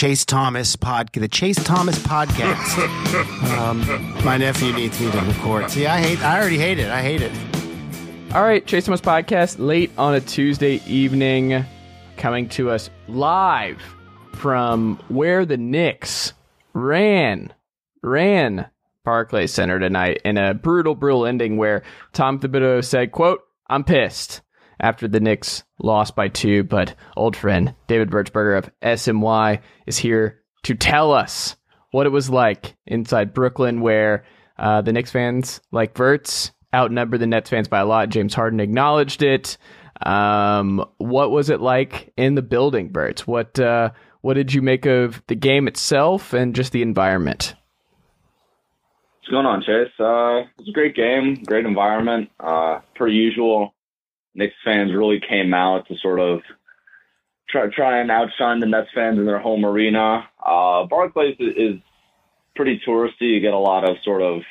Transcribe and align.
Chase 0.00 0.24
Thomas 0.24 0.76
pod, 0.76 1.10
the 1.12 1.28
Chase 1.28 1.62
Thomas 1.62 1.98
podcast. 1.98 2.78
um, 3.58 4.24
my 4.24 4.38
nephew 4.38 4.72
needs 4.72 4.98
me 4.98 5.10
to 5.10 5.20
record. 5.20 5.70
See, 5.70 5.86
I 5.86 6.00
hate. 6.00 6.24
I 6.24 6.40
already 6.40 6.56
hate 6.56 6.78
it. 6.78 6.88
I 6.88 7.02
hate 7.02 7.20
it. 7.20 7.30
All 8.34 8.42
right, 8.42 8.64
Chase 8.66 8.86
Thomas 8.86 9.02
podcast 9.02 9.56
late 9.58 9.90
on 9.98 10.14
a 10.14 10.20
Tuesday 10.22 10.80
evening, 10.86 11.66
coming 12.16 12.48
to 12.48 12.70
us 12.70 12.88
live 13.08 13.78
from 14.36 14.98
where 15.08 15.44
the 15.44 15.58
Knicks 15.58 16.32
ran 16.72 17.52
ran 18.02 18.70
Barclays 19.04 19.52
Center 19.52 19.78
tonight 19.78 20.22
in 20.24 20.38
a 20.38 20.54
brutal, 20.54 20.94
brutal 20.94 21.26
ending 21.26 21.58
where 21.58 21.82
Tom 22.14 22.40
Thibodeau 22.40 22.82
said, 22.82 23.12
"quote 23.12 23.42
I'm 23.68 23.84
pissed." 23.84 24.40
After 24.80 25.06
the 25.06 25.20
Knicks 25.20 25.62
lost 25.78 26.16
by 26.16 26.28
two, 26.28 26.64
but 26.64 26.94
old 27.16 27.36
friend 27.36 27.74
David 27.86 28.10
Vertsberger 28.10 28.56
of 28.56 28.70
SNY 28.82 29.60
is 29.86 29.98
here 29.98 30.40
to 30.62 30.74
tell 30.74 31.12
us 31.12 31.56
what 31.90 32.06
it 32.06 32.10
was 32.10 32.30
like 32.30 32.76
inside 32.86 33.34
Brooklyn, 33.34 33.80
where 33.80 34.24
uh, 34.58 34.80
the 34.80 34.92
Knicks 34.92 35.10
fans, 35.10 35.60
like 35.70 35.96
Verts, 35.96 36.52
outnumber 36.74 37.18
the 37.18 37.26
Nets 37.26 37.50
fans 37.50 37.68
by 37.68 37.80
a 37.80 37.86
lot. 37.86 38.08
James 38.08 38.34
Harden 38.34 38.60
acknowledged 38.60 39.22
it. 39.22 39.58
Um, 40.04 40.84
what 40.98 41.30
was 41.30 41.50
it 41.50 41.60
like 41.60 42.12
in 42.16 42.34
the 42.34 42.42
building, 42.42 42.92
Verts? 42.92 43.26
What 43.26 43.58
uh, 43.58 43.90
what 44.22 44.34
did 44.34 44.54
you 44.54 44.62
make 44.62 44.86
of 44.86 45.22
the 45.26 45.34
game 45.34 45.68
itself 45.68 46.32
and 46.32 46.54
just 46.54 46.72
the 46.72 46.82
environment? 46.82 47.54
What's 49.20 49.30
going 49.30 49.46
on, 49.46 49.60
Chase? 49.60 49.92
Uh, 49.98 50.48
it 50.48 50.58
was 50.58 50.68
a 50.68 50.72
great 50.72 50.94
game, 50.94 51.42
great 51.44 51.66
environment. 51.66 52.30
Uh, 52.38 52.80
per 52.94 53.08
usual, 53.08 53.74
Knicks 54.34 54.54
fans 54.64 54.92
really 54.92 55.20
came 55.20 55.52
out 55.52 55.88
to 55.88 55.96
sort 55.98 56.20
of 56.20 56.40
try 57.48 57.66
try 57.68 58.00
and 58.00 58.10
outshine 58.10 58.60
the 58.60 58.66
Nets 58.66 58.90
fans 58.94 59.18
in 59.18 59.26
their 59.26 59.38
home 59.38 59.64
arena. 59.64 60.28
Uh, 60.44 60.84
Barclays 60.84 61.36
is, 61.38 61.54
is 61.56 61.80
pretty 62.54 62.80
touristy. 62.86 63.34
You 63.34 63.40
get 63.40 63.54
a 63.54 63.58
lot 63.58 63.88
of 63.88 63.96
sort 64.04 64.22
of 64.22 64.42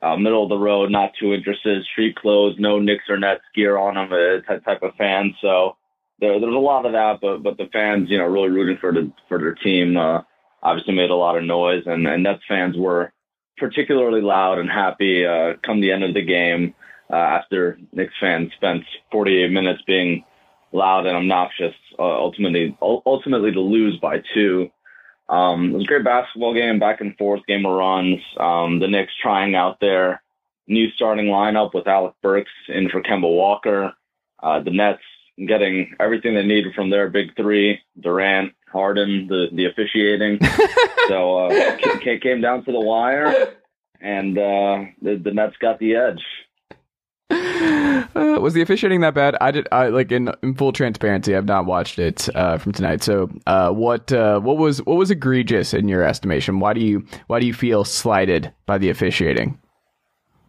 uh, 0.00 0.16
middle 0.16 0.44
of 0.44 0.48
the 0.48 0.58
road, 0.58 0.90
not 0.90 1.12
too 1.18 1.32
interested, 1.32 1.84
street 1.84 2.16
clothes, 2.16 2.56
no 2.58 2.78
Knicks 2.78 3.04
or 3.08 3.18
Nets 3.18 3.42
gear 3.54 3.76
on 3.76 3.94
them, 3.94 4.12
uh, 4.12 4.58
type 4.60 4.82
of 4.82 4.94
fans. 4.96 5.34
So 5.40 5.76
there, 6.20 6.38
there's 6.38 6.54
a 6.54 6.58
lot 6.58 6.86
of 6.86 6.92
that, 6.92 7.20
but 7.20 7.42
but 7.42 7.56
the 7.56 7.68
fans, 7.72 8.10
you 8.10 8.18
know, 8.18 8.26
really 8.26 8.50
rooting 8.50 8.78
for 8.78 8.92
the 8.92 9.10
for 9.28 9.38
their 9.38 9.54
team. 9.54 9.96
Uh, 9.96 10.22
obviously 10.62 10.94
made 10.94 11.10
a 11.10 11.14
lot 11.14 11.36
of 11.36 11.44
noise, 11.44 11.84
and 11.86 12.06
and 12.06 12.22
Nets 12.22 12.42
fans 12.48 12.76
were 12.76 13.12
particularly 13.56 14.20
loud 14.20 14.58
and 14.58 14.70
happy 14.70 15.26
uh, 15.26 15.54
come 15.64 15.80
the 15.80 15.90
end 15.90 16.04
of 16.04 16.14
the 16.14 16.22
game 16.22 16.74
uh, 17.10 17.16
after 17.16 17.78
Knicks 17.92 18.14
fans 18.20 18.52
spent 18.56 18.84
48 19.12 19.50
minutes 19.50 19.82
being 19.86 20.24
loud 20.72 21.06
and 21.06 21.16
obnoxious, 21.16 21.74
uh, 21.98 22.02
ultimately 22.02 22.76
ultimately 22.80 23.52
to 23.52 23.60
lose 23.60 23.96
by 23.98 24.22
two. 24.34 24.70
Um, 25.28 25.70
it 25.70 25.74
was 25.74 25.84
a 25.84 25.86
great 25.86 26.04
basketball 26.04 26.54
game, 26.54 26.78
back 26.78 27.00
and 27.00 27.16
forth 27.16 27.44
game 27.46 27.66
of 27.66 27.72
runs. 27.72 28.20
Um, 28.38 28.78
the 28.78 28.88
Knicks 28.88 29.12
trying 29.20 29.54
out 29.54 29.80
their 29.80 30.22
new 30.66 30.90
starting 30.92 31.26
lineup 31.26 31.74
with 31.74 31.86
Alec 31.86 32.14
Burks 32.22 32.50
in 32.68 32.88
for 32.88 33.02
Kemba 33.02 33.22
Walker. 33.22 33.92
Uh, 34.42 34.60
the 34.60 34.70
Nets 34.70 35.02
getting 35.46 35.94
everything 36.00 36.34
they 36.34 36.44
needed 36.44 36.74
from 36.74 36.90
their 36.90 37.08
big 37.08 37.36
three, 37.36 37.80
Durant, 38.00 38.52
Harden, 38.68 39.26
the, 39.28 39.46
the 39.52 39.66
officiating. 39.66 40.38
so 41.08 41.46
uh, 41.46 41.48
it 41.50 42.22
came 42.22 42.40
down 42.40 42.64
to 42.64 42.72
the 42.72 42.80
wire, 42.80 43.54
and 44.00 44.36
uh, 44.36 44.84
the, 45.02 45.20
the 45.22 45.32
Nets 45.32 45.56
got 45.60 45.78
the 45.78 45.94
edge. 45.94 46.22
Was 48.40 48.54
the 48.54 48.62
officiating 48.62 49.00
that 49.00 49.14
bad? 49.14 49.36
I 49.40 49.50
did. 49.50 49.68
I 49.72 49.88
like 49.88 50.10
in, 50.12 50.32
in 50.42 50.54
full 50.54 50.72
transparency. 50.72 51.34
I've 51.34 51.44
not 51.44 51.66
watched 51.66 51.98
it 51.98 52.28
uh, 52.34 52.58
from 52.58 52.72
tonight. 52.72 53.02
So, 53.02 53.30
uh, 53.46 53.70
what 53.70 54.12
uh, 54.12 54.40
what 54.40 54.58
was 54.58 54.82
what 54.82 54.96
was 54.96 55.10
egregious 55.10 55.74
in 55.74 55.88
your 55.88 56.04
estimation? 56.04 56.60
Why 56.60 56.72
do 56.72 56.80
you 56.80 57.04
why 57.26 57.40
do 57.40 57.46
you 57.46 57.54
feel 57.54 57.84
slighted 57.84 58.52
by 58.66 58.78
the 58.78 58.90
officiating? 58.90 59.58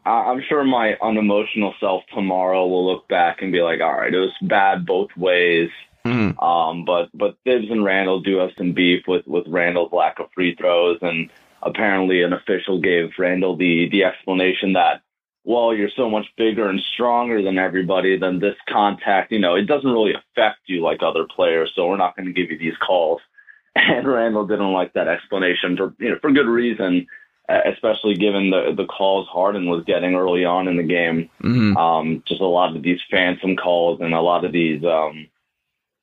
I'm 0.06 0.42
sure 0.48 0.64
my 0.64 0.96
unemotional 1.02 1.74
self 1.80 2.04
tomorrow 2.14 2.66
will 2.68 2.86
look 2.86 3.08
back 3.08 3.42
and 3.42 3.52
be 3.52 3.62
like, 3.62 3.82
all 3.82 3.94
right, 3.94 4.14
it 4.14 4.18
was 4.18 4.34
bad 4.42 4.86
both 4.86 5.10
ways. 5.16 5.70
Mm-hmm. 6.06 6.40
Um, 6.40 6.86
but 6.86 7.10
but 7.14 7.38
Thibs 7.44 7.70
and 7.70 7.84
Randle 7.84 8.22
do 8.22 8.38
have 8.38 8.52
some 8.58 8.72
beef 8.72 9.04
with 9.08 9.28
with 9.28 9.46
Randle's 9.48 9.92
lack 9.92 10.20
of 10.20 10.28
free 10.34 10.56
throws, 10.56 10.98
and 11.02 11.30
apparently 11.62 12.24
an 12.24 12.34
official 12.34 12.80
gave 12.80 13.10
Randle 13.18 13.58
the 13.58 13.90
the 13.92 14.06
explanation 14.06 14.74
that 14.74 15.02
well, 15.44 15.74
you're 15.74 15.90
so 15.96 16.10
much 16.10 16.26
bigger 16.38 16.70
and 16.70 16.82
stronger 16.94 17.42
than 17.42 17.58
everybody, 17.58 18.18
then 18.18 18.40
this 18.40 18.56
contact, 18.68 19.32
you 19.32 19.40
know, 19.40 19.56
it 19.56 19.64
doesn't 19.64 19.90
really 19.90 20.14
affect 20.14 20.60
you 20.68 20.82
like 20.84 21.02
other 21.02 21.26
players, 21.26 21.72
so 21.76 21.88
we're 21.88 21.98
not 21.98 22.16
going 22.16 22.28
to 22.28 22.34
give 22.34 22.52
you 22.52 22.58
these 22.58 22.78
calls. 22.86 23.22
And 23.76 24.08
Randle 24.08 24.48
didn't 24.48 24.74
like 24.74 24.94
that 24.94 25.08
explanation 25.08 25.78
for 25.78 25.94
you 26.00 26.10
know 26.10 26.18
for 26.20 26.32
good 26.32 26.48
reason, 26.48 27.08
especially 27.48 28.16
given 28.16 28.50
the 28.50 28.74
the 28.76 28.86
calls 28.86 29.28
Harden 29.28 29.70
was 29.70 29.86
getting 29.86 30.16
early 30.16 30.44
on 30.44 30.68
in 30.68 30.76
the 30.76 30.84
game. 30.84 31.30
Mm-hmm. 31.42 31.78
Um, 31.78 32.24
just 32.28 32.42
a 32.42 32.46
lot 32.46 32.76
of 32.76 32.82
these 32.82 33.00
phantom 33.10 33.56
calls 33.56 34.02
and 34.02 34.14
a 34.14 34.22
lot 34.22 34.44
of 34.44 34.52
these 34.52 34.84
um, 34.84 35.28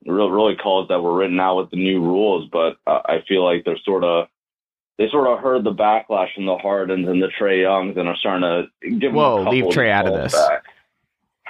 real 0.07 0.31
really 0.31 0.57
calls 0.57 0.89
that 0.89 1.03
were 1.03 1.15
written 1.15 1.41
out 1.41 1.57
with 1.57 1.71
the 1.71 1.77
new 1.77 2.01
rules. 2.01 2.49
But 2.51 2.77
uh, 2.87 3.03
I 3.05 3.23
feel 3.29 3.45
like 3.45 3.65
they're 3.65 3.79
sort 3.85 4.05
of 4.05 4.29
they 4.99 5.09
sort 5.11 5.29
of 5.29 5.41
heard 5.41 5.65
the 5.65 5.73
backlash 5.73 6.35
from 6.35 6.47
the 6.47 6.57
Hardens 6.57 7.09
and 7.09 7.23
the 7.23 7.29
Trae 7.39 7.63
Youngs 7.63 7.97
and 7.97 8.09
are 8.09 8.17
starting 8.17 8.43
to 8.83 8.91
give 8.99 9.13
Whoa, 9.13 9.49
leave 9.51 9.65
Trae 9.65 9.91
out 9.91 10.07
of 10.07 10.15
this. 10.15 10.33
Back. 10.33 10.65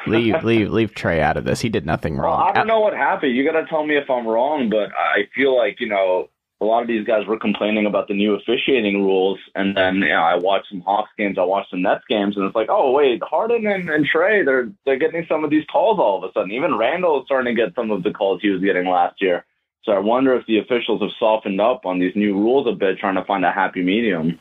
leave, 0.06 0.34
leave, 0.44 0.70
leave 0.70 0.92
Trae 0.92 1.20
out 1.20 1.36
of 1.36 1.44
this. 1.44 1.60
He 1.60 1.68
did 1.68 1.86
nothing 1.86 2.16
wrong. 2.16 2.40
Well, 2.40 2.48
I 2.48 2.52
don't 2.52 2.66
know 2.66 2.80
what 2.80 2.94
happened. 2.94 3.36
You 3.36 3.44
got 3.44 3.60
to 3.60 3.66
tell 3.66 3.86
me 3.86 3.96
if 3.96 4.10
I'm 4.10 4.26
wrong, 4.26 4.68
but 4.68 4.90
I 4.96 5.28
feel 5.34 5.56
like 5.56 5.78
you 5.78 5.88
know 5.88 6.28
a 6.60 6.64
lot 6.64 6.82
of 6.82 6.88
these 6.88 7.06
guys 7.06 7.26
were 7.26 7.38
complaining 7.38 7.86
about 7.86 8.08
the 8.08 8.14
new 8.14 8.34
officiating 8.34 9.04
rules, 9.04 9.38
and 9.54 9.76
then 9.76 9.96
you 9.96 10.08
know, 10.08 10.22
I 10.22 10.36
watched 10.36 10.68
some 10.70 10.80
Hawks 10.80 11.10
games, 11.18 11.36
I 11.38 11.44
watched 11.44 11.70
some 11.70 11.82
Nets 11.82 12.04
games, 12.08 12.36
and 12.36 12.46
it's 12.46 12.54
like, 12.54 12.68
oh 12.70 12.92
wait, 12.92 13.22
Harden 13.22 13.66
and, 13.66 13.88
and 13.90 14.06
Trae, 14.06 14.44
they're 14.44 14.70
they're 14.84 14.98
getting 14.98 15.26
some 15.28 15.44
of 15.44 15.50
these 15.50 15.66
calls 15.70 15.98
all 15.98 16.16
of 16.16 16.28
a 16.28 16.32
sudden. 16.32 16.52
Even 16.52 16.78
Randle 16.78 17.20
is 17.20 17.26
starting 17.26 17.54
to 17.54 17.62
get 17.62 17.74
some 17.74 17.90
of 17.90 18.02
the 18.02 18.10
calls 18.10 18.40
he 18.40 18.50
was 18.50 18.62
getting 18.62 18.86
last 18.86 19.20
year. 19.20 19.44
So 19.86 19.92
I 19.92 20.00
wonder 20.00 20.34
if 20.34 20.44
the 20.46 20.58
officials 20.58 21.00
have 21.00 21.12
softened 21.18 21.60
up 21.60 21.86
on 21.86 22.00
these 22.00 22.12
new 22.16 22.34
rules 22.34 22.66
a 22.66 22.72
bit, 22.72 22.98
trying 22.98 23.14
to 23.14 23.24
find 23.24 23.44
a 23.44 23.52
happy 23.52 23.82
medium. 23.82 24.40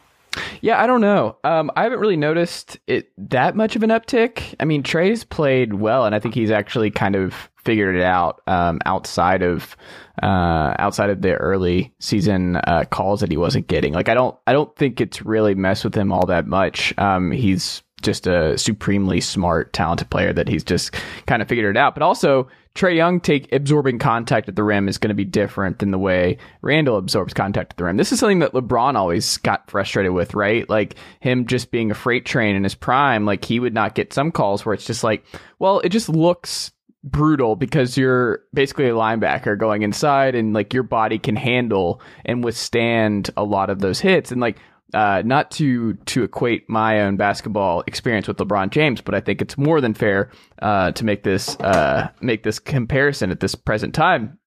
Yeah, 0.60 0.82
I 0.82 0.88
don't 0.88 1.02
know. 1.02 1.38
Um, 1.44 1.70
I 1.76 1.84
haven't 1.84 2.00
really 2.00 2.18
noticed 2.18 2.80
it 2.88 3.12
that 3.30 3.56
much 3.56 3.76
of 3.76 3.84
an 3.84 3.92
uptick. 3.92 4.56
I 4.60 4.66
mean, 4.66 4.82
Trae's 4.82 5.24
played 5.24 5.76
well, 5.76 6.04
and 6.04 6.16
I 6.16 6.20
think 6.20 6.34
he's 6.34 6.50
actually 6.50 6.90
kind 6.90 7.16
of 7.16 7.50
figured 7.64 7.96
it 7.96 8.02
out 8.02 8.42
um, 8.48 8.80
outside 8.86 9.44
of 9.44 9.78
uh, 10.24 10.74
outside 10.80 11.12
of 11.12 11.22
the 11.22 11.36
early 11.36 11.94
season 12.00 12.56
uh, 12.56 12.86
calls 12.90 13.20
that 13.20 13.30
he 13.30 13.38
wasn't 13.38 13.68
getting. 13.68 13.94
Like, 13.94 14.10
I 14.10 14.16
don't, 14.16 14.36
I 14.48 14.54
don't 14.54 14.76
think 14.76 15.00
it's 15.00 15.22
really 15.22 15.54
messed 15.54 15.84
with 15.84 15.96
him 15.96 16.12
all 16.12 16.26
that 16.26 16.48
much. 16.48 16.94
Um, 16.98 17.32
he's 17.32 17.84
just 18.02 18.26
a 18.28 18.58
supremely 18.58 19.22
smart, 19.22 19.74
talented 19.74 20.10
player 20.10 20.34
that 20.34 20.48
he's 20.48 20.64
just 20.64 20.96
kind 21.28 21.42
of 21.42 21.48
figured 21.48 21.76
it 21.76 21.80
out. 21.80 21.94
But 21.96 22.04
also, 22.04 22.48
Trae 22.76 22.96
Young 22.96 23.22
take 23.22 23.52
absorbing 23.54 24.00
contact 24.00 24.50
at 24.50 24.56
the 24.58 24.64
rim 24.64 24.90
is 24.90 24.98
going 24.98 25.10
to 25.10 25.16
be 25.16 25.24
different 25.24 25.80
than 25.80 25.92
the 25.92 25.98
way 25.98 26.38
Randle 26.62 26.98
absorbs 26.98 27.34
contact 27.34 27.74
at 27.74 27.78
the 27.78 27.86
rim. 27.86 27.96
This 27.96 28.12
is 28.12 28.20
something 28.20 28.40
that 28.40 28.52
LeBron 28.52 28.96
always 28.96 29.38
got 29.38 29.72
frustrated 29.72 30.12
with, 30.12 30.34
right? 30.34 30.70
Like 30.70 30.96
him 31.22 31.48
just 31.48 31.72
being 31.72 31.90
a 31.90 31.96
freight 31.96 32.26
train 32.26 32.56
in 32.56 32.64
his 32.64 32.76
prime. 32.76 33.26
Like 33.26 33.46
he 33.46 33.62
would 33.62 33.74
not 33.74 33.96
get 33.96 34.12
some 34.12 34.30
calls 34.30 34.66
where 34.66 34.76
it's 34.76 34.86
just 34.86 35.06
like, 35.06 35.26
well, 35.58 35.80
it 35.80 35.90
just 35.90 36.10
looks 36.10 36.72
brutal 37.02 37.56
because 37.56 37.96
you're 37.96 38.42
basically 38.54 38.90
a 38.90 38.94
linebacker 38.94 39.58
going 39.58 39.84
inside 39.84 40.36
and 40.36 40.54
like 40.54 40.74
your 40.74 40.84
body 40.84 41.18
can 41.18 41.38
handle 41.38 42.02
and 42.26 42.44
withstand 42.44 43.30
a 43.38 43.44
lot 43.44 43.70
of 43.70 43.80
those 43.80 44.02
hits. 44.02 44.34
And 44.34 44.42
like 44.42 44.58
uh, 44.94 45.24
not 45.26 45.52
to 45.52 45.96
to 46.06 46.24
equate 46.24 46.70
my 46.70 47.02
own 47.02 47.18
basketball 47.18 47.84
experience 47.88 48.28
with 48.28 48.38
LeBron 48.38 48.70
James, 48.70 49.02
but 49.02 49.16
I 49.16 49.20
think 49.20 49.42
it's 49.42 49.58
more 49.58 49.82
than 49.82 49.94
fair 49.94 50.32
uh, 50.62 50.92
to 50.92 51.04
make 51.04 51.24
this 51.24 51.56
uh, 51.60 52.10
make 52.22 52.44
this 52.44 52.60
comparison 52.60 53.32
at 53.32 53.40
this 53.40 53.56
present 53.56 53.96
time. 53.96 54.38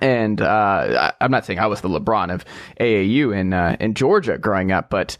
And 0.00 0.40
uh, 0.40 1.12
I'm 1.20 1.30
not 1.30 1.46
saying 1.46 1.58
I 1.58 1.66
was 1.66 1.80
the 1.80 1.88
LeBron 1.88 2.32
of 2.32 2.44
AAU 2.80 3.36
in 3.36 3.52
uh, 3.52 3.76
in 3.78 3.94
Georgia 3.94 4.36
growing 4.36 4.72
up, 4.72 4.90
but 4.90 5.16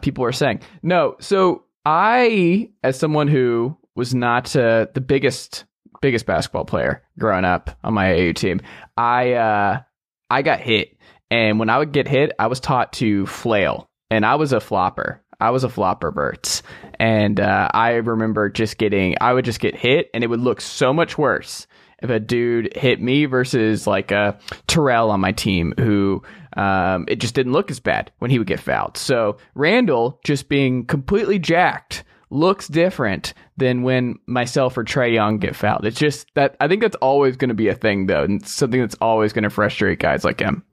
people 0.00 0.24
are 0.24 0.32
saying 0.32 0.60
no. 0.82 1.16
So 1.20 1.64
I, 1.84 2.70
as 2.82 2.98
someone 2.98 3.28
who 3.28 3.76
was 3.94 4.14
not 4.14 4.46
the 4.46 5.04
biggest 5.04 5.64
biggest 6.00 6.26
basketball 6.26 6.64
player 6.64 7.02
growing 7.18 7.44
up 7.44 7.70
on 7.84 7.94
my 7.94 8.10
AAU 8.10 8.34
team, 8.34 8.60
I 8.96 9.80
I 10.28 10.42
got 10.42 10.60
hit, 10.60 10.98
and 11.30 11.58
when 11.58 11.70
I 11.70 11.78
would 11.78 11.92
get 11.92 12.08
hit, 12.08 12.32
I 12.38 12.48
was 12.48 12.60
taught 12.60 12.92
to 12.94 13.26
flail 13.26 13.88
and 14.12 14.26
I 14.26 14.34
was 14.34 14.52
a 14.52 14.60
flopper. 14.60 15.22
I 15.40 15.50
was 15.50 15.64
a 15.64 15.70
flopper, 15.70 16.12
Verts. 16.12 16.62
And 17.00 17.40
uh, 17.40 17.68
I 17.72 17.92
remember 17.92 18.50
just 18.50 18.76
getting, 18.76 19.16
I 19.22 19.32
would 19.32 19.46
just 19.46 19.58
get 19.58 19.74
hit, 19.74 20.10
and 20.12 20.22
it 20.22 20.26
would 20.26 20.40
look 20.40 20.60
so 20.60 20.92
much 20.92 21.16
worse 21.16 21.66
if 22.02 22.10
a 22.10 22.20
dude 22.20 22.76
hit 22.76 23.00
me 23.00 23.24
versus 23.24 23.86
like 23.86 24.10
a 24.10 24.38
Terrell 24.66 25.10
on 25.10 25.20
my 25.20 25.32
team 25.32 25.72
who 25.78 26.22
um, 26.58 27.06
it 27.08 27.20
just 27.20 27.34
didn't 27.34 27.52
look 27.52 27.70
as 27.70 27.80
bad 27.80 28.12
when 28.18 28.30
he 28.30 28.38
would 28.38 28.46
get 28.46 28.60
fouled. 28.60 28.98
So 28.98 29.38
Randle 29.54 30.20
just 30.24 30.50
being 30.50 30.84
completely 30.84 31.38
jacked 31.38 32.04
looks 32.28 32.68
different 32.68 33.32
than 33.56 33.82
when 33.82 34.18
myself 34.26 34.76
or 34.76 34.84
Trae 34.84 35.14
Young 35.14 35.38
get 35.38 35.56
fouled. 35.56 35.86
It's 35.86 35.98
just 35.98 36.26
that 36.34 36.54
I 36.60 36.68
think 36.68 36.82
that's 36.82 36.96
always 36.96 37.36
going 37.36 37.48
to 37.48 37.54
be 37.54 37.68
a 37.68 37.74
thing 37.74 38.08
though, 38.08 38.24
and 38.24 38.46
something 38.46 38.80
that's 38.80 38.96
always 39.00 39.32
going 39.32 39.44
to 39.44 39.50
frustrate 39.50 40.00
guys 40.00 40.22
like 40.22 40.40
him. 40.40 40.64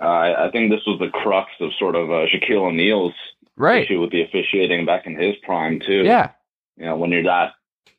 Uh, 0.00 0.04
I, 0.04 0.46
I 0.46 0.50
think 0.50 0.70
this 0.70 0.80
was 0.86 0.98
the 0.98 1.08
crux 1.10 1.50
of 1.60 1.70
sort 1.78 1.94
of 1.94 2.10
uh, 2.10 2.26
Shaquille 2.26 2.68
O'Neal's 2.68 3.14
Right. 3.56 3.84
issue 3.84 4.00
with 4.00 4.10
the 4.10 4.22
officiating 4.22 4.86
back 4.86 5.06
in 5.06 5.14
his 5.20 5.34
prime 5.42 5.80
too. 5.86 6.02
Yeah. 6.04 6.30
You 6.78 6.86
know, 6.86 6.96
when 6.96 7.10
you're 7.10 7.24
that 7.24 7.52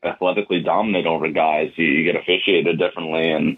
athletically 0.03 0.61
dominant 0.61 1.05
over 1.05 1.27
guys, 1.29 1.71
you, 1.75 1.85
you 1.85 2.03
get 2.11 2.19
officiated 2.19 2.79
differently, 2.79 3.29
and 3.31 3.57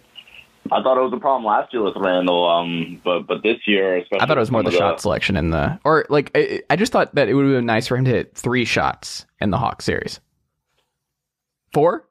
I 0.70 0.82
thought 0.84 0.98
it 0.98 1.02
was 1.02 1.14
a 1.14 1.20
problem 1.20 1.46
last 1.46 1.72
year 1.72 1.82
with 1.82 1.96
Randle. 1.96 2.46
Um, 2.50 3.00
but 3.06 3.22
but 3.28 3.42
this 3.44 3.60
year, 3.66 3.96
especially, 3.98 4.20
I 4.22 4.26
thought 4.26 4.36
it 4.36 4.42
was 4.42 4.52
more 4.52 4.64
the 4.64 4.72
shot 4.72 5.00
selection 5.00 5.38
in 5.38 5.52
the 5.52 5.80
or 5.86 6.06
like 6.10 6.32
I, 6.36 6.62
I 6.70 6.76
just 6.76 6.92
thought 6.92 7.16
that 7.16 7.30
it 7.30 7.36
would 7.36 7.46
have 7.46 7.54
been 7.54 7.66
nice 7.66 7.88
for 7.88 7.96
him 7.96 8.04
to 8.04 8.12
hit 8.12 8.36
three 8.36 8.66
shots 8.66 9.26
in 9.40 9.50
the 9.52 9.58
Hawk 9.58 9.82
series. 9.82 10.20
Four, 11.74 12.06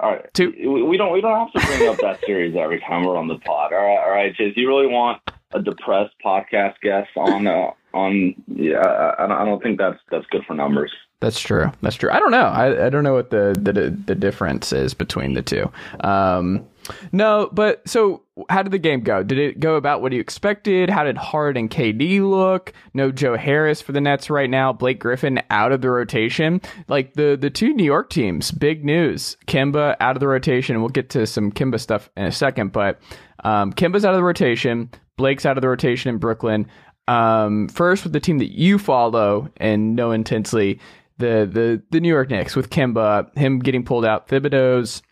All 0.00 0.10
right, 0.10 0.34
two. 0.34 0.52
we 0.58 0.82
we 0.82 0.96
don't 0.96 1.12
we 1.12 1.20
don't 1.20 1.38
have 1.38 1.52
to 1.52 1.66
bring 1.78 1.88
up 1.88 1.96
that 2.00 2.20
series 2.26 2.56
every 2.56 2.80
time 2.80 3.04
we're 3.04 3.16
on 3.16 3.28
the 3.28 3.38
pod. 3.38 3.72
All 3.72 3.78
right, 3.78 3.98
all 3.98 4.10
right, 4.10 4.34
Chase. 4.34 4.54
You 4.56 4.66
really 4.68 4.86
want 4.88 5.20
a 5.52 5.60
depressed 5.62 6.14
podcast 6.24 6.74
guest 6.82 7.08
on 7.16 7.46
uh, 7.46 7.70
on? 7.94 8.34
Yeah, 8.48 8.78
I, 8.78 9.24
I 9.24 9.44
don't- 9.44 9.62
think 9.62 9.78
that's 9.78 9.98
that's 10.10 10.26
good 10.26 10.42
for 10.46 10.54
numbers. 10.54 10.92
That's 11.20 11.40
true. 11.40 11.72
That's 11.82 11.96
true. 11.96 12.12
I 12.12 12.20
don't 12.20 12.30
know. 12.30 12.44
I, 12.44 12.86
I 12.86 12.90
don't 12.90 13.02
know 13.02 13.12
what 13.14 13.30
the, 13.30 13.52
the 13.60 13.90
the 13.90 14.14
difference 14.14 14.72
is 14.72 14.94
between 14.94 15.34
the 15.34 15.42
two. 15.42 15.68
Um, 15.98 16.64
no, 17.10 17.48
but 17.52 17.86
so 17.88 18.22
how 18.48 18.62
did 18.62 18.70
the 18.70 18.78
game 18.78 19.00
go? 19.00 19.24
Did 19.24 19.36
it 19.38 19.58
go 19.58 19.74
about 19.74 20.00
what 20.00 20.12
you 20.12 20.20
expected? 20.20 20.88
How 20.90 21.02
did 21.02 21.16
Harden 21.16 21.68
KD 21.68 22.20
look? 22.20 22.72
No 22.94 23.10
Joe 23.10 23.36
Harris 23.36 23.82
for 23.82 23.90
the 23.90 24.00
Nets 24.00 24.30
right 24.30 24.48
now. 24.48 24.72
Blake 24.72 25.00
Griffin 25.00 25.42
out 25.50 25.72
of 25.72 25.80
the 25.80 25.90
rotation. 25.90 26.60
Like 26.86 27.14
the 27.14 27.36
the 27.38 27.50
two 27.50 27.74
New 27.74 27.82
York 27.84 28.10
teams, 28.10 28.52
big 28.52 28.84
news. 28.84 29.36
Kemba 29.48 29.96
out 29.98 30.14
of 30.14 30.20
the 30.20 30.28
rotation. 30.28 30.78
We'll 30.80 30.88
get 30.90 31.10
to 31.10 31.26
some 31.26 31.50
Kemba 31.50 31.80
stuff 31.80 32.10
in 32.16 32.26
a 32.26 32.32
second, 32.32 32.70
but 32.70 33.00
um, 33.42 33.72
Kemba's 33.72 34.04
out 34.04 34.14
of 34.14 34.18
the 34.18 34.24
rotation. 34.24 34.88
Blake's 35.18 35.44
out 35.44 35.58
of 35.58 35.62
the 35.62 35.68
rotation 35.68 36.08
in 36.08 36.16
Brooklyn. 36.16 36.66
Um, 37.06 37.68
first 37.68 38.04
with 38.04 38.14
the 38.14 38.20
team 38.20 38.38
that 38.38 38.52
you 38.52 38.78
follow 38.78 39.50
and 39.58 39.94
know 39.94 40.12
intensely, 40.12 40.80
the 41.18 41.48
the 41.50 41.82
the 41.90 42.00
New 42.00 42.08
York 42.08 42.30
Knicks 42.30 42.56
with 42.56 42.70
Kemba, 42.70 43.36
him 43.36 43.58
getting 43.58 43.84
pulled 43.84 44.06
out. 44.06 44.28
Thibodeau's 44.28 45.02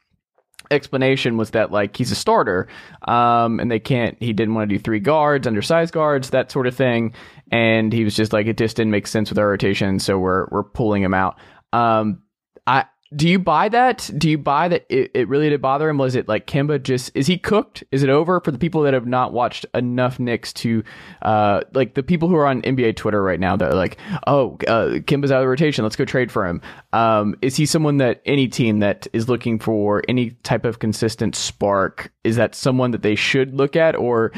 explanation 0.71 1.37
was 1.37 1.51
that 1.51 1.71
like 1.71 1.97
he's 1.97 2.13
a 2.13 2.15
starter, 2.15 2.69
um, 3.07 3.61
and 3.61 3.71
they 3.71 3.79
can't. 3.79 4.17
He 4.21 4.33
didn't 4.33 4.55
want 4.55 4.69
to 4.69 4.75
do 4.75 4.83
three 4.83 5.01
guards, 5.01 5.47
undersized 5.47 5.93
guards, 5.93 6.31
that 6.31 6.51
sort 6.51 6.67
of 6.67 6.75
thing, 6.75 7.13
and 7.51 7.93
he 7.93 8.05
was 8.05 8.15
just 8.15 8.33
like 8.33 8.47
it 8.47 8.57
just 8.57 8.77
didn't 8.77 8.93
make 8.93 9.07
sense 9.07 9.29
with 9.31 9.39
our 9.39 9.49
rotation, 9.49 9.99
so 9.99 10.19
we're 10.19 10.47
we're 10.51 10.65
pulling 10.65 11.03
him 11.03 11.15
out. 11.15 11.39
Um, 11.73 12.23
I 12.67 12.87
do 13.15 13.29
you 13.29 13.39
buy 13.39 13.69
that? 13.69 14.11
Do 14.17 14.29
you 14.29 14.39
buy 14.39 14.69
that 14.69 14.85
it, 14.89 15.13
it 15.15 15.29
really 15.29 15.49
did 15.49 15.63
bother 15.63 15.89
him? 15.89 15.99
Was 15.99 16.17
it 16.17 16.27
like 16.27 16.47
Kemba 16.47 16.83
just 16.83 17.13
is 17.15 17.27
he 17.27 17.39
cooked? 17.39 17.85
Is 17.93 18.03
it 18.03 18.09
over 18.11 18.41
for 18.41 18.51
the 18.51 18.59
people 18.59 18.83
that 18.83 18.95
have 18.95 19.07
not 19.07 19.33
watched 19.33 19.65
enough 19.75 20.19
Knicks 20.19 20.53
to 20.55 20.83
uh 21.23 21.61
like 21.73 21.95
the 21.95 22.03
people 22.03 22.29
who 22.29 22.35
are 22.37 22.47
on 22.47 22.63
NBA 22.63 22.97
Twitter 22.97 23.23
right 23.23 23.39
now 23.39 23.57
that 23.57 23.71
are 23.71 23.77
like, 23.77 23.99
oh, 24.27 24.57
uh, 24.67 24.99
Kemba's 24.99 25.31
out 25.31 25.39
of 25.39 25.45
the 25.45 25.49
rotation, 25.49 25.85
let's 25.85 25.97
go 25.97 26.05
trade 26.05 26.33
for 26.33 26.47
him. 26.47 26.61
Um, 26.93 27.37
is 27.43 27.55
he 27.55 27.65
someone 27.65 27.99
that 27.99 28.23
any 28.27 28.49
team 28.49 28.81
that 28.81 29.07
is 29.13 29.29
looking 29.29 29.59
for 29.59 30.03
any 30.09 30.31
type 30.43 30.65
of 30.65 30.81
consistent 30.81 31.37
spark 31.37 32.13
is 32.25 32.37
that 32.37 32.55
someone 32.55 32.91
that 32.91 33.03
they 33.03 33.15
should 33.15 33.55
look 33.55 33.77
at 33.77 33.95
or 33.95 34.33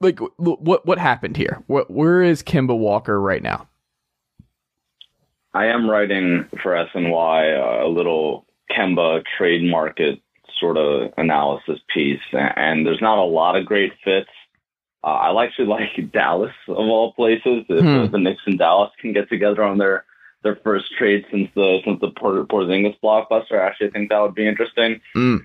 like 0.00 0.20
what 0.36 0.86
what 0.86 0.98
happened 0.98 1.36
here? 1.36 1.62
What 1.66 1.90
where 1.90 2.22
is 2.22 2.42
Kemba 2.42 2.76
Walker 2.78 3.20
right 3.20 3.42
now? 3.42 3.66
I 5.56 5.66
am 5.66 5.88
writing 5.88 6.46
for 6.62 6.72
SNY 6.72 7.82
a 7.82 7.88
little 7.88 8.44
Kemba 8.70 9.22
trade 9.38 9.64
market 9.64 10.20
sort 10.60 10.76
of 10.76 11.12
analysis 11.16 11.78
piece, 11.94 12.20
and 12.32 12.84
there's 12.84 13.00
not 13.00 13.18
a 13.18 13.24
lot 13.24 13.56
of 13.56 13.64
great 13.64 13.92
fits. 14.04 14.28
Uh, 15.02 15.06
I 15.08 15.44
actually 15.44 15.68
like 15.68 15.88
Dallas 16.12 16.52
of 16.68 16.76
all 16.76 17.12
places. 17.14 17.64
If 17.70 17.80
Hmm. 17.84 18.12
the, 18.12 18.18
Knicks 18.18 18.42
and 18.46 18.58
Dallas 18.58 18.90
can 19.00 19.12
get 19.14 19.28
together 19.30 19.62
on 19.62 19.78
their 19.78 20.04
their 20.42 20.56
first 20.62 20.86
trade 20.98 21.24
since 21.30 21.48
the 21.54 21.80
since 21.84 22.00
the 22.00 22.10
Por- 22.10 22.44
Porzingis 22.44 23.00
blockbuster, 23.02 23.58
I 23.58 23.66
actually, 23.66 23.90
think 23.90 24.10
that 24.10 24.20
would 24.20 24.34
be 24.34 24.46
interesting. 24.46 25.00
Mm. 25.16 25.38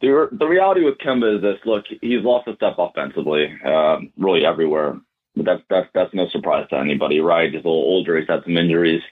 The 0.00 0.28
the 0.32 0.46
reality 0.46 0.82
with 0.84 0.98
Kemba 0.98 1.36
is 1.36 1.42
this: 1.42 1.58
look, 1.66 1.84
he's 2.00 2.22
lost 2.24 2.48
a 2.48 2.54
step 2.56 2.76
offensively, 2.78 3.44
um, 3.64 4.10
really 4.16 4.46
everywhere. 4.46 4.98
But 5.36 5.44
that's 5.44 5.62
that's 5.68 5.88
that's 5.94 6.14
no 6.14 6.26
surprise 6.28 6.66
to 6.70 6.76
anybody, 6.76 7.20
right? 7.20 7.52
He's 7.52 7.64
a 7.64 7.68
little 7.68 7.88
older. 7.94 8.18
He's 8.18 8.28
had 8.28 8.44
some 8.44 8.56
injuries. 8.56 9.02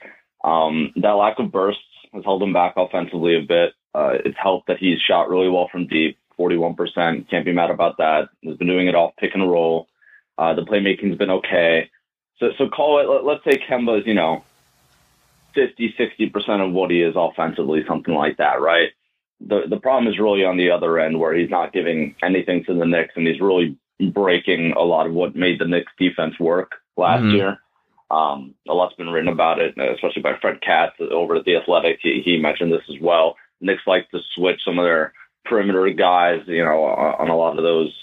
Um, 0.43 0.91
that 0.97 1.11
lack 1.11 1.39
of 1.39 1.51
bursts 1.51 1.81
has 2.13 2.23
held 2.23 2.43
him 2.43 2.53
back 2.53 2.73
offensively 2.77 3.35
a 3.35 3.41
bit. 3.41 3.73
Uh, 3.93 4.13
it's 4.25 4.37
helped 4.37 4.67
that 4.67 4.77
he's 4.77 4.99
shot 4.99 5.29
really 5.29 5.49
well 5.49 5.67
from 5.71 5.87
deep, 5.87 6.17
41%. 6.39 7.29
Can't 7.29 7.45
be 7.45 7.51
mad 7.51 7.71
about 7.71 7.97
that. 7.97 8.29
He's 8.41 8.57
been 8.57 8.67
doing 8.67 8.87
it 8.87 8.95
off 8.95 9.15
pick 9.17 9.33
and 9.33 9.49
roll. 9.49 9.87
Uh, 10.37 10.53
the 10.53 10.63
playmaking's 10.63 11.17
been 11.17 11.31
okay. 11.31 11.89
So, 12.39 12.51
so 12.57 12.69
call 12.69 12.99
it, 12.99 13.09
let, 13.09 13.25
let's 13.25 13.43
say 13.43 13.61
Kemba 13.67 14.01
is, 14.01 14.07
you 14.07 14.13
know, 14.13 14.43
50, 15.55 15.95
60% 15.99 16.67
of 16.67 16.71
what 16.73 16.91
he 16.91 17.01
is 17.01 17.15
offensively, 17.17 17.83
something 17.87 18.13
like 18.13 18.37
that, 18.37 18.61
right? 18.61 18.91
The, 19.39 19.63
the 19.67 19.79
problem 19.79 20.11
is 20.11 20.19
really 20.19 20.45
on 20.45 20.57
the 20.57 20.69
other 20.69 20.99
end 20.99 21.19
where 21.19 21.33
he's 21.33 21.49
not 21.49 21.73
giving 21.73 22.15
anything 22.21 22.63
to 22.65 22.73
the 22.73 22.85
Knicks 22.85 23.13
and 23.15 23.25
he's 23.25 23.41
really 23.41 23.75
breaking 24.11 24.73
a 24.73 24.81
lot 24.81 25.07
of 25.07 25.13
what 25.13 25.35
made 25.35 25.59
the 25.59 25.65
Knicks 25.65 25.91
defense 25.97 26.39
work 26.39 26.75
last 26.95 27.23
Mhm. 27.23 27.33
year. 27.33 27.59
Um, 28.09 28.55
a 28.67 28.73
lot's 28.73 28.95
been 28.95 29.09
written 29.09 29.31
about 29.31 29.59
it, 29.59 29.77
especially 29.77 30.21
by 30.21 30.37
Fred 30.39 30.61
Katz 30.61 30.95
over 30.99 31.35
at 31.35 31.45
the 31.45 31.57
Athletic. 31.57 31.99
He, 32.01 32.21
he 32.23 32.37
mentioned 32.37 32.71
this 32.71 32.89
as 32.89 32.99
well. 33.01 33.35
Knicks 33.59 33.83
like 33.85 34.09
to 34.11 34.19
switch 34.33 34.61
some 34.63 34.79
of 34.79 34.85
their 34.85 35.13
perimeter 35.45 35.89
guys, 35.89 36.41
you 36.47 36.63
know, 36.63 36.83
on, 36.83 37.29
a 37.29 37.35
lot 37.35 37.57
of 37.57 37.63
those 37.63 37.93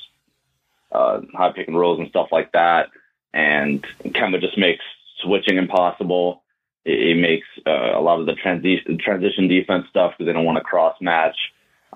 uh, 0.92 1.20
high 1.32 1.52
pick 1.52 1.68
and 1.68 1.78
rolls 1.78 2.00
and 2.00 2.08
stuff 2.08 2.28
like 2.32 2.52
that. 2.52 2.90
And 3.32 3.84
Kemba 4.04 4.40
just 4.40 4.58
makes 4.58 4.84
switching 5.22 5.56
impossible. 5.56 6.42
It, 6.84 7.16
it 7.16 7.20
makes 7.20 7.46
uh, 7.66 7.98
a 7.98 8.00
lot 8.00 8.20
of 8.20 8.26
the 8.26 8.34
transition 8.34 8.98
transition 8.98 9.48
defense 9.48 9.86
stuff 9.88 10.12
because 10.12 10.26
they 10.26 10.32
don't 10.32 10.44
want 10.44 10.58
to 10.58 10.64
cross 10.64 10.96
match. 11.00 11.36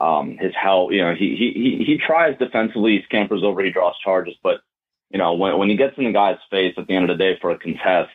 Um, 0.01 0.39
his 0.39 0.55
help, 0.55 0.93
you 0.93 1.03
know, 1.03 1.15
he, 1.15 1.37
he 1.37 1.53
he 1.53 1.85
he 1.85 1.99
tries 1.99 2.39
defensively, 2.39 2.99
he 2.99 3.03
scampers 3.03 3.43
over, 3.43 3.63
he 3.63 3.71
draws 3.71 3.99
charges, 3.99 4.37
but 4.43 4.61
you 5.11 5.19
know, 5.19 5.35
when 5.35 5.59
when 5.59 5.69
he 5.69 5.77
gets 5.77 5.97
in 5.97 6.05
the 6.05 6.13
guy's 6.13 6.39
face 6.51 6.75
at 6.77 6.87
the 6.87 6.95
end 6.95 7.11
of 7.11 7.17
the 7.17 7.25
day 7.25 7.39
for 7.41 7.51
a 7.51 7.59
contest, 7.59 8.11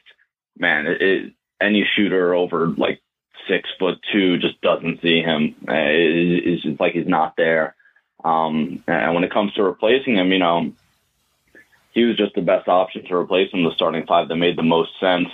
man, 0.57 0.86
it, 0.88 1.01
it, 1.01 1.34
any 1.60 1.88
shooter 1.95 2.34
over 2.34 2.68
like 2.68 3.01
six 3.48 3.69
foot 3.80 4.00
two 4.12 4.38
just 4.38 4.62
doesn't 4.62 5.01
see 5.01 5.22
him. 5.22 5.56
Uh, 5.68 5.74
it, 5.74 6.48
it's 6.48 6.63
just 6.63 6.80
like 6.80 6.94
he's 6.94 7.07
not 7.07 7.36
there. 7.36 7.75
Um, 8.24 8.84
and 8.88 9.16
when 9.16 9.24
it 9.24 9.34
comes 9.34 9.54
to 9.54 9.63
replacing 9.63 10.16
him, 10.16 10.31
you 10.31 10.40
know, 10.40 10.72
he 11.92 12.06
was 12.06 12.18
just 12.18 12.36
the 12.36 12.42
best 12.42 12.68
option 12.68 13.06
to 13.06 13.16
replace 13.16 13.51
him, 13.51 13.63
the 13.63 13.72
starting 13.75 14.06
five 14.06 14.27
that 14.27 14.36
made 14.36 14.58
the 14.58 14.63
most 14.63 14.91
sense. 15.00 15.29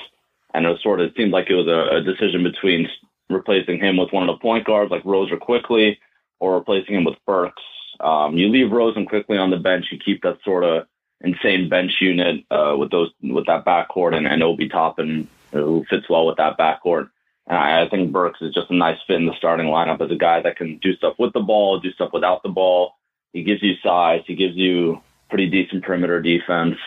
And 0.54 0.66
it 0.66 0.70
was 0.70 0.82
sort 0.82 1.00
of 1.00 1.08
it 1.08 1.14
seemed 1.16 1.32
like 1.32 1.50
it 1.50 1.56
was 1.56 1.68
a, 1.68 1.98
a 1.98 2.02
decision 2.02 2.44
between 2.44 2.88
replacing 3.30 3.80
him 3.80 3.98
with 3.98 4.12
one 4.12 4.28
of 4.28 4.36
the 4.36 4.42
point 4.42 4.66
guards 4.66 4.92
like 4.92 5.06
Rose 5.06 5.32
or 5.32 5.38
Quickley, 5.38 6.00
or 6.40 6.56
replacing 6.56 6.96
him 6.96 7.04
with 7.04 7.18
Burks. 7.28 7.62
Um, 8.00 8.38
you 8.38 8.48
leave 8.48 8.72
Rose 8.72 8.96
and 8.96 9.08
Quickley 9.08 9.38
on 9.38 9.52
the 9.52 9.58
bench, 9.58 9.86
you 9.92 10.00
keep 10.00 10.24
that 10.24 10.38
sort 10.44 10.64
of 10.64 10.88
insane 11.22 11.70
bench 11.70 11.94
unit 12.00 12.46
uh, 12.50 12.76
with 12.78 12.92
those 12.92 13.12
with 13.22 13.46
that 13.48 13.66
backcourt 13.66 14.16
and, 14.16 14.28
and 14.28 14.44
Obi 14.44 14.70
Toppin, 14.70 15.28
who 15.52 15.86
fits 15.90 16.10
well 16.10 16.26
with 16.26 16.38
that 16.38 16.58
backcourt. 16.58 17.10
And 17.48 17.58
I, 17.58 17.84
I 17.84 17.90
think 17.90 18.12
Burks 18.12 18.42
is 18.42 18.54
just 18.54 18.70
a 18.70 18.76
nice 18.76 18.98
fit 19.08 19.18
in 19.18 19.26
the 19.26 19.36
starting 19.38 19.68
lineup 19.68 20.02
as 20.02 20.12
a 20.12 20.16
guy 20.16 20.42
that 20.42 20.58
can 20.58 20.78
do 20.78 20.96
stuff 20.96 21.16
with 21.18 21.34
the 21.34 21.40
ball, 21.40 21.80
do 21.80 21.92
stuff 21.92 22.14
without 22.14 22.44
the 22.44 22.50
ball. 22.50 22.94
He 23.34 23.44
gives 23.44 23.62
you 23.62 23.76
size. 23.84 24.22
He 24.26 24.36
gives 24.36 24.56
you 24.56 25.02
pretty 25.30 25.50
decent 25.50 25.84
perimeter 25.84 26.22
defense. 26.22 26.78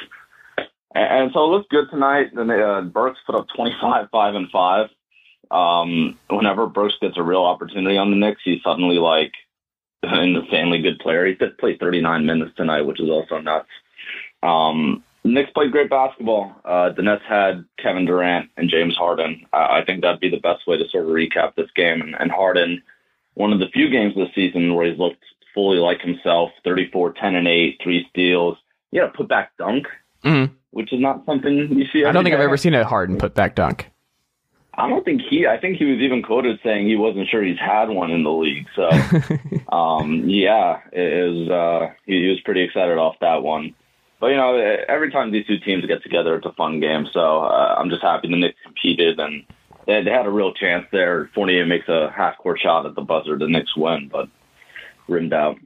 And, 0.94 1.22
and 1.22 1.32
so 1.32 1.44
it 1.44 1.48
looks 1.48 1.68
good 1.70 1.90
tonight. 1.90 2.30
Then 2.34 2.50
uh, 2.50 2.82
Burks 2.82 3.20
put 3.26 3.34
up 3.34 3.46
25, 3.54 4.08
5, 4.10 4.34
and 4.34 4.50
5. 4.50 4.88
Um, 5.50 6.18
whenever 6.30 6.66
Burks 6.66 6.94
gets 7.00 7.18
a 7.18 7.22
real 7.22 7.42
opportunity 7.42 7.98
on 7.98 8.10
the 8.10 8.16
Knicks, 8.16 8.40
he's 8.42 8.62
suddenly 8.62 8.98
like 8.98 9.32
an 10.02 10.36
insanely 10.36 10.80
good 10.80 10.98
player. 10.98 11.26
He 11.26 11.34
played 11.34 11.78
39 11.78 12.26
minutes 12.26 12.52
tonight, 12.56 12.82
which 12.82 13.00
is 13.00 13.10
also 13.10 13.38
nuts. 13.38 13.68
Um, 14.42 15.02
Knicks 15.25 15.50
played 15.52 15.70
great 15.70 15.88
basketball. 15.88 16.52
Uh, 16.64 16.90
the 16.90 17.02
Nets 17.02 17.22
had 17.28 17.64
Kevin 17.78 18.04
Durant 18.06 18.50
and 18.56 18.68
James 18.68 18.96
Harden. 18.96 19.46
I, 19.52 19.78
I 19.78 19.84
think 19.84 20.02
that'd 20.02 20.20
be 20.20 20.30
the 20.30 20.40
best 20.40 20.66
way 20.66 20.76
to 20.78 20.88
sort 20.88 21.04
of 21.04 21.11
recap 21.11 21.54
this 21.54 21.70
game. 21.76 22.00
And, 22.00 22.16
and 22.18 22.30
Harden, 22.30 22.82
one 23.34 23.52
of 23.52 23.61
the 23.61 23.68
few 23.72 23.88
games 23.88 24.14
this 24.16 24.34
season 24.34 24.75
where 24.75 24.88
he's 24.90 24.99
looked 24.99 25.22
fully 25.54 25.78
like 25.78 26.00
himself 26.00 26.50
34, 26.64 27.12
10, 27.12 27.34
and 27.37 27.46
8, 27.46 27.80
three 27.82 28.06
steals. 28.11 28.56
He 28.90 28.99
had 28.99 29.08
a 29.08 29.12
put 29.12 29.28
back 29.28 29.52
dunk, 29.58 29.87
Mhm. 30.25 30.50
which 30.70 30.92
is 30.92 31.00
not 31.00 31.25
something 31.25 31.56
you 31.78 31.87
see. 31.92 32.04
I 32.04 32.11
don't 32.12 32.25
think 32.25 32.34
I've 32.34 32.40
ever 32.40 32.56
seen 32.56 32.75
a 32.75 32.84
Harden 32.84 33.16
put 33.18 33.34
back 33.34 33.54
dunk. 33.54 33.90
I 34.75 34.88
don't 34.88 35.04
think 35.04 35.20
he. 35.28 35.46
I 35.46 35.58
think 35.58 35.76
he 35.76 35.84
was 35.84 36.00
even 36.00 36.22
quoted 36.22 36.58
saying 36.64 36.87
he 36.88 36.96
wasn't 36.96 37.28
sure 37.28 37.42
he's 37.42 37.58
had 37.58 37.90
one 37.90 38.11
in 38.11 38.22
the 38.25 38.32
league. 38.32 38.66
So, 38.75 38.88
um, 39.76 40.25
yeah, 40.26 40.80
it 40.92 41.12
is. 41.12 41.49
Uh, 41.50 41.90
he, 42.06 42.22
he 42.22 42.28
was 42.28 42.40
pretty 42.40 42.62
excited 42.62 42.96
off 42.96 43.16
that 43.20 43.42
one. 43.42 43.75
But 44.22 44.28
you 44.28 44.36
know, 44.36 44.54
every 44.88 45.10
time 45.10 45.32
these 45.32 45.48
two 45.48 45.58
teams 45.58 45.84
get 45.84 46.04
together, 46.04 46.36
it's 46.36 46.46
a 46.46 46.52
fun 46.52 46.78
game. 46.78 47.08
So 47.12 47.40
uh, 47.40 47.74
I'm 47.76 47.90
just 47.90 48.02
happy 48.02 48.28
the 48.28 48.36
Knicks 48.36 48.56
competed 48.62 49.18
and 49.18 49.42
they, 49.84 50.04
they 50.04 50.12
had 50.12 50.26
a 50.26 50.30
real 50.30 50.54
chance 50.54 50.86
there. 50.92 51.28
Fournier 51.34 51.66
makes 51.66 51.88
a 51.88 52.08
half 52.16 52.38
court 52.38 52.60
shot 52.62 52.86
at 52.86 52.94
the 52.94 53.00
buzzer. 53.00 53.36
The 53.36 53.48
Knicks 53.48 53.76
win, 53.76 54.08
but 54.12 54.28
rimmed 55.08 55.32
out. 55.32 55.56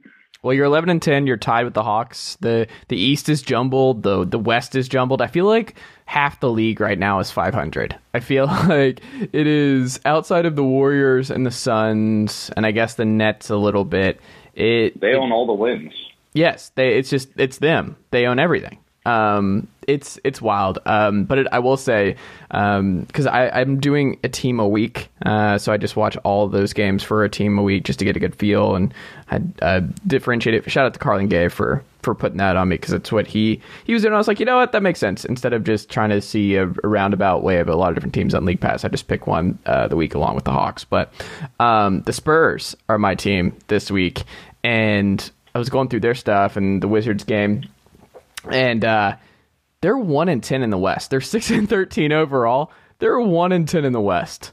Well, 0.41 0.55
you're 0.55 0.65
11 0.65 0.89
and 0.89 0.99
10. 0.99 1.27
You're 1.27 1.37
tied 1.37 1.65
with 1.65 1.75
the 1.75 1.83
Hawks. 1.83 2.35
the 2.41 2.65
The 2.87 2.97
East 2.97 3.29
is 3.29 3.43
jumbled. 3.43 4.01
the 4.01 4.25
The 4.25 4.39
West 4.39 4.73
is 4.73 4.89
jumbled. 4.89 5.21
I 5.21 5.27
feel 5.27 5.45
like 5.45 5.75
half 6.05 6.39
the 6.39 6.49
league 6.49 6.81
right 6.81 6.97
now 6.97 7.19
is 7.19 7.29
500. 7.29 7.95
I 8.15 8.19
feel 8.19 8.47
like 8.67 9.01
it 9.19 9.45
is 9.45 9.99
outside 10.03 10.47
of 10.47 10.55
the 10.55 10.63
Warriors 10.63 11.29
and 11.29 11.45
the 11.45 11.51
Suns, 11.51 12.49
and 12.57 12.65
I 12.65 12.71
guess 12.71 12.95
the 12.95 13.05
Nets 13.05 13.51
a 13.51 13.57
little 13.57 13.85
bit. 13.85 14.19
It 14.55 14.99
they 14.99 15.13
own 15.13 15.29
it, 15.29 15.35
all 15.35 15.45
the 15.45 15.53
wins. 15.53 15.93
Yes, 16.37 16.71
they. 16.75 16.97
It's 16.97 17.09
just 17.09 17.29
it's 17.37 17.57
them. 17.57 17.95
They 18.11 18.27
own 18.27 18.37
everything. 18.37 18.77
Um, 19.07 19.69
it's 19.87 20.19
it's 20.23 20.41
wild. 20.41 20.79
Um, 20.85 21.23
but 21.23 21.39
it, 21.39 21.47
I 21.51 21.59
will 21.59 21.77
say, 21.77 22.17
because 22.49 23.25
um, 23.25 23.33
I'm 23.33 23.79
doing 23.79 24.19
a 24.23 24.29
team 24.29 24.59
a 24.59 24.67
week, 24.67 25.09
uh, 25.25 25.57
so 25.57 25.71
I 25.71 25.77
just 25.77 25.95
watch 25.95 26.17
all 26.17 26.47
those 26.47 26.73
games 26.73 27.03
for 27.03 27.23
a 27.23 27.29
team 27.29 27.57
a 27.57 27.63
week 27.63 27.85
just 27.85 27.99
to 27.99 28.05
get 28.05 28.17
a 28.17 28.19
good 28.19 28.35
feel 28.35 28.75
and 28.75 28.93
I 29.31 29.41
uh, 29.61 29.81
differentiate 30.05 30.55
it. 30.55 30.69
Shout 30.69 30.85
out 30.85 30.93
to 30.93 30.99
Carlin 30.99 31.27
Gay 31.27 31.47
for 31.47 31.83
for 32.03 32.13
putting 32.13 32.37
that 32.37 32.55
on 32.55 32.69
me 32.69 32.75
because 32.75 32.93
it's 32.93 33.11
what 33.11 33.27
he 33.27 33.61
he 33.85 33.93
was 33.93 34.01
doing. 34.03 34.13
I 34.13 34.17
was 34.17 34.27
like, 34.27 34.39
you 34.39 34.45
know 34.45 34.57
what, 34.57 34.73
that 34.73 34.83
makes 34.83 34.99
sense. 34.99 35.25
Instead 35.25 35.53
of 35.53 35.63
just 35.63 35.89
trying 35.89 36.09
to 36.09 36.21
see 36.21 36.55
a, 36.55 36.65
a 36.65 36.87
roundabout 36.87 37.43
way 37.43 37.59
of 37.59 37.69
a 37.69 37.75
lot 37.75 37.89
of 37.89 37.95
different 37.95 38.13
teams 38.13 38.35
on 38.35 38.45
League 38.45 38.61
Pass, 38.61 38.83
I 38.83 38.89
just 38.89 39.07
pick 39.07 39.25
one 39.25 39.57
uh, 39.65 39.87
the 39.87 39.95
week 39.95 40.15
along 40.15 40.35
with 40.35 40.43
the 40.43 40.51
Hawks. 40.51 40.83
But 40.83 41.13
um, 41.61 42.01
the 42.01 42.13
Spurs 42.13 42.75
are 42.89 42.97
my 42.97 43.15
team 43.15 43.55
this 43.67 43.89
week, 43.89 44.23
and 44.65 45.31
I 45.57 45.59
was 45.59 45.69
going 45.69 45.89
through 45.89 46.01
their 46.01 46.15
stuff 46.15 46.55
and 46.55 46.81
the 46.81 46.87
Wizards 46.87 47.23
game 47.23 47.67
and 48.49 48.85
uh, 48.85 49.15
they're 49.81 49.97
one 49.97 50.29
and 50.29 50.43
ten 50.43 50.63
in 50.63 50.69
the 50.69 50.77
West. 50.77 51.09
They're 51.09 51.21
six 51.21 51.49
and 51.49 51.67
thirteen 51.67 52.11
overall. 52.11 52.71
They're 52.99 53.19
one 53.19 53.51
and 53.51 53.67
ten 53.67 53.85
in 53.85 53.93
the 53.93 54.01
West. 54.01 54.51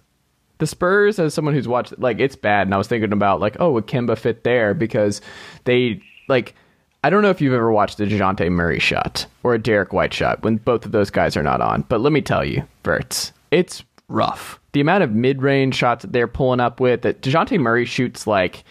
The 0.59 0.67
Spurs, 0.67 1.19
as 1.19 1.35
someone 1.35 1.55
who's 1.55 1.69
watched, 1.69 1.99
like 1.99 2.21
it's 2.21 2.37
bad, 2.37 2.67
and 2.67 2.75
I 2.75 2.79
was 2.79 2.89
thinking 2.89 3.13
about 3.13 3.41
like, 3.41 3.57
oh, 3.61 3.73
would 3.73 3.87
Kemba 3.87 4.17
fit 4.17 4.45
there 4.45 4.75
because 4.75 5.21
they 5.65 6.01
like. 6.29 6.55
I 7.03 7.11
don't 7.11 7.21
know 7.21 7.29
if 7.29 7.43
you've 7.43 7.53
ever 7.53 7.71
watched 7.71 8.01
a 8.01 8.05
Dejounte 8.05 8.51
Murray 8.51 8.79
shot 8.79 9.27
or 9.43 9.53
a 9.53 9.59
Derrick 9.63 9.93
White 9.93 10.15
shot 10.15 10.43
when 10.43 10.57
both 10.57 10.87
of 10.87 10.93
those 10.93 11.11
guys 11.11 11.37
are 11.37 11.43
not 11.43 11.61
on. 11.61 11.83
But 11.83 12.01
let 12.01 12.15
me 12.15 12.23
tell 12.23 12.43
you, 12.43 12.67
Verts, 12.83 13.31
it's 13.51 13.85
rough. 14.09 14.59
The 14.73 14.81
amount 14.81 15.05
of 15.05 15.13
mid-range 15.13 15.75
shots 15.75 16.01
that 16.01 16.13
they're 16.13 16.27
pulling 16.27 16.61
up 16.61 16.81
with 16.81 17.03
that 17.03 17.21
Dejounte 17.21 17.61
Murray 17.61 17.85
shoots 17.85 18.27
like 18.27 18.65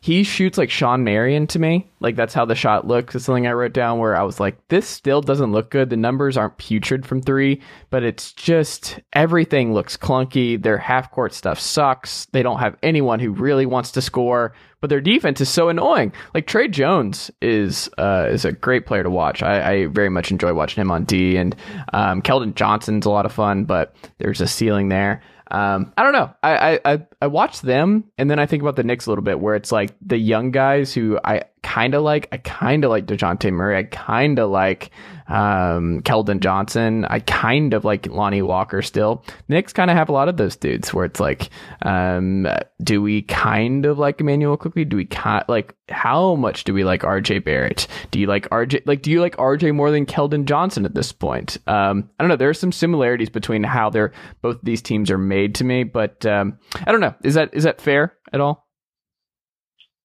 he 0.00 0.22
shoots 0.22 0.58
like 0.58 0.70
Shawn 0.70 1.04
Marion 1.04 1.46
to 1.48 1.58
me. 1.58 1.90
Like 2.00 2.16
that's 2.16 2.34
how 2.34 2.44
the 2.44 2.54
shot 2.54 2.86
looks. 2.86 3.14
It's 3.14 3.24
something 3.24 3.46
I 3.46 3.52
wrote 3.52 3.72
down 3.72 3.98
where 3.98 4.16
I 4.16 4.22
was 4.22 4.38
like, 4.38 4.68
this 4.68 4.86
still 4.86 5.20
doesn't 5.20 5.52
look 5.52 5.70
good. 5.70 5.90
The 5.90 5.96
numbers 5.96 6.36
aren't 6.36 6.58
putrid 6.58 7.04
from 7.04 7.20
three, 7.20 7.60
but 7.90 8.02
it's 8.02 8.32
just 8.32 9.00
everything 9.12 9.74
looks 9.74 9.96
clunky. 9.96 10.60
Their 10.62 10.78
half 10.78 11.10
court 11.10 11.34
stuff 11.34 11.58
sucks. 11.58 12.26
They 12.26 12.42
don't 12.42 12.60
have 12.60 12.76
anyone 12.82 13.18
who 13.18 13.32
really 13.32 13.66
wants 13.66 13.90
to 13.92 14.02
score, 14.02 14.54
but 14.80 14.90
their 14.90 15.00
defense 15.00 15.40
is 15.40 15.48
so 15.48 15.68
annoying. 15.68 16.12
Like 16.34 16.46
Tre 16.46 16.68
Jones 16.68 17.30
is 17.42 17.90
uh, 17.98 18.28
is 18.30 18.44
a 18.44 18.52
great 18.52 18.86
player 18.86 19.02
to 19.02 19.10
watch. 19.10 19.42
I, 19.42 19.72
I 19.72 19.86
very 19.86 20.10
much 20.10 20.30
enjoy 20.30 20.54
watching 20.54 20.80
him 20.80 20.90
on 20.90 21.04
D, 21.04 21.36
and 21.36 21.56
um, 21.92 22.22
Keldon 22.22 22.54
Johnson's 22.54 23.06
a 23.06 23.10
lot 23.10 23.26
of 23.26 23.32
fun, 23.32 23.64
but 23.64 23.96
there's 24.18 24.40
a 24.40 24.46
ceiling 24.46 24.88
there. 24.88 25.22
Um, 25.50 25.92
I 25.96 26.02
don't 26.02 26.12
know. 26.12 26.34
I, 26.42 26.72
I 26.74 26.80
I 26.84 27.06
watch 27.26 27.60
them, 27.62 28.04
and 28.16 28.30
then 28.30 28.38
I 28.38 28.46
think 28.46 28.62
about 28.62 28.76
the 28.76 28.84
Knicks 28.84 29.06
a 29.06 29.10
little 29.10 29.24
bit, 29.24 29.40
where 29.40 29.56
it's 29.56 29.72
like 29.72 29.94
the 30.00 30.16
young 30.16 30.50
guys 30.50 30.94
who 30.94 31.18
I 31.24 31.42
kind 31.62 31.94
of 31.94 32.02
like. 32.02 32.28
I 32.32 32.38
kind 32.38 32.84
of 32.84 32.90
like 32.90 33.06
Dejounte 33.06 33.52
Murray. 33.52 33.76
I 33.76 33.82
kind 33.82 34.38
of 34.38 34.50
like 34.50 34.90
um, 35.28 36.00
Keldon 36.02 36.40
Johnson. 36.40 37.04
I 37.04 37.20
kind 37.20 37.74
of 37.74 37.84
like 37.84 38.06
Lonnie 38.06 38.42
Walker 38.42 38.82
still. 38.82 39.24
Knicks 39.48 39.72
kind 39.72 39.90
of 39.90 39.96
have 39.96 40.08
a 40.08 40.12
lot 40.12 40.28
of 40.28 40.36
those 40.36 40.56
dudes 40.56 40.94
where 40.94 41.04
it's 41.04 41.20
like, 41.20 41.50
um, 41.82 42.46
do 42.82 43.02
we 43.02 43.22
kind 43.22 43.84
of 43.84 43.98
like 43.98 44.20
Immanuel 44.20 44.56
Quickley? 44.56 44.84
Do 44.84 44.96
we 44.96 45.04
kind 45.04 45.44
like 45.48 45.74
how 45.90 46.34
much 46.34 46.64
do 46.64 46.74
we 46.74 46.84
like 46.84 47.02
RJ 47.02 47.44
Barrett? 47.44 47.86
Do 48.10 48.18
you 48.18 48.26
like 48.26 48.48
RJ 48.50 48.82
like 48.86 49.02
do 49.02 49.10
you 49.10 49.20
like 49.20 49.36
RJ 49.36 49.74
more 49.74 49.90
than 49.90 50.06
Keldon 50.06 50.44
Johnson 50.44 50.84
at 50.84 50.94
this 50.94 51.12
point? 51.12 51.58
Um, 51.66 52.08
I 52.18 52.22
don't 52.22 52.28
know. 52.28 52.36
There 52.36 52.48
are 52.48 52.54
some 52.54 52.72
similarities 52.72 53.30
between 53.30 53.64
how 53.64 53.90
they're 53.90 54.12
both 54.42 54.58
these 54.62 54.82
teams 54.82 55.10
are 55.10 55.18
made 55.18 55.54
to 55.56 55.64
me, 55.64 55.84
but 55.84 56.24
um, 56.24 56.58
I 56.86 56.92
don't 56.92 57.00
know. 57.00 57.07
Is 57.22 57.34
that 57.34 57.50
is 57.52 57.64
that 57.64 57.80
fair 57.80 58.14
at 58.32 58.40
all? 58.40 58.66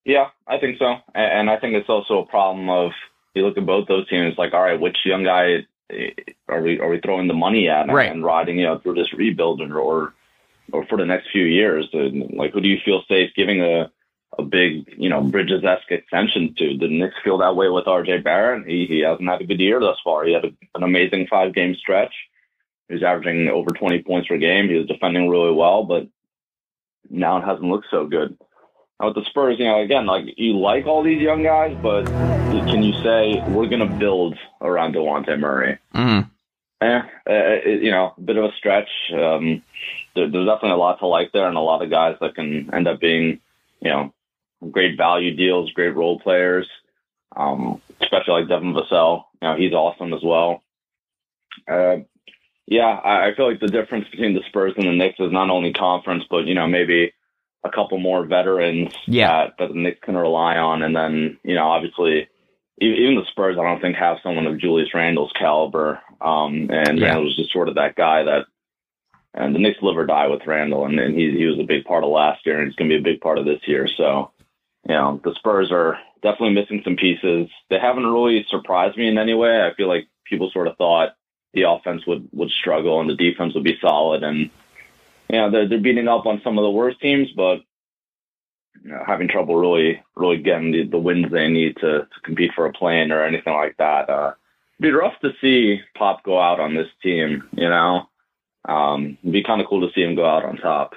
Yeah, 0.05 0.27
I 0.47 0.57
think 0.57 0.77
so, 0.79 0.95
and 1.15 1.49
I 1.49 1.57
think 1.57 1.75
it's 1.75 1.89
also 1.89 2.19
a 2.19 2.25
problem 2.25 2.69
of 2.69 2.91
you 3.33 3.45
look 3.45 3.57
at 3.57 3.65
both 3.65 3.87
those 3.87 4.07
teams, 4.09 4.37
like, 4.37 4.53
all 4.53 4.61
right, 4.61 4.79
which 4.79 4.97
young 5.05 5.23
guy 5.23 5.65
eh, 5.89 6.09
are 6.47 6.61
we 6.61 6.79
are 6.79 6.89
we 6.89 6.99
throwing 6.99 7.27
the 7.27 7.33
money 7.33 7.67
at 7.69 7.87
right. 7.87 8.11
and 8.11 8.23
riding 8.23 8.59
you 8.59 8.65
know 8.65 8.79
through 8.79 8.95
this 8.95 9.13
rebuild 9.13 9.61
or 9.61 10.13
or 10.71 10.85
for 10.87 10.97
the 10.97 11.05
next 11.05 11.29
few 11.31 11.45
years? 11.45 11.87
And 11.93 12.33
like, 12.33 12.53
who 12.53 12.61
do 12.61 12.67
you 12.67 12.79
feel 12.83 13.03
safe 13.07 13.31
giving 13.35 13.61
a 13.61 13.91
a 14.37 14.43
big 14.43 14.93
you 14.97 15.09
know 15.09 15.21
Bridges 15.21 15.63
esque 15.63 15.91
extension 15.91 16.53
to? 16.57 16.77
The 16.77 16.87
Knicks 16.87 17.15
feel 17.23 17.37
that 17.39 17.55
way 17.55 17.69
with 17.69 17.87
R.J. 17.87 18.19
Barrett. 18.19 18.67
He 18.67 18.85
he 18.85 18.99
hasn't 18.99 19.27
had 19.27 19.41
a 19.41 19.45
good 19.45 19.59
year 19.59 19.79
thus 19.79 19.97
far. 20.03 20.25
He 20.25 20.33
had 20.33 20.45
a, 20.45 20.51
an 20.75 20.83
amazing 20.83 21.27
five 21.27 21.55
game 21.55 21.75
stretch. 21.75 22.13
He 22.87 22.95
was 22.95 23.03
averaging 23.03 23.47
over 23.47 23.69
20 23.69 24.03
points 24.03 24.27
per 24.27 24.37
game. 24.37 24.67
He 24.67 24.75
was 24.75 24.87
defending 24.87 25.29
really 25.29 25.53
well, 25.53 25.83
but 25.83 26.07
now 27.09 27.37
it 27.37 27.45
hasn't 27.45 27.69
looked 27.69 27.87
so 27.91 28.05
good 28.05 28.37
Now 28.99 29.07
with 29.07 29.15
the 29.15 29.25
Spurs, 29.29 29.57
you 29.59 29.65
know, 29.65 29.81
again, 29.81 30.05
like 30.05 30.25
you 30.37 30.57
like 30.57 30.85
all 30.85 31.03
these 31.03 31.21
young 31.21 31.43
guys, 31.43 31.75
but 31.81 32.05
can 32.05 32.83
you 32.83 32.93
say 33.03 33.41
we're 33.49 33.67
going 33.67 33.87
to 33.87 33.95
build 33.97 34.37
around 34.61 34.95
Dejounte 34.95 35.39
Murray? 35.39 35.77
Mm-hmm. 35.93 36.29
Eh, 36.81 37.01
it, 37.25 37.83
you 37.83 37.91
know, 37.91 38.13
a 38.17 38.21
bit 38.21 38.37
of 38.37 38.45
a 38.45 38.53
stretch. 38.57 38.89
Um, 39.13 39.61
there, 40.15 40.29
there's 40.29 40.45
definitely 40.45 40.71
a 40.71 40.77
lot 40.77 40.99
to 40.99 41.07
like 41.07 41.31
there, 41.31 41.47
and 41.47 41.57
a 41.57 41.61
lot 41.61 41.81
of 41.81 41.89
guys 41.89 42.17
that 42.19 42.35
can 42.35 42.73
end 42.73 42.87
up 42.87 42.99
being, 42.99 43.39
you 43.81 43.89
know, 43.89 44.13
great 44.69 44.97
value 44.97 45.35
deals, 45.35 45.71
great 45.71 45.95
role 45.95 46.19
players. 46.19 46.67
Um, 47.35 47.81
especially 47.99 48.41
like 48.41 48.49
Devin 48.49 48.73
Vassell, 48.73 49.23
you 49.41 49.47
know, 49.47 49.55
he's 49.55 49.73
awesome 49.73 50.13
as 50.13 50.21
well. 50.23 50.61
Uh, 51.67 51.97
yeah, 52.65 52.99
I, 53.03 53.27
I 53.27 53.35
feel 53.35 53.49
like 53.49 53.59
the 53.59 53.67
difference 53.67 54.07
between 54.09 54.33
the 54.33 54.43
Spurs 54.47 54.73
and 54.77 54.87
the 54.87 54.91
Knicks 54.91 55.19
is 55.19 55.31
not 55.31 55.49
only 55.49 55.73
conference, 55.73 56.23
but 56.29 56.45
you 56.45 56.55
know, 56.55 56.67
maybe 56.67 57.13
a 57.63 57.69
couple 57.69 57.97
more 57.97 58.25
veterans 58.25 58.93
yeah. 59.05 59.45
that, 59.45 59.53
that 59.59 59.73
the 59.73 59.79
Knicks 59.79 59.99
can 60.03 60.17
rely 60.17 60.57
on. 60.57 60.83
And 60.83 60.95
then, 60.95 61.37
you 61.43 61.55
know, 61.55 61.67
obviously, 61.67 62.27
even 62.79 63.15
the 63.15 63.25
Spurs, 63.31 63.57
I 63.59 63.63
don't 63.63 63.81
think 63.81 63.95
have 63.95 64.17
someone 64.23 64.47
of 64.47 64.59
Julius 64.59 64.93
Randle's 64.93 65.31
caliber. 65.37 66.01
Um, 66.19 66.69
and 66.69 66.99
yeah. 66.99 67.07
Randle 67.07 67.25
was 67.25 67.35
just 67.35 67.53
sort 67.53 67.69
of 67.69 67.75
that 67.75 67.95
guy 67.95 68.23
that, 68.23 68.45
and 69.33 69.55
the 69.55 69.59
Knicks 69.59 69.81
live 69.81 69.97
or 69.97 70.05
die 70.05 70.27
with 70.27 70.45
Randle, 70.45 70.85
and, 70.85 70.99
and 70.99 71.15
he 71.15 71.31
he 71.35 71.45
was 71.45 71.57
a 71.59 71.63
big 71.63 71.85
part 71.85 72.03
of 72.03 72.11
last 72.11 72.45
year, 72.45 72.59
and 72.59 72.67
he's 72.67 72.75
going 72.75 72.87
to 72.89 72.95
be 72.95 72.99
a 72.99 73.13
big 73.13 73.19
part 73.19 73.39
of 73.39 73.45
this 73.45 73.61
year. 73.65 73.87
So, 73.87 74.31
you 74.87 74.93
know, 74.93 75.19
the 75.23 75.33
Spurs 75.33 75.71
are 75.71 75.97
definitely 76.21 76.53
missing 76.53 76.81
some 76.83 76.95
pieces. 76.95 77.49
They 77.71 77.79
haven't 77.79 78.05
really 78.05 78.45
surprised 78.47 78.95
me 78.95 79.07
in 79.07 79.17
any 79.17 79.33
way. 79.33 79.61
I 79.61 79.73
feel 79.75 79.87
like 79.87 80.07
people 80.25 80.51
sort 80.53 80.67
of 80.67 80.77
thought 80.77 81.15
the 81.53 81.69
offense 81.69 82.05
would 82.07 82.27
would 82.31 82.49
struggle 82.49 82.99
and 82.99 83.09
the 83.09 83.15
defense 83.15 83.53
would 83.53 83.63
be 83.63 83.77
solid, 83.81 84.23
and 84.23 84.49
you 85.29 85.39
know, 85.39 85.49
they're, 85.49 85.67
they're 85.67 85.79
beating 85.79 86.07
up 86.07 86.25
on 86.25 86.41
some 86.43 86.57
of 86.57 86.63
the 86.63 86.69
worst 86.69 86.99
teams, 87.01 87.29
but 87.35 87.61
you 88.83 88.91
know, 88.91 89.03
having 89.05 89.27
trouble 89.27 89.55
really, 89.55 90.01
really 90.15 90.37
getting 90.37 90.71
the, 90.71 90.85
the 90.85 90.97
wins 90.97 91.31
they 91.31 91.47
need 91.47 91.75
to, 91.77 92.01
to 92.01 92.19
compete 92.23 92.51
for 92.55 92.65
a 92.65 92.73
plane 92.73 93.11
or 93.11 93.23
anything 93.23 93.53
like 93.53 93.75
that. 93.77 94.09
Uh, 94.09 94.33
it'd 94.79 94.81
be 94.81 94.91
rough 94.91 95.19
to 95.21 95.31
see 95.41 95.79
Pop 95.97 96.23
go 96.23 96.39
out 96.39 96.59
on 96.59 96.75
this 96.75 96.87
team, 97.01 97.49
you 97.53 97.69
know? 97.69 98.07
Um, 98.65 99.17
it'd 99.21 99.33
be 99.33 99.43
kind 99.43 99.61
of 99.61 99.67
cool 99.67 99.81
to 99.81 99.93
see 99.93 100.03
him 100.03 100.15
go 100.15 100.25
out 100.25 100.45
on 100.45 100.57
top. 100.57 100.93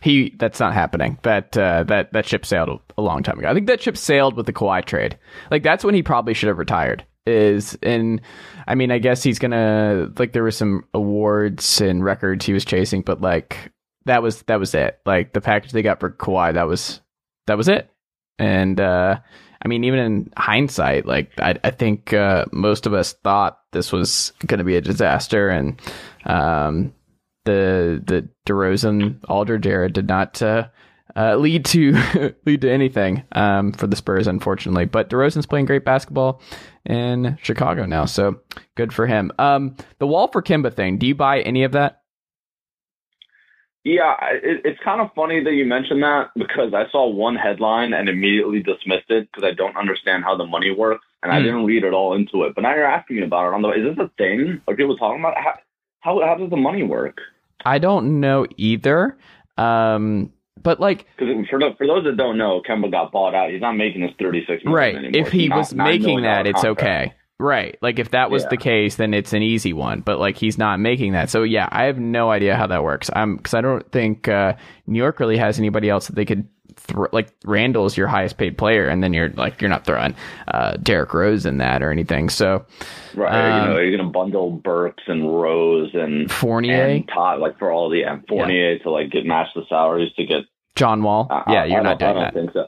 He 0.00 0.34
that's 0.38 0.60
not 0.60 0.74
happening. 0.74 1.18
That 1.22 1.56
uh, 1.56 1.84
that 1.84 2.12
that 2.12 2.26
ship 2.26 2.44
sailed 2.44 2.80
a 2.98 3.02
long 3.02 3.22
time 3.22 3.38
ago. 3.38 3.48
I 3.48 3.54
think 3.54 3.68
that 3.68 3.80
ship 3.80 3.96
sailed 3.96 4.34
with 4.34 4.44
the 4.44 4.52
Kawhi 4.52 4.84
trade. 4.84 5.18
Like 5.50 5.62
that's 5.62 5.84
when 5.84 5.94
he 5.94 6.02
probably 6.02 6.34
should 6.34 6.48
have 6.48 6.58
retired. 6.58 7.06
Is 7.26 7.78
and 7.82 8.20
I 8.66 8.74
mean 8.74 8.90
I 8.90 8.98
guess 8.98 9.22
he's 9.22 9.38
gonna 9.38 10.10
like 10.18 10.32
there 10.32 10.42
were 10.42 10.50
some 10.50 10.84
awards 10.92 11.80
and 11.80 12.04
records 12.04 12.44
he 12.44 12.52
was 12.52 12.66
chasing, 12.66 13.00
but 13.00 13.22
like 13.22 13.72
that 14.04 14.22
was 14.22 14.42
that 14.42 14.60
was 14.60 14.74
it. 14.74 15.00
Like 15.06 15.32
the 15.32 15.40
package 15.40 15.72
they 15.72 15.82
got 15.82 16.00
for 16.00 16.10
Kawhi, 16.10 16.54
that 16.54 16.66
was 16.66 17.00
that 17.46 17.56
was 17.56 17.68
it. 17.68 17.90
And 18.38 18.80
uh, 18.80 19.20
I 19.64 19.68
mean, 19.68 19.84
even 19.84 19.98
in 19.98 20.32
hindsight, 20.36 21.06
like 21.06 21.32
I, 21.38 21.58
I 21.64 21.70
think 21.70 22.12
uh, 22.12 22.44
most 22.52 22.86
of 22.86 22.92
us 22.92 23.14
thought 23.24 23.58
this 23.72 23.92
was 23.92 24.32
to 24.46 24.64
be 24.64 24.76
a 24.76 24.80
disaster, 24.80 25.48
and 25.48 25.80
um, 26.26 26.92
the 27.44 28.02
the 28.04 28.28
DeRozan 28.46 29.20
Aldridge 29.28 29.66
era 29.66 29.90
did 29.90 30.08
not 30.08 30.42
uh, 30.42 30.68
uh, 31.16 31.36
lead 31.36 31.64
to 31.66 32.34
lead 32.46 32.60
to 32.60 32.70
anything 32.70 33.22
um, 33.32 33.72
for 33.72 33.86
the 33.86 33.96
Spurs, 33.96 34.26
unfortunately. 34.26 34.84
But 34.84 35.10
DeRozan's 35.10 35.46
playing 35.46 35.66
great 35.66 35.84
basketball 35.84 36.40
in 36.84 37.38
Chicago 37.42 37.86
now, 37.86 38.04
so 38.04 38.40
good 38.74 38.92
for 38.92 39.06
him. 39.06 39.30
Um, 39.38 39.76
the 39.98 40.06
wall 40.06 40.28
for 40.28 40.42
Kemba 40.42 40.74
thing. 40.74 40.98
Do 40.98 41.06
you 41.06 41.14
buy 41.14 41.40
any 41.40 41.64
of 41.64 41.72
that? 41.72 42.00
Yeah, 43.84 44.14
it, 44.32 44.62
it's 44.64 44.80
kind 44.82 45.02
of 45.02 45.10
funny 45.14 45.44
that 45.44 45.52
you 45.52 45.66
mentioned 45.66 46.02
that 46.02 46.30
because 46.34 46.72
I 46.72 46.90
saw 46.90 47.06
one 47.06 47.36
headline 47.36 47.92
and 47.92 48.08
immediately 48.08 48.62
dismissed 48.62 49.10
it 49.10 49.28
because 49.30 49.46
I 49.46 49.52
don't 49.52 49.76
understand 49.76 50.24
how 50.24 50.38
the 50.38 50.46
money 50.46 50.70
works 50.70 51.04
and 51.22 51.30
mm. 51.30 51.34
I 51.34 51.38
hmm. 51.38 51.44
didn't 51.44 51.64
read 51.66 51.84
it 51.84 51.92
all 51.92 52.14
into 52.14 52.44
it. 52.44 52.54
But 52.54 52.62
now 52.62 52.74
you're 52.74 52.86
asking 52.86 53.16
me 53.16 53.24
about 53.24 53.48
it. 53.48 53.54
On 53.54 53.60
the 53.60 53.68
is 53.72 53.94
this 53.94 54.06
a 54.06 54.10
thing? 54.16 54.62
Are 54.66 54.74
people 54.74 54.96
talking 54.96 55.20
about 55.20 55.36
it? 55.36 55.44
how 55.44 55.54
how, 56.00 56.20
how 56.26 56.34
does 56.34 56.50
the 56.50 56.56
money 56.56 56.82
work? 56.82 57.18
I 57.64 57.78
don't 57.78 58.20
know 58.20 58.46
either. 58.56 59.18
Um, 59.56 60.32
But 60.64 60.80
like, 60.80 61.06
because 61.16 61.46
for 61.48 61.60
for 61.78 61.86
those 61.86 62.02
that 62.04 62.16
don't 62.16 62.36
know, 62.38 62.60
Kemba 62.68 62.90
got 62.90 63.12
bought 63.12 63.34
out. 63.36 63.50
He's 63.50 63.60
not 63.60 63.74
making 63.76 64.02
his 64.02 64.10
thirty 64.18 64.44
six. 64.46 64.64
right? 64.66 64.96
Anymore. 64.96 65.20
If 65.26 65.30
he 65.30 65.46
Not- 65.46 65.58
was 65.58 65.72
$9 65.72 65.76
making 65.84 66.22
that, 66.22 66.46
it's 66.48 66.62
contract. 66.62 66.80
okay. 66.82 67.12
Right. 67.38 67.76
Like 67.82 67.98
if 67.98 68.10
that 68.10 68.30
was 68.30 68.42
Yeah. 68.44 68.48
the 68.50 68.56
case, 68.56 68.96
then 68.96 69.12
it's 69.12 69.32
an 69.32 69.42
easy 69.42 69.72
one. 69.72 70.00
But 70.00 70.18
like 70.18 70.36
he's 70.36 70.56
not 70.58 70.80
making 70.80 71.12
that. 71.12 71.30
So 71.30 71.42
yeah, 71.42 71.68
I 71.70 71.84
have 71.84 71.98
no 71.98 72.30
idea 72.30 72.56
how 72.56 72.66
that 72.68 72.82
works. 72.82 73.10
I'm 73.14 73.36
because 73.36 73.54
I 73.54 73.60
don't 73.60 73.88
think 73.92 74.26
uh, 74.28 74.54
New 74.86 74.98
York 74.98 75.20
really 75.20 75.36
has 75.36 75.58
anybody 75.58 75.88
else 75.90 76.06
that 76.08 76.16
they 76.16 76.24
could. 76.24 76.48
Thro- 76.76 77.06
like 77.12 77.28
Randle's 77.44 77.96
your 77.96 78.08
highest 78.08 78.36
paid 78.36 78.58
player, 78.58 78.88
and 78.88 79.02
then 79.02 79.12
you're 79.14 79.28
like 79.30 79.60
you're 79.60 79.70
not 79.70 79.84
throwing 79.86 80.14
uh, 80.48 80.72
Derrick 80.82 81.14
Rose 81.14 81.46
in 81.46 81.58
that 81.58 81.82
or 81.84 81.90
anything. 81.92 82.28
So 82.28 82.64
Right, 83.14 83.32
Um, 83.32 83.68
you 83.68 83.74
know, 83.74 83.80
you're 83.80 83.96
gonna 83.96 84.10
bundle 84.10 84.50
Burks 84.50 85.04
and 85.06 85.22
Rose 85.40 85.90
and 85.94 86.28
Fournier, 86.30 86.86
and 86.86 87.08
Todd, 87.08 87.38
like 87.38 87.58
for 87.60 87.70
all 87.70 87.90
the 87.90 88.02
and 88.02 88.26
Fournier 88.28 88.78
to 88.80 88.90
like 88.90 89.10
get 89.10 89.24
match 89.24 89.48
the 89.54 89.62
salaries 89.68 90.12
to 90.16 90.24
get. 90.26 90.42
John 90.76 91.02
Wall, 91.02 91.28
I- 91.30 91.52
yeah, 91.52 91.64
you're 91.64 91.82
not 91.82 91.98
doing 91.98 92.16
I 92.16 92.30
don't 92.30 92.34
think 92.34 92.52
so. 92.52 92.66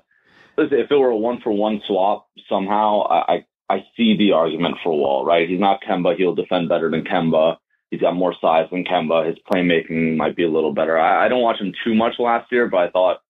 Listen, 0.56 0.78
if 0.78 0.90
it 0.90 0.96
were 0.96 1.10
a 1.10 1.16
one 1.16 1.40
for 1.42 1.52
one 1.52 1.82
swap, 1.86 2.28
somehow 2.48 3.02
I, 3.02 3.34
I 3.34 3.46
I 3.68 3.84
see 3.96 4.16
the 4.16 4.32
argument 4.32 4.76
for 4.82 4.96
Wall. 4.96 5.24
Right, 5.24 5.48
he's 5.48 5.60
not 5.60 5.82
Kemba. 5.82 6.16
He'll 6.16 6.34
defend 6.34 6.68
better 6.68 6.90
than 6.90 7.04
Kemba. 7.04 7.56
He's 7.90 8.00
got 8.00 8.14
more 8.14 8.34
size 8.40 8.68
than 8.70 8.84
Kemba. 8.84 9.26
His 9.26 9.36
playmaking 9.50 10.16
might 10.16 10.36
be 10.36 10.44
a 10.44 10.50
little 10.50 10.72
better. 10.72 10.98
I, 10.98 11.26
I 11.26 11.28
don't 11.28 11.42
watch 11.42 11.60
him 11.60 11.72
too 11.84 11.94
much 11.94 12.14
last 12.18 12.50
year, 12.50 12.68
but 12.68 12.78
I 12.78 12.90
thought 12.90 13.20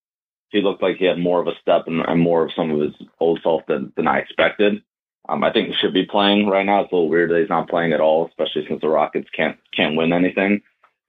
he 0.49 0.61
looked 0.61 0.81
like 0.81 0.97
he 0.97 1.05
had 1.05 1.19
more 1.19 1.41
of 1.41 1.47
a 1.47 1.59
step 1.61 1.87
and, 1.87 2.01
and 2.01 2.21
more 2.21 2.45
of 2.45 2.51
some 2.55 2.71
of 2.71 2.79
his 2.79 2.93
old 3.19 3.39
self 3.43 3.63
than, 3.67 3.91
than 3.97 4.07
I 4.07 4.19
expected. 4.19 4.81
Um, 5.29 5.43
I 5.43 5.51
think 5.51 5.67
he 5.67 5.73
should 5.73 5.93
be 5.93 6.05
playing 6.05 6.47
right 6.47 6.65
now. 6.65 6.81
It's 6.81 6.91
a 6.91 6.95
little 6.95 7.09
weird 7.09 7.29
that 7.31 7.39
he's 7.39 7.49
not 7.49 7.69
playing 7.69 7.91
at 7.93 7.99
all, 7.99 8.27
especially 8.27 8.65
since 8.67 8.79
the 8.81 8.87
Rockets 8.87 9.27
can't 9.35 9.57
can't 9.75 9.97
win 9.97 10.13
anything. 10.13 10.61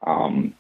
Um, 0.05 0.55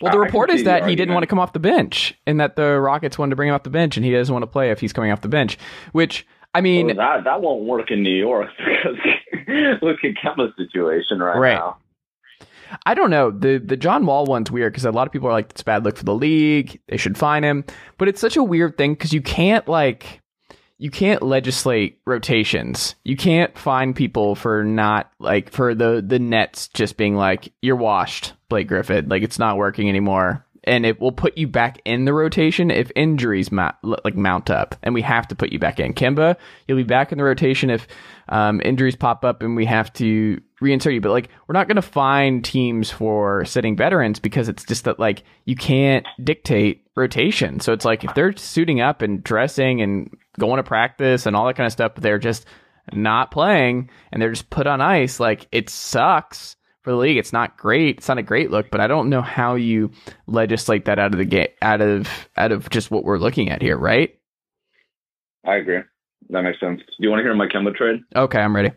Well, 0.00 0.12
the 0.12 0.18
I- 0.18 0.24
report 0.24 0.50
is 0.50 0.64
that 0.64 0.88
he 0.88 0.94
didn't 0.96 1.14
want 1.14 1.22
to 1.24 1.26
come 1.26 1.38
off 1.38 1.52
the 1.52 1.58
bench, 1.58 2.14
and 2.26 2.40
that 2.40 2.56
the 2.56 2.80
Rockets 2.80 3.18
wanted 3.18 3.30
to 3.30 3.36
bring 3.36 3.48
him 3.48 3.54
off 3.54 3.62
the 3.64 3.70
bench, 3.70 3.96
and 3.96 4.04
he 4.06 4.12
doesn't 4.12 4.32
want 4.32 4.42
to 4.42 4.46
play 4.48 4.70
if 4.70 4.80
he's 4.80 4.92
coming 4.92 5.10
off 5.12 5.20
the 5.20 5.28
bench. 5.28 5.58
Which 5.92 6.26
I 6.54 6.60
mean, 6.60 6.86
Well, 6.88 6.96
that 6.96 7.24
that 7.24 7.40
won't 7.42 7.64
work 7.64 7.90
in 7.90 8.02
New 8.02 8.14
York 8.16 8.48
because 8.58 8.96
look 9.82 9.98
at 10.04 10.14
Kemba's 10.22 10.54
situation 10.56 11.18
right, 11.20 11.36
Right. 11.38 11.54
now. 11.54 11.76
I 12.86 12.94
don't 12.94 13.10
know. 13.10 13.30
The 13.32 13.58
the 13.58 13.76
John 13.76 14.06
Wall 14.06 14.24
one's 14.26 14.50
weird 14.50 14.72
because 14.72 14.84
a 14.84 14.92
lot 14.92 15.06
of 15.06 15.12
people 15.12 15.28
are 15.28 15.32
like, 15.32 15.50
it's 15.50 15.62
a 15.62 15.64
bad 15.64 15.84
look 15.84 15.96
for 15.96 16.04
the 16.04 16.14
league. 16.14 16.80
They 16.88 16.96
should 16.96 17.18
fine 17.18 17.42
him. 17.42 17.64
But 17.98 18.08
it's 18.08 18.20
such 18.20 18.36
a 18.36 18.42
weird 18.44 18.78
thing 18.78 18.92
because 18.94 19.12
you 19.12 19.20
can't 19.20 19.66
like 19.68 20.20
you 20.80 20.90
can't 20.90 21.22
legislate 21.22 22.00
rotations. 22.06 22.94
You 23.04 23.14
can't 23.14 23.56
fine 23.56 23.92
people 23.92 24.34
for 24.34 24.64
not 24.64 25.12
like 25.18 25.50
for 25.50 25.74
the 25.74 26.02
the 26.04 26.18
Nets 26.18 26.68
just 26.68 26.96
being 26.96 27.14
like, 27.14 27.52
you're 27.60 27.76
washed, 27.76 28.32
Blake 28.48 28.66
Griffin. 28.66 29.06
Like 29.06 29.22
it's 29.22 29.38
not 29.38 29.58
working 29.58 29.90
anymore. 29.90 30.46
And 30.64 30.84
it 30.84 31.00
will 31.00 31.12
put 31.12 31.38
you 31.38 31.46
back 31.46 31.80
in 31.84 32.04
the 32.04 32.12
rotation 32.12 32.70
if 32.70 32.92
injuries 32.94 33.50
mount, 33.50 33.76
like 33.82 34.14
mount 34.14 34.50
up, 34.50 34.74
and 34.82 34.94
we 34.94 35.02
have 35.02 35.26
to 35.28 35.34
put 35.34 35.52
you 35.52 35.58
back 35.58 35.80
in. 35.80 35.94
Kemba, 35.94 36.36
you'll 36.68 36.76
be 36.76 36.82
back 36.82 37.12
in 37.12 37.18
the 37.18 37.24
rotation 37.24 37.70
if 37.70 37.88
um, 38.28 38.60
injuries 38.62 38.94
pop 38.94 39.24
up 39.24 39.42
and 39.42 39.56
we 39.56 39.64
have 39.64 39.90
to 39.94 40.40
reinsert 40.60 40.92
you. 40.92 41.00
But 41.00 41.12
like, 41.12 41.30
we're 41.46 41.54
not 41.54 41.66
going 41.66 41.76
to 41.76 41.82
find 41.82 42.44
teams 42.44 42.90
for 42.90 43.44
sitting 43.46 43.74
veterans 43.76 44.18
because 44.18 44.48
it's 44.48 44.64
just 44.64 44.84
that 44.84 44.98
like 44.98 45.24
you 45.46 45.56
can't 45.56 46.06
dictate 46.22 46.86
rotation. 46.94 47.60
So 47.60 47.72
it's 47.72 47.86
like 47.86 48.04
if 48.04 48.14
they're 48.14 48.36
suiting 48.36 48.80
up 48.80 49.00
and 49.00 49.24
dressing 49.24 49.80
and 49.80 50.14
going 50.38 50.58
to 50.58 50.62
practice 50.62 51.26
and 51.26 51.34
all 51.34 51.46
that 51.46 51.56
kind 51.56 51.66
of 51.66 51.72
stuff, 51.72 51.92
but 51.94 52.02
they're 52.02 52.18
just 52.18 52.44
not 52.92 53.30
playing 53.30 53.88
and 54.12 54.20
they're 54.20 54.30
just 54.30 54.50
put 54.50 54.66
on 54.66 54.80
ice, 54.80 55.18
like 55.20 55.48
it 55.52 55.70
sucks 55.70 56.56
for 56.82 56.90
the 56.90 56.96
league. 56.96 57.16
It's 57.16 57.32
not 57.32 57.56
great. 57.56 57.98
It's 57.98 58.08
not 58.08 58.18
a 58.18 58.22
great 58.22 58.50
look, 58.50 58.70
but 58.70 58.80
I 58.80 58.86
don't 58.86 59.08
know 59.08 59.22
how 59.22 59.54
you 59.54 59.90
legislate 60.26 60.86
that 60.86 60.98
out 60.98 61.12
of 61.12 61.18
the 61.18 61.24
game, 61.24 61.48
out 61.62 61.80
of 61.80 62.08
out 62.36 62.52
of 62.52 62.70
just 62.70 62.90
what 62.90 63.04
we're 63.04 63.18
looking 63.18 63.50
at 63.50 63.62
here, 63.62 63.76
right? 63.76 64.16
I 65.46 65.56
agree. 65.56 65.80
That 66.30 66.42
makes 66.42 66.60
sense. 66.60 66.80
Do 66.80 66.94
you 66.98 67.10
want 67.10 67.20
to 67.20 67.24
hear 67.24 67.34
my 67.34 67.48
Kemba 67.48 67.74
trade? 67.74 68.02
Okay, 68.14 68.38
I'm 68.38 68.54
ready. 68.54 68.72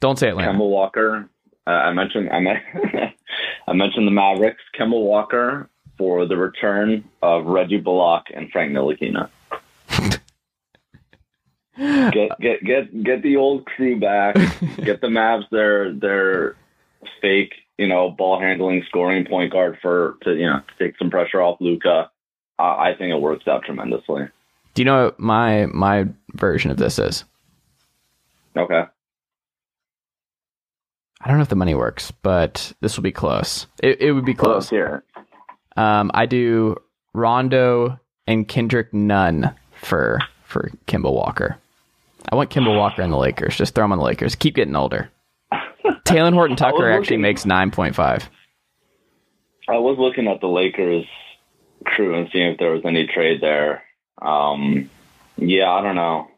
Don't 0.00 0.18
say 0.18 0.28
Atlanta. 0.28 0.52
Kemba 0.52 0.68
Walker. 0.68 1.30
Uh, 1.66 1.70
I 1.70 1.92
mentioned 1.92 2.30
I, 2.30 2.38
I 3.68 3.72
mentioned 3.72 4.06
the 4.06 4.12
Mavericks. 4.12 4.62
Kemba 4.78 5.00
Walker 5.00 5.68
for 5.96 6.26
the 6.26 6.36
return 6.36 7.04
of 7.22 7.46
Reggie 7.46 7.80
Bullock 7.80 8.24
and 8.34 8.50
Frank 8.50 8.72
Ntilikina. 8.72 9.28
Get 11.78 12.40
get 12.40 12.64
get 12.64 13.04
get 13.04 13.22
the 13.22 13.36
old 13.36 13.64
crew 13.66 14.00
back. 14.00 14.34
get 14.82 15.00
the 15.00 15.06
Mavs 15.06 15.48
their 15.50 15.92
their 15.92 16.56
fake 17.20 17.52
you 17.78 17.86
know 17.86 18.10
ball 18.10 18.40
handling 18.40 18.82
scoring 18.88 19.24
point 19.24 19.52
guard 19.52 19.78
for 19.80 20.16
to 20.22 20.34
you 20.34 20.46
know 20.46 20.60
take 20.78 20.96
some 20.98 21.10
pressure 21.10 21.40
off 21.40 21.60
Luka. 21.60 22.10
Uh, 22.58 22.62
I 22.62 22.94
think 22.98 23.12
it 23.12 23.20
works 23.20 23.46
out 23.46 23.62
tremendously. 23.64 24.22
Do 24.74 24.82
you 24.82 24.84
know 24.84 25.04
what 25.06 25.20
my 25.20 25.66
my 25.66 26.06
version 26.34 26.70
of 26.70 26.76
this 26.76 26.98
is? 26.98 27.24
Okay. 28.56 28.82
I 31.20 31.28
don't 31.28 31.36
know 31.36 31.42
if 31.42 31.48
the 31.48 31.56
money 31.56 31.74
works, 31.74 32.12
but 32.22 32.72
this 32.80 32.96
will 32.96 33.02
be 33.02 33.12
close. 33.12 33.66
It, 33.82 34.00
it 34.00 34.12
would 34.12 34.24
be 34.24 34.34
close. 34.34 34.70
here. 34.70 35.02
Um, 35.76 36.12
I 36.14 36.26
do 36.26 36.76
Rondo 37.12 37.98
and 38.26 38.46
Kendrick 38.46 38.94
Nunn 38.94 39.54
for 39.72 40.20
for 40.44 40.70
Kemba 40.86 41.12
Walker. 41.12 41.58
I 42.30 42.36
want 42.36 42.50
Kemba 42.50 42.76
Walker 42.76 43.02
in 43.02 43.10
the 43.10 43.16
Lakers. 43.16 43.56
Just 43.56 43.74
throw 43.74 43.84
him 43.84 43.92
on 43.92 43.98
the 43.98 44.04
Lakers. 44.04 44.34
Keep 44.34 44.54
getting 44.56 44.76
older. 44.76 45.10
Talen 46.04 46.32
Horton 46.34 46.56
Tucker 46.56 46.90
actually 46.90 47.16
looking- 47.16 47.20
makes 47.22 47.46
nine 47.46 47.70
point 47.70 47.94
five. 47.94 48.28
I 49.68 49.78
was 49.78 49.98
looking 49.98 50.28
at 50.28 50.40
the 50.40 50.48
Lakers 50.48 51.04
crew 51.84 52.14
and 52.14 52.28
seeing 52.32 52.52
if 52.52 52.58
there 52.58 52.70
was 52.72 52.84
any 52.84 53.06
trade 53.06 53.40
there. 53.40 53.82
Um, 54.20 54.88
yeah, 55.36 55.70
I 55.70 55.82
don't 55.82 55.94
know. 55.96 56.28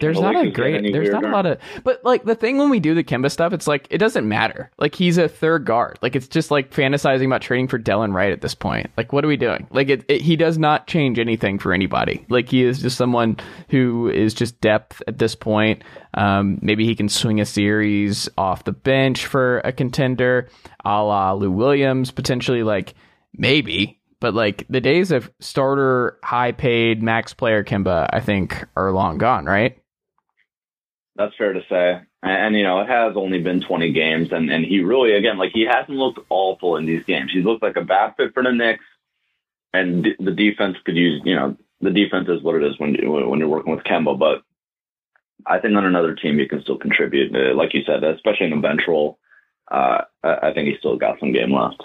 There's 0.00 0.16
the 0.16 0.22
not 0.22 0.44
a 0.44 0.50
great. 0.50 0.92
There's 0.92 1.10
not 1.10 1.24
a 1.24 1.28
lot 1.28 1.46
of. 1.46 1.58
But 1.84 2.04
like 2.04 2.24
the 2.24 2.34
thing 2.34 2.58
when 2.58 2.70
we 2.70 2.80
do 2.80 2.94
the 2.94 3.04
Kemba 3.04 3.30
stuff, 3.30 3.52
it's 3.52 3.66
like 3.66 3.86
it 3.90 3.98
doesn't 3.98 4.28
matter. 4.28 4.70
Like 4.78 4.94
he's 4.94 5.18
a 5.18 5.28
third 5.28 5.64
guard. 5.64 5.98
Like 6.02 6.16
it's 6.16 6.28
just 6.28 6.50
like 6.50 6.70
fantasizing 6.70 7.26
about 7.26 7.42
trading 7.42 7.68
for 7.68 7.78
Delon 7.78 8.12
Wright 8.12 8.32
at 8.32 8.40
this 8.40 8.54
point. 8.54 8.90
Like 8.96 9.12
what 9.12 9.24
are 9.24 9.28
we 9.28 9.36
doing? 9.36 9.66
Like 9.70 9.88
it, 9.88 10.04
it, 10.08 10.20
he 10.20 10.36
does 10.36 10.58
not 10.58 10.86
change 10.86 11.18
anything 11.18 11.58
for 11.58 11.72
anybody. 11.72 12.24
Like 12.28 12.48
he 12.48 12.64
is 12.64 12.80
just 12.80 12.96
someone 12.96 13.36
who 13.68 14.08
is 14.08 14.34
just 14.34 14.60
depth 14.60 15.02
at 15.06 15.18
this 15.18 15.34
point. 15.34 15.82
Um, 16.14 16.58
maybe 16.62 16.84
he 16.84 16.94
can 16.94 17.08
swing 17.08 17.40
a 17.40 17.46
series 17.46 18.28
off 18.36 18.64
the 18.64 18.72
bench 18.72 19.26
for 19.26 19.58
a 19.60 19.72
contender, 19.72 20.48
a 20.84 21.02
la 21.02 21.32
Lou 21.32 21.50
Williams 21.50 22.10
potentially. 22.10 22.62
Like 22.62 22.94
maybe. 23.36 23.95
But 24.20 24.34
like 24.34 24.66
the 24.68 24.80
days 24.80 25.10
of 25.10 25.30
starter, 25.40 26.18
high 26.24 26.52
paid, 26.52 27.02
max 27.02 27.34
player 27.34 27.62
Kemba, 27.62 28.08
I 28.12 28.20
think 28.20 28.64
are 28.76 28.92
long 28.92 29.18
gone, 29.18 29.44
right? 29.44 29.78
That's 31.16 31.36
fair 31.36 31.52
to 31.52 31.62
say. 31.68 32.00
And, 32.22 32.46
and, 32.46 32.56
you 32.56 32.62
know, 32.62 32.80
it 32.80 32.88
has 32.88 33.16
only 33.16 33.40
been 33.40 33.60
20 33.60 33.92
games, 33.92 34.28
and, 34.32 34.50
and 34.50 34.64
he 34.64 34.80
really, 34.80 35.12
again, 35.12 35.38
like 35.38 35.52
he 35.52 35.66
hasn't 35.66 35.96
looked 35.96 36.18
awful 36.28 36.76
in 36.76 36.86
these 36.86 37.04
games. 37.04 37.30
He's 37.32 37.44
looked 37.44 37.62
like 37.62 37.76
a 37.76 37.84
bad 37.84 38.14
fit 38.16 38.34
for 38.34 38.42
the 38.42 38.52
Knicks, 38.52 38.84
and 39.72 40.04
d- 40.04 40.16
the 40.18 40.32
defense 40.32 40.76
could 40.84 40.96
use, 40.96 41.22
you 41.24 41.34
know, 41.34 41.56
the 41.80 41.90
defense 41.90 42.28
is 42.28 42.42
what 42.42 42.56
it 42.56 42.64
is 42.64 42.78
when 42.78 42.94
you, 42.94 43.10
when 43.10 43.38
you're 43.38 43.48
working 43.48 43.74
with 43.74 43.84
Kemba. 43.84 44.18
But 44.18 44.42
I 45.46 45.58
think 45.58 45.76
on 45.76 45.84
another 45.84 46.14
team, 46.14 46.38
he 46.38 46.48
can 46.48 46.62
still 46.62 46.78
contribute, 46.78 47.34
uh, 47.34 47.54
like 47.54 47.74
you 47.74 47.82
said, 47.86 48.02
especially 48.02 48.46
in 48.46 48.54
a 48.54 48.60
bench 48.60 48.82
role. 48.88 49.18
Uh, 49.70 50.02
I, 50.22 50.48
I 50.48 50.54
think 50.54 50.68
he's 50.68 50.78
still 50.78 50.96
got 50.96 51.20
some 51.20 51.32
game 51.32 51.52
left. 51.52 51.82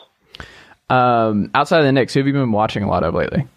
Um, 0.91 1.49
outside 1.55 1.79
of 1.79 1.85
the 1.85 1.91
Knicks, 1.91 2.13
who 2.13 2.19
have 2.19 2.27
you 2.27 2.33
been 2.33 2.51
watching 2.51 2.83
a 2.83 2.89
lot 2.89 3.03
of 3.03 3.13
lately? 3.13 3.47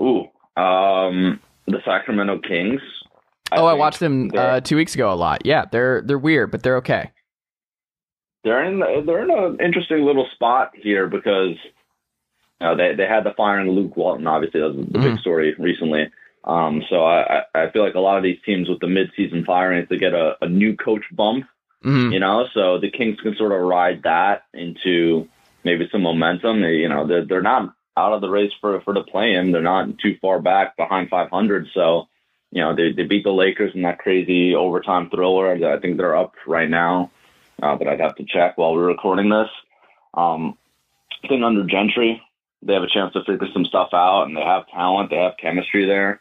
Ooh, 0.00 0.22
um, 0.60 1.40
the 1.66 1.80
Sacramento 1.84 2.40
Kings. 2.40 2.80
oh, 3.52 3.66
I 3.66 3.74
watched 3.74 4.00
them 4.00 4.30
uh, 4.36 4.60
two 4.60 4.76
weeks 4.76 4.94
ago 4.94 5.12
a 5.12 5.14
lot. 5.14 5.46
Yeah, 5.46 5.66
they're 5.70 6.02
they're 6.02 6.18
weird, 6.18 6.50
but 6.50 6.62
they're 6.62 6.76
okay. 6.78 7.10
they're 8.42 8.64
in 8.64 8.80
they're 9.06 9.22
in 9.22 9.30
an 9.30 9.58
interesting 9.64 10.04
little 10.04 10.28
spot 10.34 10.72
here 10.74 11.06
because 11.06 11.56
you 12.60 12.66
know, 12.66 12.76
they 12.76 12.94
they 12.96 13.06
had 13.06 13.24
the 13.24 13.34
firing 13.36 13.68
of 13.68 13.74
Luke 13.74 13.96
Walton. 13.96 14.26
Obviously, 14.26 14.60
that 14.60 14.74
was 14.74 14.76
the 14.86 14.98
big 14.98 15.12
Mhm. 15.14 15.20
story 15.20 15.54
recently. 15.58 16.10
Um, 16.42 16.82
so 16.90 17.04
I, 17.04 17.38
I 17.38 17.42
I 17.54 17.70
feel 17.70 17.82
like 17.84 17.94
a 17.94 18.00
lot 18.00 18.16
of 18.18 18.22
these 18.24 18.38
teams 18.44 18.68
with 18.68 18.80
the 18.80 18.86
midseason 18.86 19.46
firing 19.46 19.86
to 19.86 19.96
get 19.96 20.12
a, 20.12 20.34
a 20.42 20.48
new 20.48 20.76
coach 20.76 21.04
bump, 21.12 21.46
hmm 21.84 22.12
you 22.12 22.18
know. 22.18 22.46
So 22.54 22.78
the 22.78 22.90
Kings 22.90 23.20
can 23.20 23.36
sort 23.36 23.52
of 23.52 23.60
ride 23.60 24.02
that 24.02 24.44
into 24.52 25.28
maybe 25.62 25.88
some 25.92 26.02
momentum. 26.02 26.62
They, 26.62 26.76
you 26.76 26.88
know, 26.88 27.06
they're 27.06 27.24
they're 27.24 27.42
not 27.42 27.74
out 27.96 28.12
of 28.12 28.20
the 28.20 28.30
race 28.30 28.52
for 28.60 28.80
for 28.80 28.94
the 28.94 29.04
play-in. 29.04 29.52
They're 29.52 29.62
not 29.62 29.98
too 29.98 30.16
far 30.20 30.40
back 30.40 30.76
behind 30.76 31.10
500. 31.10 31.68
So 31.72 32.08
you 32.50 32.62
know 32.62 32.74
they 32.74 32.92
they 32.92 33.04
beat 33.04 33.24
the 33.24 33.30
Lakers 33.30 33.72
in 33.74 33.82
that 33.82 33.98
crazy 33.98 34.54
overtime 34.54 35.10
thriller. 35.10 35.52
I 35.52 35.78
think 35.78 35.96
they're 35.96 36.16
up 36.16 36.34
right 36.46 36.68
now, 36.68 37.10
uh, 37.62 37.76
but 37.76 37.86
I'd 37.86 38.00
have 38.00 38.16
to 38.16 38.24
check 38.24 38.56
while 38.56 38.74
we're 38.74 38.86
recording 38.86 39.28
this. 39.28 39.50
Um, 40.14 40.56
I 41.22 41.28
think 41.28 41.42
under 41.42 41.64
Gentry, 41.66 42.22
they 42.62 42.74
have 42.74 42.82
a 42.82 42.88
chance 42.88 43.12
to 43.12 43.24
figure 43.24 43.48
some 43.52 43.64
stuff 43.64 43.90
out, 43.92 44.24
and 44.24 44.36
they 44.36 44.42
have 44.42 44.68
talent. 44.68 45.10
They 45.10 45.16
have 45.16 45.36
chemistry 45.40 45.86
there. 45.86 46.20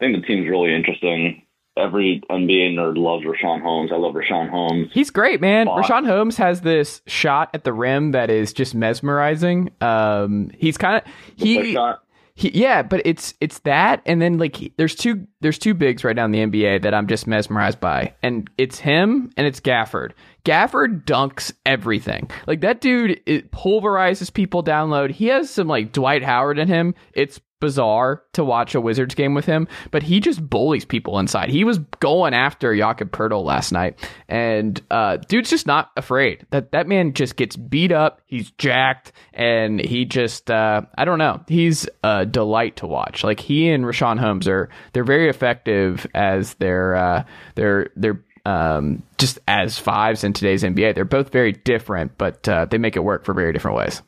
I 0.00 0.04
think 0.04 0.20
the 0.20 0.26
team's 0.26 0.48
really 0.48 0.74
interesting 0.74 1.42
every 1.78 2.22
NBA 2.30 2.74
nerd 2.74 2.96
loves 2.98 3.24
Richaun 3.24 3.62
Holmes. 3.62 3.90
I 3.92 3.96
love 3.96 4.14
Richaun 4.14 4.50
Holmes. 4.50 4.88
He's 4.92 5.10
great, 5.10 5.40
man. 5.40 5.66
Richaun 5.66 6.06
Holmes 6.06 6.36
has 6.36 6.60
this 6.62 7.00
shot 7.06 7.50
at 7.54 7.64
the 7.64 7.72
rim 7.72 8.12
that 8.12 8.30
is 8.30 8.52
just 8.52 8.74
mesmerizing. 8.74 9.70
Um, 9.80 10.50
he's 10.58 10.76
kind 10.76 10.96
of 10.96 11.12
he, 11.36 11.76
he, 12.34 12.50
yeah, 12.50 12.82
but 12.82 13.02
it's 13.04 13.34
it's 13.40 13.58
that, 13.60 14.00
and 14.06 14.22
then 14.22 14.38
like 14.38 14.54
he- 14.56 14.72
there's 14.76 14.94
two 14.94 15.26
there's 15.40 15.58
two 15.58 15.74
bigs 15.74 16.04
right 16.04 16.14
now 16.14 16.24
in 16.24 16.30
the 16.30 16.38
NBA 16.46 16.82
that 16.82 16.94
I'm 16.94 17.06
just 17.08 17.26
mesmerized 17.26 17.80
by, 17.80 18.14
and 18.22 18.48
it's 18.56 18.78
him 18.78 19.30
and 19.36 19.46
it's 19.46 19.60
Gafford. 19.60 20.12
Gafford 20.44 21.04
dunks 21.04 21.52
everything. 21.66 22.30
Like 22.46 22.60
that 22.60 22.80
dude, 22.80 23.20
it 23.26 23.50
pulverizes 23.50 24.30
people 24.32 24.62
down 24.62 24.88
low. 24.90 25.08
He 25.08 25.26
has 25.26 25.50
some 25.50 25.66
like 25.66 25.92
Dwight 25.92 26.22
Howard 26.22 26.58
in 26.58 26.68
him. 26.68 26.94
It's 27.12 27.40
bizarre 27.60 28.22
to 28.32 28.44
watch 28.44 28.74
a 28.74 28.80
Wizards 28.80 29.14
game 29.14 29.34
with 29.34 29.46
him, 29.46 29.68
but 29.90 30.02
he 30.02 30.20
just 30.20 30.48
bullies 30.48 30.84
people 30.84 31.18
inside. 31.18 31.50
He 31.50 31.64
was 31.64 31.78
going 32.00 32.34
after 32.34 32.76
Jakob 32.76 33.10
Poeltl 33.10 33.44
last 33.44 33.72
night, 33.72 33.98
and 34.28 34.80
uh, 34.90 35.16
dude's 35.16 35.50
just 35.50 35.66
not 35.66 35.90
afraid. 35.96 36.46
That 36.50 36.72
that 36.72 36.86
man 36.86 37.14
just 37.14 37.36
gets 37.36 37.56
beat 37.56 37.92
up. 37.92 38.20
He's 38.26 38.50
jacked, 38.52 39.12
and 39.32 39.80
he 39.80 40.04
just 40.04 40.50
uh, 40.50 40.82
I 40.96 41.04
don't 41.04 41.18
know. 41.18 41.40
He's 41.48 41.88
a 42.02 42.26
delight 42.26 42.76
to 42.76 42.86
watch. 42.86 43.24
Like 43.24 43.40
he 43.40 43.70
and 43.70 43.84
Richaun 43.84 44.18
Holmes 44.18 44.48
are 44.48 44.68
they're 44.92 45.04
very 45.04 45.28
effective 45.28 46.06
as 46.14 46.54
their 46.54 46.94
uh, 46.96 47.24
their 47.54 47.90
their 47.96 48.22
um, 48.44 49.02
just 49.18 49.38
as 49.46 49.78
fives 49.78 50.24
in 50.24 50.32
today's 50.32 50.62
NBA. 50.62 50.94
They're 50.94 51.04
both 51.04 51.30
very 51.30 51.52
different, 51.52 52.16
but 52.16 52.48
uh, 52.48 52.64
they 52.64 52.78
make 52.78 52.96
it 52.96 53.04
work 53.04 53.24
for 53.24 53.34
very 53.34 53.52
different 53.52 53.76
ways. 53.76 54.02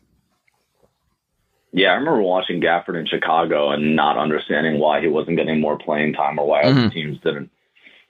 Yeah, 1.73 1.91
I 1.91 1.95
remember 1.95 2.21
watching 2.23 2.61
Gafford 2.61 2.99
in 2.99 3.07
Chicago 3.07 3.71
and 3.71 3.95
not 3.95 4.19
understanding 4.19 4.81
why 4.81 5.01
he 5.01 5.07
wasn't 5.09 5.37
getting 5.37 5.61
more 5.61 5.79
playing 5.79 6.15
time 6.15 6.39
or 6.39 6.47
why 6.47 6.63
other 6.63 6.91
teams 6.91 7.19
didn't 7.21 7.51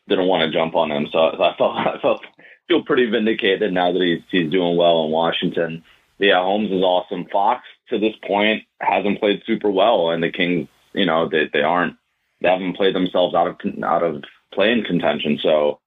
didn't 0.09 0.27
want 0.29 0.43
to 0.43 0.57
jump 0.57 0.75
on 0.75 0.91
him. 0.91 1.07
So 1.13 1.19
I 1.19 1.55
felt 1.59 1.77
I 1.77 1.99
felt 2.01 2.25
feel 2.69 2.83
pretty 2.85 3.07
vindicated 3.07 3.73
now 3.73 3.93
that 3.93 4.01
he's 4.03 4.23
he's 4.31 4.51
doing 4.51 4.77
well 4.77 5.05
in 5.05 5.11
Washington. 5.11 5.83
Yeah, 6.19 6.43
Holmes 6.43 6.71
is 6.71 6.83
awesome. 6.83 7.27
Fox 7.33 7.63
to 7.89 7.99
this 7.99 8.15
point 8.27 8.65
hasn't 8.81 9.21
played 9.21 9.43
super 9.47 9.71
well, 9.71 10.11
and 10.11 10.23
the 10.23 10.31
Kings, 10.31 10.69
you 10.93 11.05
know, 11.07 11.29
they 11.29 11.49
they 11.53 11.63
aren't 11.63 11.97
they 12.41 12.49
haven't 12.49 12.77
played 12.77 12.95
themselves 12.95 13.35
out 13.35 13.47
of 13.47 13.57
out 13.85 14.03
of 14.03 14.23
playing 14.55 14.85
contention. 14.85 15.39
So 15.43 15.81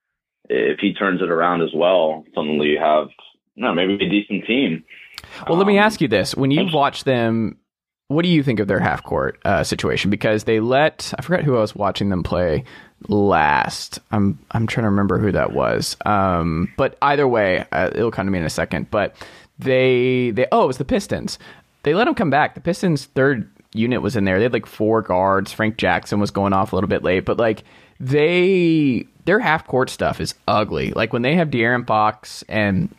if 0.49 0.79
he 0.79 0.93
turns 0.93 1.21
it 1.21 1.29
around 1.29 1.61
as 1.61 1.73
well, 1.73 2.23
suddenly 2.35 2.69
you 2.69 2.79
have 2.79 3.09
you 3.55 3.63
know, 3.63 3.73
maybe 3.73 3.93
a 3.95 4.09
decent 4.09 4.45
team. 4.45 4.83
Well, 5.47 5.57
let 5.57 5.67
me 5.67 5.77
Um, 5.79 5.85
ask 5.85 6.01
you 6.01 6.07
this: 6.07 6.35
When 6.35 6.51
you've 6.51 6.73
watched 6.73 7.05
them, 7.05 7.57
what 8.07 8.23
do 8.23 8.29
you 8.29 8.43
think 8.43 8.59
of 8.59 8.67
their 8.67 8.79
half 8.79 9.03
court 9.03 9.39
uh, 9.45 9.63
situation? 9.63 10.09
Because 10.11 10.43
they 10.43 10.59
let 10.59 11.13
I 11.17 11.21
forgot 11.21 11.43
who 11.43 11.57
I 11.57 11.61
was 11.61 11.75
watching 11.75 12.09
them 12.09 12.23
play 12.23 12.63
last. 13.07 13.99
I'm 14.11 14.39
I'm 14.51 14.67
trying 14.67 14.83
to 14.83 14.89
remember 14.89 15.17
who 15.17 15.31
that 15.31 15.53
was. 15.53 15.97
Um, 16.05 16.71
but 16.77 16.97
either 17.01 17.27
way, 17.27 17.65
uh, 17.71 17.89
it'll 17.93 18.11
come 18.11 18.27
to 18.27 18.31
me 18.31 18.39
in 18.39 18.45
a 18.45 18.49
second. 18.49 18.91
But 18.91 19.15
they 19.59 20.31
they 20.31 20.47
oh, 20.51 20.63
it 20.63 20.67
was 20.67 20.77
the 20.77 20.85
Pistons. 20.85 21.39
They 21.83 21.93
let 21.93 22.05
them 22.05 22.15
come 22.15 22.29
back. 22.29 22.55
The 22.55 22.61
Pistons' 22.61 23.05
third 23.05 23.49
unit 23.73 24.01
was 24.01 24.15
in 24.15 24.25
there. 24.25 24.37
They 24.37 24.43
had 24.43 24.53
like 24.53 24.65
four 24.65 25.01
guards. 25.01 25.51
Frank 25.51 25.77
Jackson 25.77 26.19
was 26.19 26.31
going 26.31 26.53
off 26.53 26.71
a 26.71 26.75
little 26.75 26.89
bit 26.89 27.03
late, 27.03 27.25
but 27.25 27.37
like 27.37 27.63
they 27.99 29.07
their 29.25 29.39
half 29.39 29.65
court 29.65 29.89
stuff 29.89 30.19
is 30.19 30.35
ugly. 30.47 30.91
Like 30.91 31.13
when 31.13 31.21
they 31.21 31.35
have 31.35 31.49
De'Aaron 31.49 31.87
Fox 31.87 32.43
and 32.49 32.93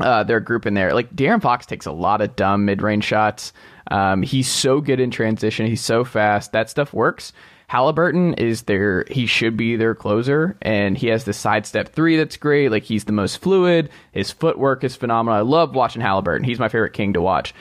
uh, 0.00 0.22
their 0.24 0.40
group 0.40 0.66
in 0.66 0.74
there. 0.74 0.92
Like 0.92 1.14
De'Aaron 1.14 1.42
Fox 1.42 1.66
takes 1.66 1.86
a 1.86 1.92
lot 1.92 2.20
of 2.20 2.36
dumb 2.36 2.64
mid 2.64 2.82
range 2.82 3.04
shots. 3.04 3.52
Um, 3.90 4.22
he's 4.22 4.50
so 4.50 4.80
good 4.80 5.00
in 5.00 5.10
transition. 5.10 5.66
He's 5.66 5.80
so 5.80 6.04
fast. 6.04 6.52
That 6.52 6.68
stuff 6.70 6.92
works. 6.92 7.32
Halliburton 7.68 8.34
is 8.34 8.62
their 8.62 9.04
he 9.10 9.26
should 9.26 9.56
be 9.56 9.74
their 9.74 9.94
closer, 9.94 10.56
and 10.62 10.96
he 10.96 11.08
has 11.08 11.24
the 11.24 11.32
sidestep 11.32 11.88
three 11.88 12.16
that's 12.16 12.36
great. 12.36 12.70
Like 12.70 12.84
he's 12.84 13.04
the 13.04 13.12
most 13.12 13.38
fluid. 13.38 13.90
His 14.12 14.30
footwork 14.30 14.84
is 14.84 14.94
phenomenal. 14.94 15.36
I 15.38 15.42
love 15.42 15.74
watching 15.74 16.00
Halliburton. 16.00 16.44
He's 16.44 16.60
my 16.60 16.68
favorite 16.68 16.92
king 16.92 17.12
to 17.14 17.20
watch. 17.20 17.52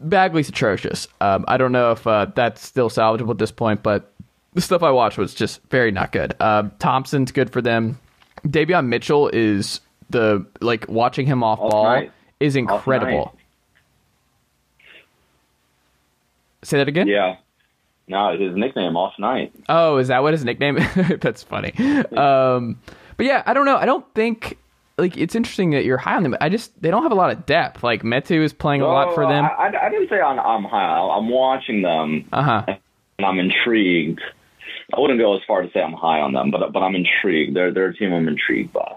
Bagley's 0.00 0.50
atrocious. 0.50 1.08
Um, 1.22 1.46
I 1.48 1.56
don't 1.56 1.72
know 1.72 1.92
if 1.92 2.06
uh, 2.06 2.26
that's 2.34 2.60
still 2.66 2.90
salvageable 2.90 3.30
at 3.30 3.38
this 3.38 3.50
point, 3.52 3.82
but 3.82 4.12
the 4.52 4.60
stuff 4.60 4.82
I 4.82 4.90
watched 4.90 5.16
was 5.16 5.32
just 5.34 5.62
very 5.70 5.90
not 5.90 6.12
good. 6.12 6.34
Um, 6.38 6.72
Thompson's 6.78 7.32
good 7.32 7.50
for 7.50 7.62
them. 7.62 7.98
Davion 8.46 8.88
Mitchell 8.88 9.30
is 9.32 9.80
the 10.10 10.44
like 10.60 10.86
watching 10.88 11.24
him 11.26 11.42
off 11.42 11.60
Off 11.60 11.70
ball 11.70 11.84
night. 11.84 12.12
is 12.40 12.56
incredible. 12.56 13.32
night. 13.34 13.42
Say 16.66 16.78
that 16.78 16.88
again. 16.88 17.06
Yeah. 17.06 17.36
No, 18.08 18.36
his 18.38 18.56
nickname 18.56 18.96
off 18.96 19.14
night. 19.18 19.52
Oh, 19.68 19.96
is 19.98 20.08
that 20.08 20.22
what 20.22 20.32
his 20.32 20.44
nickname? 20.44 20.76
That's 21.20 21.42
funny. 21.42 21.72
Um, 22.16 22.80
but 23.16 23.26
yeah, 23.26 23.42
I 23.46 23.54
don't 23.54 23.66
know. 23.66 23.76
I 23.76 23.84
don't 23.86 24.04
think 24.14 24.58
like 24.98 25.16
it's 25.16 25.34
interesting 25.34 25.70
that 25.70 25.84
you're 25.84 25.96
high 25.98 26.14
on 26.16 26.22
them. 26.22 26.36
I 26.40 26.48
just 26.48 26.80
they 26.82 26.90
don't 26.90 27.02
have 27.02 27.12
a 27.12 27.16
lot 27.16 27.30
of 27.30 27.46
depth. 27.46 27.82
Like 27.82 28.02
Metu 28.02 28.42
is 28.42 28.52
playing 28.52 28.80
a 28.82 28.86
lot 28.86 29.14
for 29.14 29.26
them. 29.26 29.44
I, 29.44 29.48
I, 29.48 29.86
I 29.86 29.90
didn't 29.90 30.08
say 30.08 30.20
I'm, 30.20 30.38
I'm 30.38 30.64
high. 30.64 30.98
I'm 30.98 31.28
watching 31.28 31.82
them 31.82 32.28
Uh 32.32 32.42
huh. 32.42 32.64
and 33.18 33.26
I'm 33.26 33.38
intrigued. 33.38 34.20
I 34.96 35.00
wouldn't 35.00 35.18
go 35.18 35.34
as 35.34 35.40
far 35.46 35.62
to 35.62 35.70
say 35.72 35.80
I'm 35.80 35.92
high 35.94 36.20
on 36.20 36.32
them, 36.32 36.50
but 36.50 36.72
but 36.72 36.80
I'm 36.80 36.94
intrigued. 36.94 37.56
They're 37.56 37.72
they're 37.72 37.88
a 37.88 37.96
team 37.96 38.12
I'm 38.12 38.28
intrigued 38.28 38.72
by. 38.72 38.96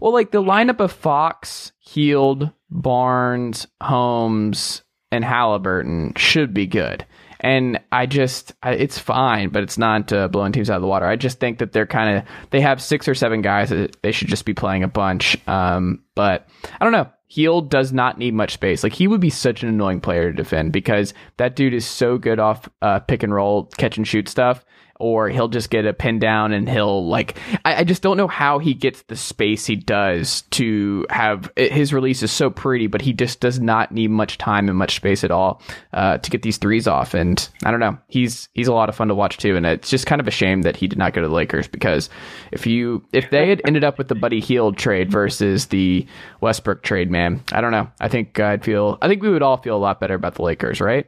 Well, 0.00 0.12
like 0.12 0.30
the 0.32 0.42
lineup 0.42 0.80
of 0.80 0.92
Fox, 0.92 1.72
Hield, 1.78 2.50
Barnes, 2.70 3.66
Holmes, 3.80 4.82
and 5.10 5.24
Halliburton 5.24 6.14
should 6.16 6.52
be 6.54 6.66
good. 6.66 7.04
And 7.40 7.80
I 7.92 8.06
just, 8.06 8.52
I, 8.62 8.72
it's 8.72 8.98
fine, 8.98 9.50
but 9.50 9.62
it's 9.62 9.78
not 9.78 10.12
uh, 10.12 10.26
blowing 10.28 10.52
teams 10.52 10.70
out 10.70 10.76
of 10.76 10.82
the 10.82 10.88
water. 10.88 11.06
I 11.06 11.16
just 11.16 11.38
think 11.38 11.58
that 11.58 11.72
they're 11.72 11.86
kind 11.86 12.18
of, 12.18 12.24
they 12.50 12.60
have 12.60 12.82
six 12.82 13.06
or 13.06 13.14
seven 13.14 13.42
guys 13.42 13.70
that 13.70 13.96
they 14.02 14.10
should 14.10 14.28
just 14.28 14.44
be 14.44 14.54
playing 14.54 14.82
a 14.82 14.88
bunch. 14.88 15.36
Um, 15.46 16.02
but 16.14 16.48
I 16.80 16.84
don't 16.84 16.92
know. 16.92 17.08
Hield 17.28 17.70
does 17.70 17.92
not 17.92 18.18
need 18.18 18.34
much 18.34 18.54
space. 18.54 18.82
Like 18.82 18.94
he 18.94 19.06
would 19.06 19.20
be 19.20 19.30
such 19.30 19.62
an 19.62 19.68
annoying 19.68 20.00
player 20.00 20.30
to 20.30 20.36
defend 20.36 20.72
because 20.72 21.12
that 21.36 21.54
dude 21.54 21.74
is 21.74 21.86
so 21.86 22.18
good 22.18 22.40
off 22.40 22.68
uh, 22.82 23.00
pick 23.00 23.22
and 23.22 23.32
roll, 23.32 23.66
catch 23.76 23.98
and 23.98 24.08
shoot 24.08 24.28
stuff 24.28 24.64
or 24.98 25.28
he'll 25.28 25.48
just 25.48 25.70
get 25.70 25.86
a 25.86 25.92
pin 25.92 26.18
down 26.18 26.52
and 26.52 26.68
he'll 26.68 27.06
like 27.06 27.38
I, 27.64 27.76
I 27.76 27.84
just 27.84 28.02
don't 28.02 28.16
know 28.16 28.28
how 28.28 28.58
he 28.58 28.74
gets 28.74 29.02
the 29.02 29.16
space 29.16 29.66
he 29.66 29.76
does 29.76 30.42
to 30.50 31.06
have 31.10 31.50
his 31.56 31.92
release 31.92 32.22
is 32.22 32.32
so 32.32 32.50
pretty 32.50 32.86
but 32.86 33.00
he 33.00 33.12
just 33.12 33.40
does 33.40 33.60
not 33.60 33.92
need 33.92 34.10
much 34.10 34.38
time 34.38 34.68
and 34.68 34.76
much 34.76 34.96
space 34.96 35.24
at 35.24 35.30
all 35.30 35.62
uh, 35.92 36.18
to 36.18 36.30
get 36.30 36.42
these 36.42 36.58
threes 36.58 36.86
off. 36.86 37.14
And 37.14 37.48
i 37.64 37.70
don't 37.70 37.80
know 37.80 37.98
he's 38.08 38.48
he's 38.54 38.68
a 38.68 38.74
lot 38.74 38.88
of 38.88 38.96
fun 38.96 39.08
to 39.08 39.14
watch 39.14 39.38
too. 39.38 39.56
And 39.56 39.66
it's 39.66 39.90
just 39.90 40.06
kind 40.06 40.20
of 40.20 40.28
a 40.28 40.32
shame 40.32 40.62
that 40.62 40.76
he 40.76 40.88
did 40.88 40.98
not 40.98 41.12
go 41.12 41.22
to 41.22 41.28
the 41.28 41.34
lakers 41.34 41.68
because 41.68 42.10
if 42.52 42.66
you 42.66 43.04
if 43.12 43.30
they 43.30 43.48
had 43.48 43.62
ended 43.66 43.84
up 43.84 43.98
with 43.98 44.08
the 44.08 44.14
buddy 44.14 44.40
Hield 44.40 44.76
trade 44.76 45.10
versus 45.10 45.66
the 45.66 46.06
westbrook 46.40 46.82
trade 46.82 47.10
man 47.10 47.42
i 47.52 47.60
don't 47.60 47.72
know. 47.72 47.90
I 48.00 48.08
think 48.08 48.38
i'd 48.40 48.64
feel 48.64 48.98
i 49.02 49.08
think 49.08 49.22
we 49.22 49.30
would 49.30 49.42
all 49.42 49.56
feel 49.56 49.76
a 49.76 49.78
lot 49.78 50.00
better 50.00 50.14
about 50.14 50.34
the 50.34 50.42
lakers 50.42 50.80
right 50.80 51.06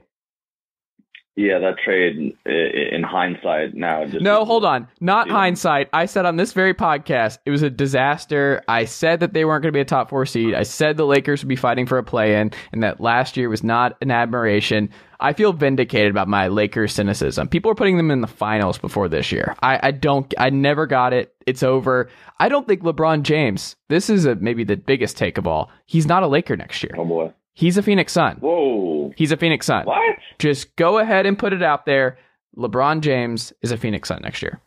Yeah, 1.40 1.59
that 1.61 1.79
trade 1.83 2.37
in 2.44 3.03
hindsight 3.03 3.74
now. 3.74 4.05
Just 4.05 4.20
No, 4.22 4.44
hold 4.44 4.62
on. 4.62 4.88
Not 5.00 5.29
Yeah. 5.29 5.33
hindsight. 5.33 5.88
I 5.90 6.05
said 6.05 6.26
on 6.26 6.37
this 6.37 6.53
very 6.53 6.74
podcast 6.74 7.38
it 7.46 7.50
was 7.50 7.62
a 7.62 7.70
disaster. 7.70 8.62
I 8.68 8.85
said 8.85 9.20
that 9.20 9.33
they 9.33 9.46
weren't 9.46 9.62
going 9.62 9.72
to 9.72 9.76
be 9.76 9.81
a 9.81 9.85
top 9.87 10.11
four 10.11 10.26
seed. 10.26 10.53
I 10.55 10.64
said 10.64 10.98
the 10.98 11.07
Lakers 11.07 11.42
would 11.42 11.48
be 11.48 11.57
fighting 11.57 11.87
for 11.87 11.96
a 11.96 12.03
play 12.03 12.38
in, 12.38 12.50
and 12.72 12.83
that 12.83 13.00
last 13.00 13.38
year 13.38 13.48
was 13.48 13.64
not 13.64 13.96
an 14.03 14.11
admiration. 14.11 14.90
I 15.18 15.33
feel 15.33 15.55
vindicated 15.55 16.11
about 16.11 16.29
my 16.29 16.48
Lakers 16.48 16.92
cynicism. 16.92 17.48
People 17.48 17.70
are 17.70 17.74
putting 17.74 17.96
them 17.96 18.11
in 18.11 18.20
the 18.20 18.26
finals 18.26 18.76
before 18.79 19.09
this 19.09 19.33
year. 19.33 19.55
I, 19.62 19.79
I 19.83 19.90
don't. 19.92 20.33
I 20.38 20.50
never 20.50 20.87
got 20.87 21.12
it. 21.14 21.35
It's 21.46 21.62
over. 21.62 22.09
I 22.38 22.50
don't 22.50 22.66
think 22.66 22.83
LeBron 22.83 23.22
James. 23.22 23.76
This 23.88 24.11
is 24.11 24.26
a, 24.26 24.35
maybe 24.35 24.64
the 24.64 24.76
biggest 24.76 25.16
take 25.16 25.38
of 25.38 25.46
all. 25.46 25.70
He's 25.87 26.07
not 26.07 26.22
a 26.22 26.26
Laker 26.26 26.57
next 26.57 26.83
year. 26.83 26.94
Oh 26.98 27.05
boy. 27.07 27.33
He's 27.54 27.76
a 27.76 27.82
Phoenix 27.82 28.12
Sun. 28.12 28.36
Whoa. 28.36 29.12
He's 29.16 29.32
a 29.32 29.36
Phoenix 29.36 29.66
Sun. 29.66 29.84
What? 29.86 30.16
Just 30.38 30.74
go 30.76 30.98
ahead 30.98 31.26
and 31.26 31.38
put 31.38 31.52
it 31.52 31.62
out 31.62 31.84
there. 31.86 32.18
LeBron 32.56 33.00
James 33.00 33.52
is 33.62 33.70
a 33.72 33.76
Phoenix 33.76 34.08
Sun 34.08 34.22
next 34.22 34.42
year. 34.42 34.60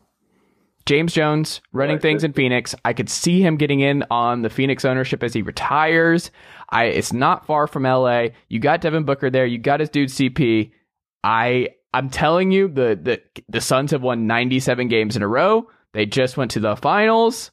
James 0.86 1.14
Jones 1.14 1.62
running 1.72 1.96
Right. 1.96 2.02
things 2.02 2.24
in 2.26 2.34
Phoenix. 2.34 2.76
I 2.84 2.92
could 2.94 3.10
see 3.10 3.42
him 3.42 3.56
getting 3.56 3.80
in 3.80 4.04
on 4.12 4.42
the 4.42 4.50
Phoenix 4.50 4.84
ownership 4.84 5.24
as 5.24 5.34
he 5.34 5.42
retires. 5.42 6.30
I 6.70 6.86
it's 6.86 7.14
not 7.14 7.46
far 7.48 7.68
from 7.68 7.86
LA. 7.86 8.28
You 8.50 8.60
got 8.60 8.82
Devin 8.82 9.04
Booker 9.06 9.30
there. 9.30 9.46
You 9.46 9.58
got 9.60 9.80
his 9.80 9.90
dude 9.90 10.10
CP. 10.10 10.72
I 11.24 11.70
I'm 11.94 12.10
telling 12.10 12.52
you 12.52 12.68
the 12.68 13.00
the 13.02 13.22
the 13.48 13.62
Suns 13.62 13.92
have 13.92 14.02
won 14.02 14.28
97 14.28 14.90
games 14.90 15.16
in 15.16 15.22
a 15.24 15.28
row. 15.28 15.70
They 15.94 16.06
just 16.06 16.36
went 16.36 16.52
to 16.52 16.60
the 16.60 16.76
finals. 16.76 17.52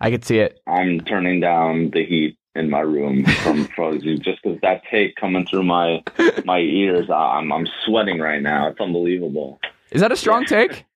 I 0.00 0.10
could 0.10 0.24
see 0.24 0.38
it. 0.38 0.60
I'm 0.66 1.00
turning 1.00 1.40
down 1.40 1.90
the 1.92 2.04
heat 2.06 2.37
in 2.58 2.70
my 2.70 2.80
room 2.80 3.24
from 3.24 3.66
Frozy 3.76 4.18
just 4.18 4.42
because 4.42 4.58
that 4.62 4.82
take 4.90 5.16
coming 5.16 5.46
through 5.46 5.64
my 5.64 6.02
my 6.44 6.58
ears. 6.58 7.08
I'm 7.10 7.52
I'm 7.52 7.66
sweating 7.84 8.18
right 8.18 8.42
now. 8.42 8.68
It's 8.68 8.80
unbelievable. 8.80 9.60
Is 9.90 10.00
that 10.00 10.12
a 10.12 10.16
strong 10.16 10.44
take? 10.44 10.84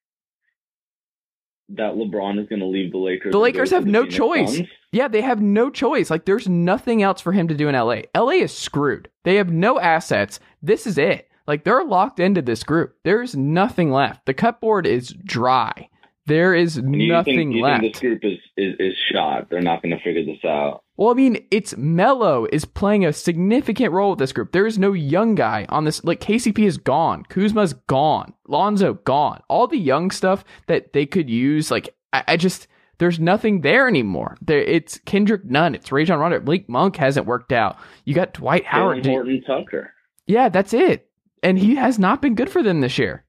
That 1.75 1.94
LeBron 1.94 2.38
is 2.38 2.48
going 2.48 2.61
to 2.61 2.66
leave 2.66 2.92
the 2.92 2.98
Lakers. 2.98 3.33
The 3.33 3.38
Lakers 3.38 3.70
have 3.70 3.87
the 3.87 3.92
no 3.92 4.01
Phoenix 4.01 4.16
choice. 4.16 4.57
Suns? 4.57 4.68
Yeah, 4.90 5.09
they 5.09 5.22
have 5.22 5.40
no 5.40 5.70
choice. 5.70 6.11
Like, 6.11 6.27
there's 6.27 6.46
nothing 6.46 7.03
else 7.03 7.22
for 7.22 7.33
him 7.33 7.48
to 7.48 7.55
do 7.55 7.66
in 7.66 7.75
LA. 7.75 8.03
LA 8.14 8.42
is 8.42 8.55
screwed. 8.55 9.09
They 9.25 9.37
have 9.37 9.51
no 9.51 9.81
assets. 9.81 10.38
This 10.61 10.87
is 10.87 10.98
it. 10.98 11.31
Like, 11.46 11.64
they're 11.64 11.85
locked 11.85 12.20
into 12.20 12.42
this 12.42 12.62
group. 12.62 12.96
There's 13.05 13.35
nothing 13.35 13.90
left. 13.90 14.27
The 14.27 14.35
cupboard 14.35 14.87
is 14.87 15.14
dry. 15.25 15.88
There 16.27 16.55
is 16.55 16.77
nothing 16.77 17.37
think, 17.37 17.55
you 17.55 17.62
left. 17.62 17.81
think 17.81 17.94
this 17.94 18.01
group 18.01 18.25
is, 18.25 18.38
is, 18.59 18.75
is 18.79 18.94
shot. 19.11 19.48
They're 19.48 19.62
not 19.62 19.83
going 19.83 19.96
to 19.96 20.03
figure 20.03 20.27
this 20.27 20.44
out. 20.44 20.82
Well, 20.96 21.11
I 21.11 21.14
mean, 21.14 21.46
it's 21.50 21.76
Melo 21.76 22.46
is 22.52 22.64
playing 22.64 23.05
a 23.05 23.12
significant 23.12 23.92
role 23.92 24.11
with 24.11 24.18
this 24.18 24.33
group. 24.33 24.52
There 24.52 24.66
is 24.66 24.78
no 24.78 24.92
young 24.92 25.35
guy 25.35 25.66
on 25.68 25.85
this. 25.85 26.05
Like 26.05 26.20
KCP 26.20 26.66
is 26.66 26.76
gone, 26.76 27.24
Kuzma's 27.24 27.72
gone, 27.72 28.35
Lonzo 28.46 28.94
gone. 28.94 29.42
All 29.48 29.66
the 29.66 29.78
young 29.78 30.11
stuff 30.11 30.44
that 30.66 30.92
they 30.92 31.07
could 31.07 31.31
use, 31.31 31.70
like 31.70 31.94
I, 32.12 32.24
I 32.28 32.37
just 32.37 32.68
there's 32.98 33.18
nothing 33.18 33.62
there 33.62 33.88
anymore. 33.88 34.37
There, 34.42 34.61
it's 34.61 34.98
Kendrick 35.07 35.44
Nunn, 35.44 35.74
it's 35.74 35.90
Rajon 35.90 36.18
Rondo, 36.18 36.40
Blake 36.40 36.68
Monk 36.68 36.96
hasn't 36.96 37.26
worked 37.26 37.52
out. 37.52 37.78
You 38.05 38.14
got 38.14 38.35
Dwight 38.35 38.66
Howard. 38.66 39.05
Horton 39.07 39.42
Tucker. 39.46 39.92
Yeah, 40.26 40.50
that's 40.50 40.74
it. 40.74 41.09
And 41.42 41.59
he 41.59 41.74
has 41.76 41.98
not 41.98 42.22
been 42.22 42.35
good 42.35 42.50
for 42.50 42.62
them 42.62 42.81
this 42.81 42.98
year. 42.98 43.24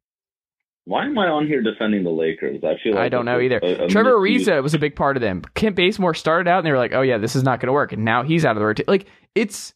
Why 0.85 1.05
am 1.05 1.17
I 1.17 1.27
on 1.27 1.47
here 1.47 1.61
defending 1.61 2.03
the 2.03 2.09
Lakers? 2.09 2.61
I 2.63 2.75
feel 2.83 2.93
like 2.95 3.03
I 3.03 3.09
don't 3.09 3.25
know 3.25 3.39
either. 3.39 3.59
a- 3.63 3.85
a 3.85 3.87
Trevor. 3.87 4.15
Ariza 4.17 4.61
was 4.61 4.73
a 4.73 4.79
big 4.79 4.95
part 4.95 5.15
of 5.15 5.21
them. 5.21 5.41
Kent 5.53 5.75
Bazemore 5.77 6.13
started 6.13 6.49
out 6.49 6.57
and 6.59 6.67
they 6.67 6.71
were 6.71 6.77
like, 6.77 6.93
"Oh 6.93 7.01
yeah, 7.01 7.17
this 7.17 7.35
is 7.35 7.43
not 7.43 7.59
going 7.59 7.67
to 7.67 7.73
work," 7.73 7.93
and 7.93 8.03
now 8.03 8.23
he's 8.23 8.43
out 8.43 8.57
of 8.57 8.59
the 8.59 8.65
rotation. 8.65 8.85
Like 8.89 9.05
it's 9.33 9.73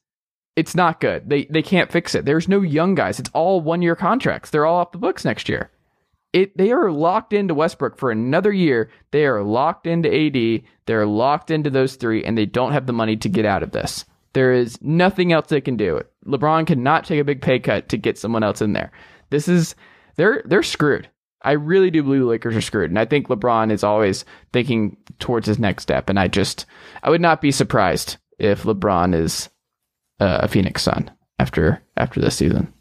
it's 0.57 0.75
not 0.75 0.99
good. 0.99 1.29
They 1.29 1.45
they 1.45 1.61
can't 1.61 1.91
fix 1.91 2.13
it. 2.15 2.25
There's 2.25 2.49
no 2.49 2.61
young 2.61 2.93
guys. 2.95 3.19
It's 3.19 3.29
all 3.33 3.61
one 3.61 3.81
year 3.81 3.95
contracts. 3.95 4.49
They're 4.49 4.65
all 4.65 4.79
off 4.79 4.91
the 4.91 4.97
books 4.97 5.23
next 5.23 5.47
year. 5.47 5.71
It 6.33 6.57
they 6.57 6.71
are 6.71 6.91
locked 6.91 7.31
into 7.31 7.53
Westbrook 7.53 7.97
for 7.97 8.11
another 8.11 8.51
year. 8.51 8.89
They 9.11 9.25
are 9.25 9.43
locked 9.43 9.87
into 9.87 10.13
AD. 10.13 10.63
They're 10.87 11.05
locked 11.05 11.51
into 11.51 11.69
those 11.69 11.95
three, 11.95 12.23
and 12.25 12.37
they 12.37 12.45
don't 12.45 12.73
have 12.73 12.85
the 12.85 12.91
money 12.93 13.15
to 13.15 13.29
get 13.29 13.45
out 13.45 13.63
of 13.63 13.71
this. 13.71 14.03
There 14.33 14.51
is 14.51 14.77
nothing 14.81 15.31
else 15.31 15.47
they 15.47 15.61
can 15.61 15.77
do. 15.77 16.01
LeBron 16.25 16.67
cannot 16.67 17.05
take 17.05 17.19
a 17.21 17.23
big 17.23 17.41
pay 17.41 17.59
cut 17.59 17.87
to 17.89 17.97
get 17.97 18.17
someone 18.17 18.43
else 18.43 18.61
in 18.61 18.73
there. 18.73 18.91
This 19.29 19.47
is 19.47 19.73
they're 20.17 20.41
they're 20.45 20.63
screwed. 20.63 21.09
I 21.41 21.51
really 21.51 21.91
do 21.91 22.03
believe 22.03 22.21
the 22.21 22.27
Lakers 22.27 22.55
are 22.55 22.61
screwed, 22.61 22.89
and 22.89 22.99
I 22.99 23.05
think 23.05 23.27
LeBron 23.27 23.71
is 23.71 23.83
always 23.83 24.25
thinking 24.51 24.97
towards 25.19 25.47
his 25.47 25.59
next 25.59 25.83
step. 25.83 26.09
And 26.09 26.19
I 26.19 26.27
just 26.27 26.65
I 27.03 27.09
would 27.09 27.21
not 27.21 27.41
be 27.41 27.51
surprised 27.51 28.17
if 28.37 28.63
LeBron 28.63 29.15
is 29.15 29.49
uh, 30.19 30.39
a 30.41 30.47
Phoenix 30.47 30.81
Sun 30.81 31.11
after 31.39 31.81
after 31.95 32.19
this 32.19 32.35
season. 32.35 32.73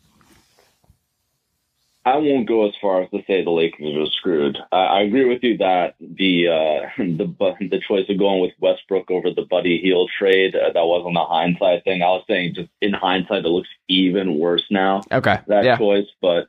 I 2.07 2.19
won't 2.19 2.47
go 2.47 2.69
as 2.69 2.75
far 2.81 3.03
as 3.03 3.11
to 3.11 3.19
say 3.27 3.43
the 3.43 3.51
Lakers 3.51 3.97
are 3.97 4.11
screwed. 4.13 4.57
I, 4.71 4.77
I 4.77 5.01
agree 5.03 5.25
with 5.29 5.43
you 5.43 5.59
that 5.59 5.97
the 5.99 6.49
uh, 6.49 6.89
the 6.99 7.27
the 7.61 7.81
choice 7.87 8.09
of 8.09 8.19
going 8.19 8.41
with 8.41 8.53
Westbrook 8.61 9.11
over 9.11 9.31
the 9.31 9.47
Buddy 9.51 9.79
Hield 9.79 10.11
trade 10.17 10.55
uh, 10.55 10.73
that 10.73 10.87
wasn't 10.87 11.17
a 11.17 11.25
hindsight 11.25 11.83
thing. 11.83 12.03
I 12.03 12.07
was 12.07 12.25
saying 12.29 12.55
just 12.55 12.71
in 12.81 12.93
hindsight, 12.93 13.45
it 13.45 13.49
looks 13.49 13.69
even 13.89 14.39
worse 14.39 14.65
now 14.71 15.03
Okay, 15.11 15.39
that 15.49 15.65
yeah, 15.65 15.77
choice. 15.77 16.07
But 16.23 16.47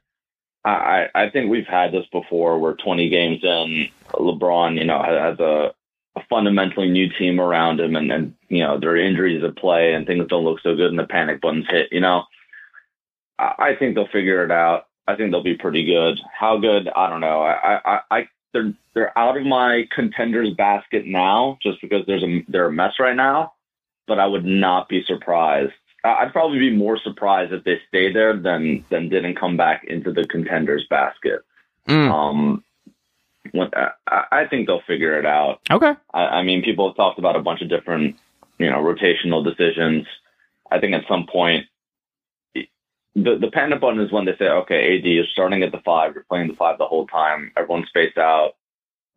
I, 0.69 1.09
I 1.15 1.29
think 1.29 1.49
we've 1.49 1.67
had 1.67 1.91
this 1.91 2.05
before, 2.11 2.59
where 2.59 2.73
20 2.73 3.09
games 3.09 3.43
in, 3.43 3.89
LeBron, 4.11 4.77
you 4.77 4.85
know, 4.85 5.01
has 5.01 5.39
a, 5.39 5.73
a 6.17 6.21
fundamentally 6.29 6.89
new 6.89 7.09
team 7.09 7.39
around 7.39 7.79
him, 7.79 7.95
and 7.95 8.11
and 8.11 8.33
you 8.49 8.59
know 8.59 8.79
there 8.79 8.91
are 8.91 8.97
injuries 8.97 9.43
at 9.43 9.55
play, 9.55 9.93
and 9.93 10.05
things 10.07 10.25
don't 10.27 10.43
look 10.43 10.59
so 10.61 10.75
good, 10.75 10.89
and 10.89 10.99
the 10.99 11.05
panic 11.05 11.41
buttons 11.41 11.67
hit. 11.69 11.89
You 11.91 12.01
know, 12.01 12.23
I, 13.37 13.53
I 13.59 13.75
think 13.75 13.95
they'll 13.95 14.07
figure 14.07 14.43
it 14.43 14.51
out. 14.51 14.87
I 15.07 15.15
think 15.15 15.31
they'll 15.31 15.43
be 15.43 15.55
pretty 15.55 15.85
good. 15.85 16.19
How 16.37 16.57
good? 16.57 16.89
I 16.89 17.09
don't 17.09 17.21
know. 17.21 17.41
I, 17.41 17.79
I, 17.85 17.99
I 18.11 18.29
they're 18.53 18.73
they're 18.93 19.17
out 19.17 19.37
of 19.37 19.45
my 19.45 19.87
contenders 19.93 20.53
basket 20.55 21.05
now, 21.05 21.57
just 21.61 21.79
because 21.81 22.05
there's 22.07 22.23
a 22.23 22.43
they're 22.47 22.67
a 22.67 22.73
mess 22.73 22.93
right 22.99 23.15
now. 23.15 23.53
But 24.07 24.19
I 24.19 24.25
would 24.25 24.45
not 24.45 24.89
be 24.89 25.03
surprised. 25.03 25.73
I'd 26.09 26.33
probably 26.33 26.59
be 26.59 26.75
more 26.75 26.97
surprised 26.99 27.53
if 27.53 27.63
they 27.63 27.79
stay 27.87 28.11
there 28.11 28.35
than 28.35 28.85
than 28.89 29.09
didn't 29.09 29.35
come 29.39 29.57
back 29.57 29.83
into 29.85 30.11
the 30.11 30.25
contenders 30.27 30.85
basket. 30.89 31.41
Mm, 31.87 32.11
Um, 32.11 32.63
when, 33.51 33.69
I, 34.07 34.23
I 34.31 34.45
think 34.45 34.67
they'll 34.67 34.81
figure 34.81 35.17
it 35.17 35.25
out. 35.25 35.61
okay, 35.71 35.93
I, 36.13 36.19
I 36.19 36.43
mean, 36.43 36.63
people 36.63 36.89
have 36.89 36.97
talked 36.97 37.19
about 37.19 37.35
a 37.35 37.41
bunch 37.41 37.61
of 37.61 37.69
different, 37.69 38.17
you 38.57 38.69
know, 38.69 38.77
rotational 38.77 39.43
decisions. 39.43 40.05
I 40.69 40.79
think 40.79 40.93
at 40.93 41.07
some 41.07 41.27
point, 41.27 41.65
the 42.53 43.37
the 43.37 43.51
panic 43.51 43.81
button 43.81 43.99
is 43.99 44.11
when 44.11 44.25
they 44.25 44.35
say, 44.37 44.47
okay, 44.47 44.97
AD 44.97 45.05
is 45.05 45.31
starting 45.31 45.63
at 45.63 45.71
the 45.71 45.81
five, 45.85 46.13
you're 46.13 46.25
playing 46.25 46.49
the 46.49 46.55
five 46.55 46.77
the 46.77 46.85
whole 46.85 47.07
time, 47.07 47.51
everyone's 47.57 47.87
spaced 47.87 48.17
out. 48.17 48.55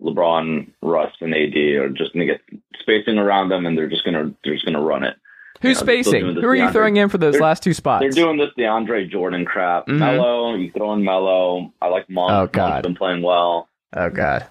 LeBron, 0.03 0.71
Russ, 0.81 1.13
and 1.21 1.35
AD 1.35 1.55
are 1.57 1.91
just 1.91 2.15
going 2.15 2.27
to 2.27 2.33
get 2.33 2.41
spacing 2.79 3.19
around 3.19 3.51
them, 3.51 3.67
and 3.67 3.77
they're 3.77 3.91
just 3.91 4.05
going 4.05 4.15
to 4.15 4.35
they're 4.43 4.55
just 4.55 4.65
going 4.65 4.75
to 4.77 4.81
run 4.81 5.05
it. 5.05 5.17
Who's 5.63 5.77
Yeah, 5.77 5.83
spacing? 5.83 6.35
Who 6.37 6.47
are 6.49 6.55
you 6.55 6.65
DeAndre. 6.65 6.73
throwing 6.73 6.97
in 6.97 7.09
for 7.11 7.19
those 7.19 7.35
They're- 7.35 7.43
last 7.43 7.63
two 7.63 7.75
spots? 7.75 8.01
They're 8.03 8.11
doing 8.11 8.39
this 8.39 8.51
DeAndre 8.59 9.11
Jordan 9.11 9.45
crap. 9.45 9.87
Mhm. 9.87 9.99
Melo, 9.99 10.55
you 10.55 10.71
throw 10.73 10.93
in 10.95 11.05
Melo. 11.05 11.73
I 11.83 11.89
like 11.89 12.09
Monk. 12.09 12.33
Oh, 12.33 12.47
God. 12.47 12.69
Monk's 12.71 12.87
been 12.87 12.95
playing 12.97 13.23
well. 13.23 13.69
oh 13.97 14.09
God, 14.09 14.47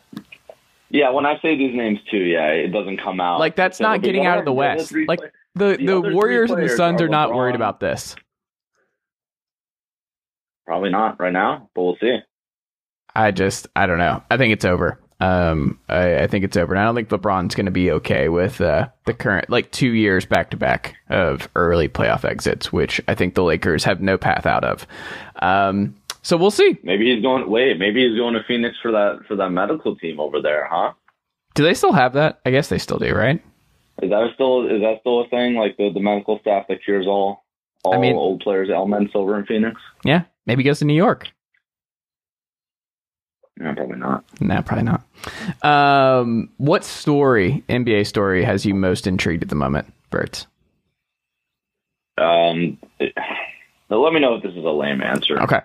Yeah, 0.91 1.09
when 1.11 1.25
I 1.25 1.39
say 1.39 1.55
these 1.57 1.75
names 1.75 1.99
too, 2.11 2.17
yeah, 2.17 2.47
it 2.47 2.69
doesn't 2.71 2.97
come 2.97 3.19
out. 3.21 3.39
like 3.39 3.55
that's 3.55 3.77
So 3.77 3.83
not 3.85 4.01
getting 4.01 4.25
out 4.25 4.37
of 4.39 4.45
the 4.45 4.51
West. 4.53 4.89
three 4.89 5.05
Like 5.07 5.19
the 5.55 5.77
the 5.77 6.01
the 6.01 6.13
Warriors 6.13 6.51
and 6.51 6.61
the 6.61 6.69
Suns 6.69 7.01
are 7.01 7.05
are 7.05 7.09
not 7.09 7.33
worried 7.33 7.55
about 7.55 7.79
this. 7.79 8.15
Probably 10.65 10.89
not 10.91 11.19
right 11.19 11.33
now, 11.33 11.69
but 11.73 11.81
we'll 11.83 11.97
see. 11.99 12.19
I 13.15 13.31
just 13.31 13.67
I 13.75 13.87
don't 13.87 13.97
know. 13.97 14.21
I 14.29 14.37
think 14.37 14.53
it's 14.53 14.65
over. 14.65 14.99
Um, 15.21 15.79
I, 15.89 16.19
I 16.23 16.27
think 16.27 16.45
it's 16.45 16.55
over, 16.55 16.73
and 16.73 16.79
I 16.81 16.85
don't 16.85 16.95
think 16.95 17.09
LeBron's 17.09 17.53
going 17.53 17.65
to 17.65 17.71
be 17.71 17.91
okay 17.91 18.29
with 18.29 18.61
uh, 18.61 18.87
the 19.05 19.13
current 19.13 19.49
like 19.49 19.71
two 19.71 19.91
years 19.91 20.25
back 20.25 20.51
to 20.51 20.57
back 20.57 20.95
of 21.09 21.49
early 21.55 21.89
playoff 21.89 22.23
exits, 22.23 22.71
which 22.71 23.01
I 23.07 23.15
think 23.15 23.35
the 23.35 23.43
Lakers 23.43 23.83
have 23.83 23.99
no 24.01 24.17
path 24.17 24.45
out 24.45 24.63
of. 24.63 24.87
Um, 25.41 25.95
so 26.21 26.37
we'll 26.37 26.51
see. 26.51 26.77
Maybe 26.83 27.13
he's 27.13 27.21
going. 27.21 27.49
Wait, 27.49 27.77
maybe 27.79 28.07
he's 28.07 28.17
going 28.17 28.33
to 28.35 28.43
Phoenix 28.47 28.77
for 28.81 28.91
that 28.91 29.19
for 29.27 29.35
that 29.35 29.49
medical 29.49 29.95
team 29.95 30.19
over 30.19 30.41
there, 30.41 30.67
huh? 30.69 30.93
Do 31.55 31.63
they 31.63 31.73
still 31.73 31.93
have 31.93 32.13
that? 32.13 32.39
I 32.45 32.51
guess 32.51 32.69
they 32.69 32.77
still 32.77 32.99
do, 32.99 33.13
right? 33.13 33.43
Is 34.01 34.09
that 34.09 34.29
still 34.35 34.67
is 34.67 34.81
that 34.81 34.97
still 35.01 35.21
a 35.21 35.27
thing? 35.27 35.55
Like 35.55 35.75
the, 35.75 35.91
the 35.93 35.99
medical 35.99 36.39
staff 36.39 36.67
that 36.69 36.83
cures 36.83 37.07
all 37.07 37.43
all 37.83 37.95
I 37.95 37.97
mean- 37.97 38.15
old 38.15 38.39
players' 38.41 38.69
ailments 38.69 39.11
over 39.15 39.37
in 39.37 39.45
Phoenix? 39.45 39.81
Yeah, 40.05 40.23
maybe 40.45 40.63
he 40.63 40.69
goes 40.69 40.79
to 40.79 40.85
New 40.85 40.93
York. 40.93 41.27
No, 43.59 43.75
probably 43.75 43.97
not. 43.97 44.23
No, 44.39 44.61
probably 44.61 44.85
not. 44.85 45.03
Um, 45.63 46.49
what 46.57 46.83
story, 46.85 47.61
NBA 47.69 48.07
story, 48.07 48.43
has 48.43 48.65
you 48.65 48.73
most 48.73 49.05
intrigued 49.05 49.43
at 49.43 49.49
the 49.49 49.55
moment, 49.55 49.91
Bert? 50.09 50.47
Um, 52.17 52.77
it- 52.99 53.13
let 53.89 54.13
me 54.13 54.19
know 54.19 54.35
if 54.35 54.43
this 54.43 54.51
is 54.53 54.63
a 54.63 54.69
lame 54.69 55.01
answer. 55.01 55.41
Okay. 55.41 55.59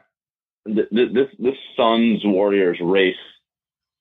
Th- 0.66 0.88
th- 0.88 1.12
This 1.12 1.28
this 1.38 1.57
Suns 1.76 2.22
Warriors 2.24 2.78
race 2.80 3.14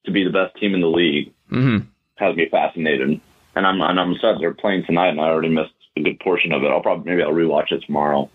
to 0.06 0.12
be 0.12 0.23
the 0.23 0.29
best 0.29 0.56
team 0.58 0.73
in 0.73 0.82
the 0.82 0.88
league 0.88 1.34
hmm 1.49 1.77
has 2.15 2.36
me 2.36 2.47
fascinated, 2.49 3.19
and 3.56 3.67
I'm 3.67 3.82
and 3.82 3.99
I'm 3.99 4.15
sad 4.21 4.38
they're 4.39 4.53
playing 4.53 4.86
tonight, 4.86 5.10
and 5.10 5.19
I 5.19 5.25
already 5.25 5.49
missed 5.49 5.73
a 5.97 6.01
good 6.01 6.19
portion 6.21 6.51
of 6.53 6.63
it. 6.63 6.67
I'll 6.71 6.82
probably 6.82 7.10
maybe 7.12 7.21
I'll 7.23 7.32
rewatch 7.34 7.71
it 7.71 7.84
tomorrow. 7.86 8.29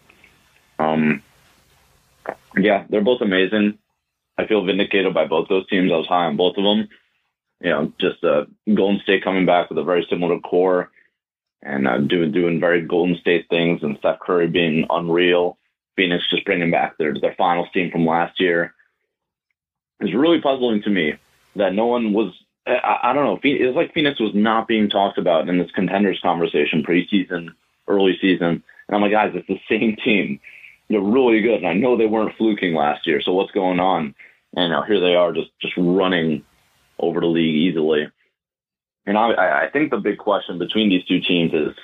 Um, 0.79 1.23
yeah, 2.57 2.85
they're 2.91 3.01
both 3.01 3.23
amazing. 3.23 3.79
I 4.39 4.47
feel 4.47 4.65
vindicated 4.65 5.13
by 5.13 5.27
both 5.27 5.49
those 5.49 5.67
teams. 5.69 5.91
I 5.93 5.97
was 5.97 6.07
high 6.07 6.27
on 6.27 6.37
both 6.37 6.57
of 6.57 6.65
them. 6.65 6.89
You 7.61 7.71
know, 7.71 7.93
just 8.01 8.23
uh, 8.23 8.45
Golden 8.73 9.01
State 9.01 9.25
coming 9.25 9.45
back 9.45 9.69
with 9.69 9.79
a 9.79 9.85
very 9.85 10.07
similar 10.09 10.39
core 10.39 10.91
and 11.63 11.89
uh, 11.89 11.99
doing 11.99 12.31
doing 12.31 12.61
very 12.61 12.83
Golden 12.83 13.17
State 13.17 13.47
things, 13.51 13.83
and 13.83 13.99
Steph 13.99 14.21
Curry 14.21 14.47
being 14.47 14.87
unreal. 14.91 15.59
Phoenix 15.97 16.25
just 16.31 16.45
bringing 16.45 16.71
back 16.71 16.97
their 16.97 17.15
their 17.21 17.35
finals 17.37 17.69
team 17.75 17.91
from 17.91 18.07
last 18.07 18.41
year. 18.41 18.75
It's 20.01 20.15
really 20.15 20.41
puzzling 20.41 20.83
to 20.83 20.91
me 20.91 21.15
that 21.57 21.75
no 21.75 21.87
one 21.87 22.13
was. 22.13 22.33
I, 22.65 22.99
I 23.03 23.13
don't 23.13 23.25
know. 23.25 23.41
It's 23.43 23.77
like 23.77 23.93
Phoenix 23.93 24.21
was 24.21 24.35
not 24.35 24.69
being 24.69 24.89
talked 24.89 25.19
about 25.19 25.49
in 25.49 25.59
this 25.59 25.71
contenders 25.73 26.21
conversation 26.23 26.85
preseason, 26.85 27.49
early 27.89 28.17
season. 28.21 28.63
And 28.87 28.95
I'm 28.95 29.01
like, 29.01 29.11
guys, 29.11 29.33
it's 29.35 29.49
the 29.49 29.61
same 29.69 29.97
team. 29.97 30.39
They're 30.89 31.01
really 31.01 31.41
good, 31.41 31.59
and 31.59 31.67
I 31.67 31.75
know 31.75 31.97
they 31.97 32.07
weren't 32.07 32.37
fluking 32.37 32.75
last 32.75 33.07
year. 33.07 33.21
So 33.21 33.33
what's 33.33 33.53
going 33.53 33.81
on? 33.81 34.15
And 34.57 34.73
now 34.73 34.83
here 34.83 35.01
they 35.01 35.15
are, 35.15 35.33
just 35.33 35.51
just 35.61 35.75
running 35.77 36.45
over 36.99 37.21
the 37.21 37.27
league 37.27 37.55
easily. 37.55 38.11
And 39.07 39.17
I, 39.17 39.65
I 39.65 39.71
think 39.71 39.91
the 39.91 39.99
big 39.99 40.19
question 40.19 40.59
between 40.59 40.89
these 40.89 41.05
two 41.05 41.21
teams 41.21 41.53
is 41.53 41.75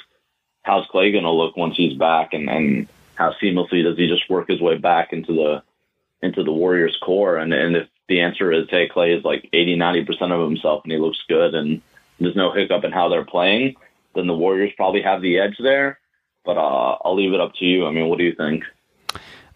how's 0.63 0.87
Klay 0.87 1.13
going 1.13 1.25
to 1.25 1.31
look 1.31 1.57
once 1.57 1.77
he's 1.77 1.97
back, 1.97 2.33
and 2.33 2.49
and 2.49 2.89
how 3.15 3.33
seamlessly 3.33 3.83
does 3.83 3.97
he 3.97 4.09
just 4.09 4.29
work 4.29 4.49
his 4.49 4.61
way 4.61 4.77
back 4.77 5.13
into 5.13 5.35
the 5.35 5.63
into 6.23 6.43
the 6.43 6.53
Warriors 6.53 6.99
core? 7.03 7.37
And 7.37 7.53
and 7.53 7.77
if 7.77 7.89
the 8.09 8.21
answer 8.21 8.53
is, 8.53 8.69
hey, 8.71 8.89
Klay 8.89 9.17
is 9.17 9.25
like 9.25 9.49
80, 9.53 9.77
90 9.77 10.05
percent 10.05 10.33
of 10.33 10.49
himself, 10.49 10.83
and 10.85 10.93
he 10.93 10.99
looks 10.99 11.23
good, 11.29 11.55
and 11.55 11.81
there's 12.19 12.37
no 12.37 12.53
hiccup 12.53 12.85
in 12.85 12.93
how 12.93 13.09
they're 13.09 13.25
playing, 13.25 13.77
then 14.15 14.27
the 14.27 14.35
Warriors 14.35 14.73
probably 14.77 15.03
have 15.03 15.23
the 15.23 15.39
edge 15.39 15.57
there. 15.59 15.99
But 16.45 16.59
uh, 16.59 16.99
I'll 17.05 17.17
leave 17.17 17.33
it 17.33 17.41
up 17.41 17.55
to 17.57 17.65
you. 17.65 17.87
I 17.87 17.91
mean, 17.91 18.09
what 18.09 18.19
do 18.19 18.25
you 18.25 18.35
think? 18.35 18.65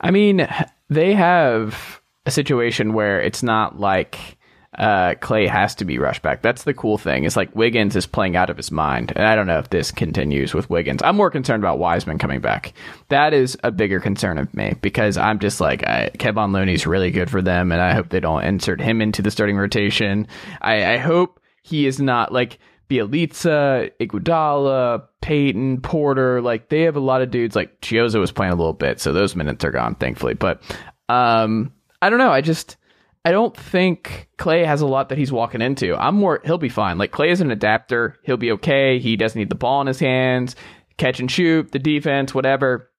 I 0.01 0.11
mean, 0.11 0.47
they 0.89 1.15
have 1.15 2.01
a 2.27 2.31
situation 2.31 2.93
where 2.93 3.21
it's 3.21 3.43
not 3.43 3.81
like 3.81 4.39
uh, 4.77 5.15
Klay 5.15 5.49
has 5.49 5.75
to 5.77 5.85
be 5.85 5.99
rushed 5.99 6.23
back. 6.23 6.41
That's 6.43 6.63
the 6.63 6.75
cool 6.75 6.99
thing. 6.99 7.25
It's 7.25 7.37
like 7.37 7.55
Wiggins 7.57 7.97
is 7.97 8.07
playing 8.07 8.37
out 8.37 8.49
of 8.49 8.57
his 8.57 8.71
mind. 8.71 9.13
And 9.17 9.27
I 9.27 9.35
don't 9.35 9.47
know 9.47 9.59
if 9.59 9.71
this 9.71 9.91
continues 9.91 10.55
with 10.55 10.71
Wiggins. 10.71 11.03
I'm 11.03 11.17
more 11.17 11.31
concerned 11.31 11.65
about 11.65 11.79
Wiseman 11.79 12.19
coming 12.19 12.41
back. 12.41 12.75
That 13.09 13.35
is 13.35 13.59
a 13.65 13.73
bigger 13.73 13.99
concern 13.99 14.39
of 14.39 14.53
me 14.55 14.75
because 14.81 15.17
I'm 15.17 15.41
just 15.41 15.61
like, 15.61 15.83
I, 15.85 16.11
Kevon 16.19 16.53
Looney's 16.53 16.87
really 16.87 17.11
good 17.11 17.29
for 17.29 17.43
them. 17.43 17.73
And 17.73 17.81
I 17.81 17.93
hope 17.93 18.11
they 18.11 18.21
don't 18.21 18.45
insert 18.45 18.81
him 18.81 19.01
into 19.01 19.21
the 19.21 19.33
starting 19.33 19.57
rotation. 19.57 20.29
I, 20.61 20.95
I 20.95 20.97
hope 20.99 21.41
he 21.63 21.87
is 21.87 21.99
not 21.99 22.33
like 22.33 22.59
Bjelica, 22.89 23.91
Iguodala, 24.01 25.05
Peyton, 25.21 25.81
Porter. 25.81 26.41
Like 26.41 26.69
they 26.69 26.83
have 26.83 26.97
a 26.97 27.01
lot 27.01 27.23
of 27.23 27.31
dudes. 27.31 27.55
Like 27.55 27.81
Chiozza 27.81 28.19
was 28.19 28.33
playing 28.33 28.53
a 28.53 28.57
little 28.57 28.73
bit. 28.73 29.01
So 29.01 29.13
those 29.13 29.37
minutes 29.37 29.65
are 29.65 29.71
gone, 29.71 29.95
thankfully. 29.95 30.35
But 30.35 30.63
um, 31.09 31.73
I 32.01 32.11
don't 32.11 32.19
know. 32.19 32.33
I 32.33 32.41
just 32.41 32.77
I 33.25 33.31
don't 33.31 33.57
think 33.57 34.29
Klay 34.39 34.65
has 34.65 34.81
a 34.81 34.87
lot 34.87 35.11
that 35.11 35.19
he's 35.19 35.33
walking 35.33 35.61
into. 35.61 35.95
I'm 35.97 36.15
more 36.15 36.41
he'll 36.45 36.59
be 36.59 36.69
fine. 36.69 36.99
Like 36.99 37.13
Klay 37.13 37.31
is 37.31 37.41
an 37.41 37.51
adapter. 37.51 38.17
He'll 38.23 38.37
be 38.37 38.53
okay. 38.53 38.99
He 38.99 39.17
doesn't 39.17 39.39
need 39.39 39.51
the 39.51 39.55
ball 39.55 39.81
in 39.81 39.87
his 39.87 40.01
hands, 40.01 40.57
catch 40.97 41.21
and 41.21 41.31
shoot, 41.31 41.73
the 41.73 41.79
defense, 41.79 42.35
whatever. 42.35 42.91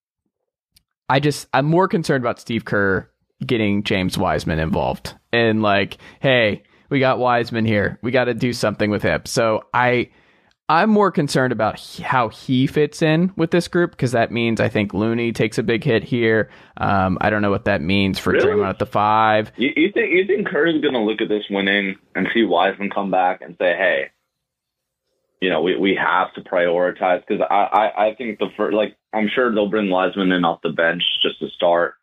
I 1.07 1.19
just 1.19 1.47
I'm 1.53 1.65
more 1.65 1.87
concerned 1.87 2.23
about 2.23 2.39
Steve 2.39 2.65
Kerr 2.65 3.09
getting 3.45 3.83
James 3.83 4.17
Wiseman 4.17 4.59
involved. 4.59 5.15
And 5.31 5.61
like, 5.61 5.97
hey, 6.19 6.63
we 6.89 6.99
got 6.99 7.19
Wiseman 7.19 7.65
here. 7.65 7.99
We 8.01 8.11
got 8.11 8.25
to 8.25 8.33
do 8.33 8.53
something 8.53 8.89
with 8.89 9.03
him. 9.03 9.21
So 9.25 9.63
I 9.73 10.09
I'm 10.69 10.91
more 10.91 11.11
concerned 11.11 11.51
about 11.51 11.79
how 12.03 12.29
he 12.29 12.67
fits 12.67 13.01
in 13.01 13.33
with 13.35 13.49
this 13.49 13.67
group 13.67 13.89
because 13.89 14.11
that 14.11 14.31
means 14.31 14.61
I 14.61 14.69
think 14.69 14.93
Looney 14.93 15.31
takes 15.31 15.57
a 15.57 15.63
big 15.63 15.83
hit 15.83 16.03
here. 16.03 16.51
Um, 16.77 17.17
I 17.21 17.31
don't 17.31 17.41
know 17.41 17.49
what 17.49 17.65
that 17.65 17.81
means 17.81 18.19
for 18.19 18.33
Really? 18.33 18.45
Draymond 18.45 18.69
at 18.69 18.77
the 18.77 18.85
five. 18.85 19.51
You, 19.57 19.71
you 19.75 19.91
think 19.91 20.13
you 20.13 20.27
think 20.27 20.47
Curry's 20.47 20.79
going 20.79 20.93
to 20.93 20.99
look 20.99 21.21
at 21.21 21.27
this 21.27 21.45
winning 21.49 21.95
and 22.13 22.27
see 22.35 22.43
Wiseman 22.43 22.91
come 22.91 23.09
back 23.09 23.41
and 23.41 23.55
say, 23.59 23.75
"Hey, 23.75 24.11
you 25.41 25.49
know, 25.49 25.63
we 25.63 25.75
we 25.75 25.95
have 25.95 26.31
to 26.35 26.41
prioritize." 26.41 27.23
Because 27.27 27.43
I, 27.49 27.55
I 27.55 28.07
I 28.09 28.15
think 28.15 28.37
the 28.37 28.49
first, 28.55 28.75
like 28.75 28.95
I'm 29.11 29.27
sure 29.33 29.51
they'll 29.51 29.71
bring 29.71 29.89
Wiseman 29.89 30.31
in 30.31 30.45
off 30.45 30.61
the 30.61 30.69
bench 30.69 31.01
just 31.23 31.39
to 31.39 31.49
start, 31.49 31.95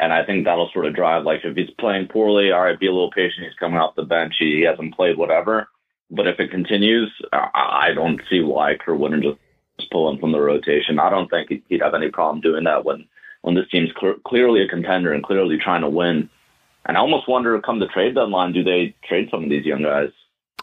and 0.00 0.12
I 0.12 0.24
think 0.24 0.44
that'll 0.44 0.70
sort 0.72 0.86
of 0.86 0.94
drive. 0.94 1.24
Like 1.24 1.40
if 1.44 1.56
he's 1.56 1.70
playing 1.78 2.08
poorly, 2.08 2.52
all 2.52 2.62
right, 2.62 2.78
be 2.78 2.86
a 2.86 2.92
little 2.92 3.10
patient. 3.10 3.46
He's 3.46 3.58
coming 3.58 3.78
off 3.78 3.96
the 3.96 4.04
bench. 4.04 4.36
He, 4.38 4.56
he 4.56 4.62
hasn't 4.62 4.94
played, 4.94 5.16
whatever. 5.16 5.68
But 6.10 6.26
if 6.26 6.40
it 6.40 6.50
continues, 6.50 7.12
I, 7.32 7.88
I 7.88 7.94
don't 7.94 8.20
see 8.30 8.40
why 8.40 8.76
Kerr 8.76 8.94
wouldn't 8.94 9.22
just, 9.22 9.38
just 9.78 9.90
pull 9.90 10.08
him 10.10 10.18
from 10.18 10.32
the 10.32 10.40
rotation. 10.40 10.98
I 10.98 11.10
don't 11.10 11.28
think 11.28 11.50
he'd, 11.68 11.82
have 11.82 11.94
any 11.94 12.10
problem 12.10 12.40
doing 12.40 12.64
that 12.64 12.84
when 12.84 13.06
when 13.42 13.54
this 13.54 13.68
team's 13.70 13.90
cl- 14.00 14.18
clearly 14.26 14.62
a 14.62 14.68
contender 14.68 15.12
and 15.12 15.22
clearly 15.22 15.58
trying 15.58 15.82
to 15.82 15.88
win. 15.88 16.28
And 16.86 16.96
I 16.96 17.00
almost 17.00 17.28
wonder, 17.28 17.60
come 17.60 17.78
the 17.78 17.86
trade 17.86 18.14
deadline, 18.14 18.52
do 18.52 18.64
they 18.64 18.96
trade 19.06 19.28
some 19.30 19.44
of 19.44 19.50
these 19.50 19.64
young 19.64 19.82
guys? 19.82 20.10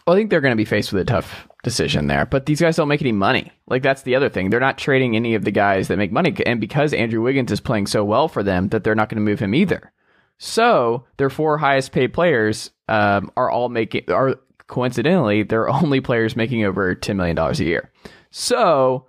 I 0.06 0.14
think 0.14 0.30
they're 0.30 0.40
going 0.40 0.52
to 0.52 0.56
be 0.56 0.64
faced 0.64 0.92
with 0.92 1.02
a 1.02 1.04
tough 1.04 1.48
decision 1.64 2.06
there, 2.06 2.26
but 2.26 2.46
these 2.46 2.60
guys 2.60 2.76
don't 2.76 2.88
make 2.88 3.00
any 3.00 3.12
money. 3.12 3.52
Like 3.66 3.82
that's 3.82 4.02
the 4.02 4.14
other 4.14 4.28
thing. 4.28 4.50
They're 4.50 4.60
not 4.60 4.78
trading 4.78 5.16
any 5.16 5.34
of 5.34 5.44
the 5.44 5.50
guys 5.50 5.88
that 5.88 5.98
make 5.98 6.12
money, 6.12 6.34
and 6.46 6.60
because 6.60 6.92
Andrew 6.92 7.22
Wiggins 7.22 7.50
is 7.50 7.60
playing 7.60 7.88
so 7.88 8.04
well 8.04 8.28
for 8.28 8.42
them, 8.42 8.68
that 8.68 8.84
they're 8.84 8.94
not 8.94 9.08
going 9.08 9.16
to 9.16 9.30
move 9.30 9.40
him 9.40 9.54
either. 9.54 9.92
So 10.38 11.04
their 11.16 11.30
four 11.30 11.58
highest 11.58 11.92
paid 11.92 12.12
players 12.12 12.70
um, 12.88 13.32
are 13.36 13.50
all 13.50 13.68
making 13.68 14.10
are 14.10 14.36
coincidentally 14.68 15.42
they're 15.42 15.68
only 15.82 16.00
players 16.00 16.36
making 16.36 16.64
over 16.64 16.94
ten 16.94 17.16
million 17.16 17.36
dollars 17.36 17.60
a 17.60 17.64
year. 17.64 17.90
So 18.30 19.06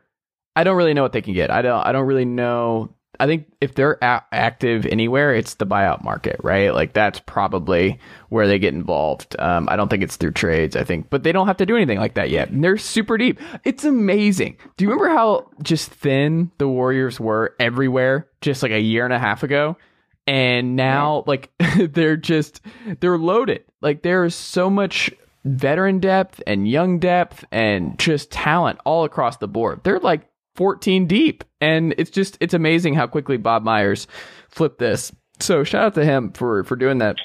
I 0.56 0.64
don't 0.64 0.78
really 0.78 0.94
know 0.96 1.04
what 1.04 1.12
they 1.14 1.22
can 1.22 1.34
get. 1.34 1.52
I 1.52 1.62
don't. 1.62 1.86
I 1.86 1.92
don't 1.92 2.08
really 2.08 2.26
know. 2.26 2.94
I 3.20 3.28
think 3.28 3.48
if 3.62 3.76
they're 3.76 3.98
a- 4.02 4.24
active 4.32 4.86
anywhere, 4.86 5.34
it's 5.34 5.56
the 5.56 5.66
buyout 5.66 6.04
market, 6.04 6.38
right? 6.44 6.74
Like 6.74 6.94
that's 6.94 7.20
probably 7.20 8.00
where 8.30 8.48
they 8.48 8.60
get 8.60 8.74
involved. 8.74 9.36
Um, 9.40 9.68
I 9.70 9.76
don't 9.76 9.90
think 9.90 10.04
it's 10.04 10.16
through 10.16 10.32
trades. 10.32 10.76
I 10.76 10.84
think, 10.84 11.10
but 11.10 11.24
they 11.24 11.32
don't 11.32 11.48
have 11.48 11.58
to 11.58 11.66
do 11.66 11.76
anything 11.76 12.00
like 12.00 12.16
that 12.16 12.30
yet. 12.30 12.50
And 12.50 12.64
they're 12.64 12.78
super 12.78 13.18
deep. 13.18 13.40
It's 13.64 13.84
amazing. 13.84 14.58
Do 14.78 14.86
you 14.86 14.92
remember 14.92 15.10
how 15.16 15.50
just 15.62 15.90
thin 15.92 16.52
the 16.58 16.68
Warriors 16.68 17.20
were 17.20 17.56
everywhere 17.60 18.28
just 18.42 18.64
like 18.64 18.72
a 18.72 18.80
year 18.82 19.06
and 19.06 19.14
a 19.14 19.20
half 19.20 19.44
ago? 19.44 19.78
And 20.26 20.76
now, 20.76 21.24
like 21.26 21.50
they're 21.78 22.18
just 22.18 22.62
they're 23.00 23.18
loaded. 23.18 23.64
Like 23.82 24.02
there 24.04 24.26
is 24.26 24.36
so 24.36 24.70
much 24.70 25.12
veteran 25.46 26.00
depth 26.00 26.42
and 26.46 26.68
young 26.68 27.00
depth 27.00 27.46
and 27.52 27.98
just 27.98 28.32
talent 28.32 28.80
all 28.86 29.06
across 29.06 29.38
the 29.38 29.48
board. 29.48 29.82
They're 29.84 30.00
like 30.00 30.28
14 30.58 31.08
deep. 31.08 31.44
And 31.62 31.96
it's 31.98 32.12
just 32.12 32.38
it's 32.42 32.54
amazing 32.54 32.96
how 32.96 33.08
quickly 33.08 33.38
Bob 33.38 33.64
Myers 33.64 34.08
flipped 34.50 34.80
this. 34.80 35.12
So 35.40 35.64
shout 35.64 35.84
out 35.84 35.94
to 35.96 36.04
him 36.04 36.34
for 36.34 36.64
for 36.66 36.76
doing 36.76 36.98
that 36.98 37.18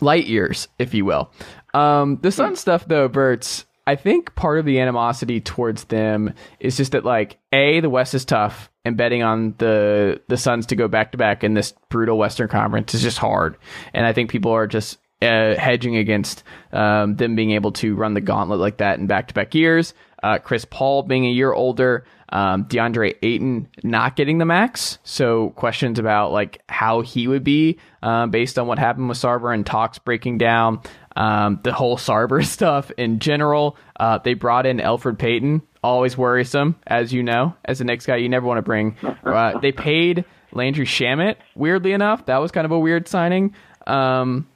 light 0.00 0.26
years, 0.26 0.68
if 0.78 0.94
you 0.94 1.04
will. 1.04 1.30
Um, 1.74 2.18
the 2.22 2.32
Sun 2.32 2.56
stuff 2.56 2.86
though, 2.88 3.08
Verts, 3.08 3.66
I 3.86 3.96
think 3.96 4.34
part 4.34 4.58
of 4.58 4.64
the 4.64 4.80
animosity 4.80 5.40
towards 5.40 5.84
them 5.84 6.34
is 6.60 6.76
just 6.76 6.92
that 6.92 7.04
like 7.04 7.38
A, 7.52 7.80
the 7.80 7.90
West 7.90 8.14
is 8.14 8.24
tough 8.24 8.70
and 8.84 8.96
betting 8.96 9.22
on 9.22 9.54
the 9.58 10.22
the 10.28 10.36
Suns 10.36 10.66
to 10.66 10.76
go 10.76 10.88
back 10.88 11.12
to 11.12 11.18
back 11.18 11.44
in 11.44 11.54
this 11.54 11.74
brutal 11.88 12.18
Western 12.18 12.48
Conference 12.48 12.94
is 12.94 13.02
just 13.02 13.18
hard. 13.18 13.56
And 13.92 14.06
I 14.06 14.12
think 14.12 14.30
people 14.30 14.52
are 14.52 14.66
just 14.66 14.98
uh, 15.22 15.54
hedging 15.54 15.96
against 15.96 16.42
um, 16.72 17.16
them 17.16 17.34
being 17.36 17.52
able 17.52 17.72
to 17.72 17.94
run 17.94 18.14
the 18.14 18.20
gauntlet 18.20 18.60
like 18.60 18.78
that 18.78 18.98
in 18.98 19.06
back 19.06 19.28
to 19.28 19.34
back 19.34 19.54
years. 19.54 19.94
Uh, 20.22 20.38
Chris 20.38 20.64
Paul 20.64 21.02
being 21.02 21.26
a 21.26 21.30
year 21.30 21.52
older, 21.52 22.04
um, 22.30 22.64
DeAndre 22.64 23.16
Ayton 23.22 23.68
not 23.84 24.16
getting 24.16 24.38
the 24.38 24.44
max. 24.44 24.98
So 25.04 25.50
questions 25.50 25.98
about 25.98 26.32
like 26.32 26.62
how 26.68 27.02
he 27.02 27.28
would 27.28 27.44
be 27.44 27.78
um, 28.02 28.30
based 28.30 28.58
on 28.58 28.66
what 28.66 28.78
happened 28.78 29.08
with 29.08 29.18
Sarver 29.18 29.54
and 29.54 29.64
talks 29.64 29.98
breaking 29.98 30.38
down. 30.38 30.80
Um, 31.14 31.60
the 31.62 31.72
whole 31.72 31.96
Sarver 31.96 32.44
stuff 32.46 32.90
in 32.98 33.20
general. 33.20 33.76
Uh, 33.98 34.18
they 34.18 34.34
brought 34.34 34.66
in 34.66 34.78
Elfrid 34.78 35.18
Payton, 35.18 35.62
always 35.82 36.18
worrisome, 36.18 36.76
as 36.86 37.12
you 37.12 37.22
know, 37.22 37.54
as 37.64 37.78
the 37.78 37.84
next 37.84 38.06
guy 38.06 38.16
you 38.16 38.28
never 38.28 38.46
want 38.46 38.58
to 38.58 38.62
bring. 38.62 38.96
Uh, 39.24 39.58
they 39.60 39.72
paid 39.72 40.24
Landry 40.52 40.84
Shamet, 40.86 41.36
weirdly 41.54 41.92
enough. 41.92 42.26
That 42.26 42.38
was 42.38 42.50
kind 42.50 42.64
of 42.64 42.72
a 42.72 42.78
weird 42.78 43.08
signing. 43.08 43.54
Um, 43.86 44.46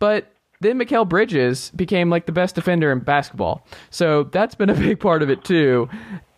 but 0.00 0.26
then 0.60 0.78
Mikal 0.78 1.08
Bridges 1.08 1.70
became 1.70 2.10
like 2.10 2.26
the 2.26 2.32
best 2.32 2.54
defender 2.54 2.90
in 2.92 2.98
basketball. 2.98 3.64
So 3.90 4.24
that's 4.24 4.54
been 4.54 4.68
a 4.68 4.74
big 4.88 4.98
part 4.98 5.22
of 5.22 5.30
it 5.30 5.44
too. 5.44 5.88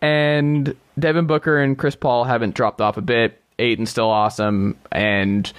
And 0.01 0.75
Devin 0.99 1.25
Booker 1.25 1.57
and 1.57 1.77
Chris 1.77 1.95
Paul 1.95 2.23
haven't 2.23 2.55
dropped 2.55 2.79
off 2.79 2.97
a 2.97 3.01
bit. 3.01 3.41
Ayton's 3.59 3.89
still 3.89 4.09
awesome 4.09 4.77
and 4.91 5.51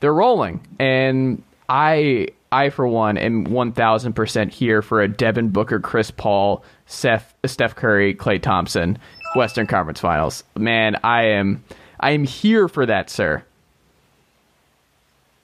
they're 0.00 0.14
rolling. 0.14 0.66
And 0.78 1.42
I 1.68 2.28
I 2.50 2.70
for 2.70 2.86
one 2.86 3.16
am 3.16 3.44
one 3.44 3.72
thousand 3.72 4.12
percent 4.12 4.52
here 4.52 4.82
for 4.82 5.00
a 5.00 5.08
Devin 5.08 5.48
Booker, 5.48 5.80
Chris 5.80 6.10
Paul, 6.10 6.64
Seth 6.86 7.34
Steph 7.44 7.74
Curry, 7.74 8.14
Klay 8.14 8.40
Thompson, 8.40 8.98
Western 9.34 9.66
Conference 9.66 10.00
Finals. 10.00 10.44
Man, 10.56 10.96
I 11.02 11.24
am 11.24 11.64
I 11.98 12.12
am 12.12 12.24
here 12.24 12.68
for 12.68 12.86
that, 12.86 13.10
sir. 13.10 13.44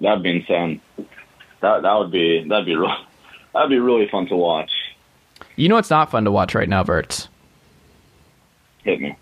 That'd 0.01 0.23
be 0.23 0.37
insane. 0.37 0.81
That 1.61 1.83
that 1.83 1.95
would 1.95 2.11
be 2.11 2.45
that'd 2.49 2.67
be 2.67 2.77
real, 2.77 2.95
that'd 3.55 3.71
be 3.71 3.79
really 3.79 4.09
fun 4.09 4.27
to 4.29 4.37
watch. 4.37 4.71
You 5.57 5.69
know 5.69 5.75
what's 5.75 5.91
not 5.91 6.11
fun 6.11 6.25
to 6.25 6.31
watch 6.31 6.55
right 6.55 6.69
now, 6.69 6.85
Verts? 6.85 7.29
Hit 8.85 9.01
me. 9.01 9.17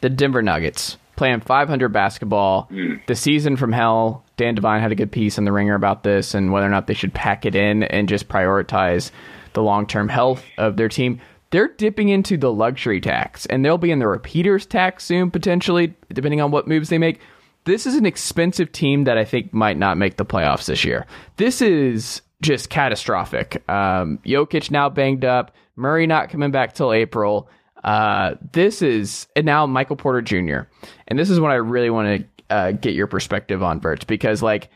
the 0.00 0.08
Denver 0.08 0.42
Nuggets 0.42 0.96
playing 1.16 1.40
500 1.40 1.88
basketball. 1.88 2.62
Hmm. 2.64 2.94
The 3.08 3.16
season 3.16 3.56
from 3.56 3.72
hell. 3.72 4.24
Dan 4.36 4.54
Devine 4.54 4.80
had 4.80 4.92
a 4.92 4.94
good 4.94 5.10
piece 5.10 5.36
in 5.36 5.44
the 5.44 5.50
Ringer 5.52 5.74
about 5.74 6.04
this 6.04 6.32
and 6.34 6.52
whether 6.52 6.66
or 6.66 6.70
not 6.70 6.86
they 6.86 6.94
should 6.94 7.12
pack 7.12 7.44
it 7.44 7.56
in 7.56 7.82
and 7.82 8.08
just 8.08 8.28
prioritize 8.28 9.10
the 9.54 9.62
long-term 9.62 10.08
health 10.08 10.44
of 10.56 10.76
their 10.76 10.88
team. 10.88 11.20
They're 11.50 11.66
dipping 11.68 12.10
into 12.10 12.36
the 12.36 12.52
luxury 12.52 13.00
tax, 13.00 13.46
and 13.46 13.64
they'll 13.64 13.78
be 13.78 13.90
in 13.90 13.98
the 13.98 14.06
repeaters 14.06 14.64
tax 14.66 15.02
soon, 15.04 15.30
potentially, 15.32 15.94
depending 16.12 16.40
on 16.40 16.52
what 16.52 16.68
moves 16.68 16.88
they 16.90 16.98
make. 16.98 17.20
This 17.68 17.84
is 17.84 17.96
an 17.96 18.06
expensive 18.06 18.72
team 18.72 19.04
that 19.04 19.18
I 19.18 19.26
think 19.26 19.52
might 19.52 19.76
not 19.76 19.98
make 19.98 20.16
the 20.16 20.24
playoffs 20.24 20.64
this 20.64 20.86
year. 20.86 21.04
This 21.36 21.60
is 21.60 22.22
just 22.40 22.70
catastrophic. 22.70 23.62
Um, 23.68 24.20
Jokic 24.24 24.70
now 24.70 24.88
banged 24.88 25.22
up, 25.22 25.54
Murray 25.76 26.06
not 26.06 26.30
coming 26.30 26.50
back 26.50 26.72
till 26.72 26.94
April. 26.94 27.50
Uh, 27.84 28.36
this 28.54 28.80
is 28.80 29.26
and 29.36 29.44
now 29.44 29.66
Michael 29.66 29.96
Porter 29.96 30.22
Jr. 30.22 30.66
And 31.08 31.18
this 31.18 31.28
is 31.28 31.38
what 31.38 31.50
I 31.50 31.56
really 31.56 31.90
want 31.90 32.26
to 32.48 32.54
uh, 32.54 32.70
get 32.72 32.94
your 32.94 33.06
perspective 33.06 33.62
on, 33.62 33.80
Bert, 33.80 34.06
because 34.06 34.42
like 34.42 34.70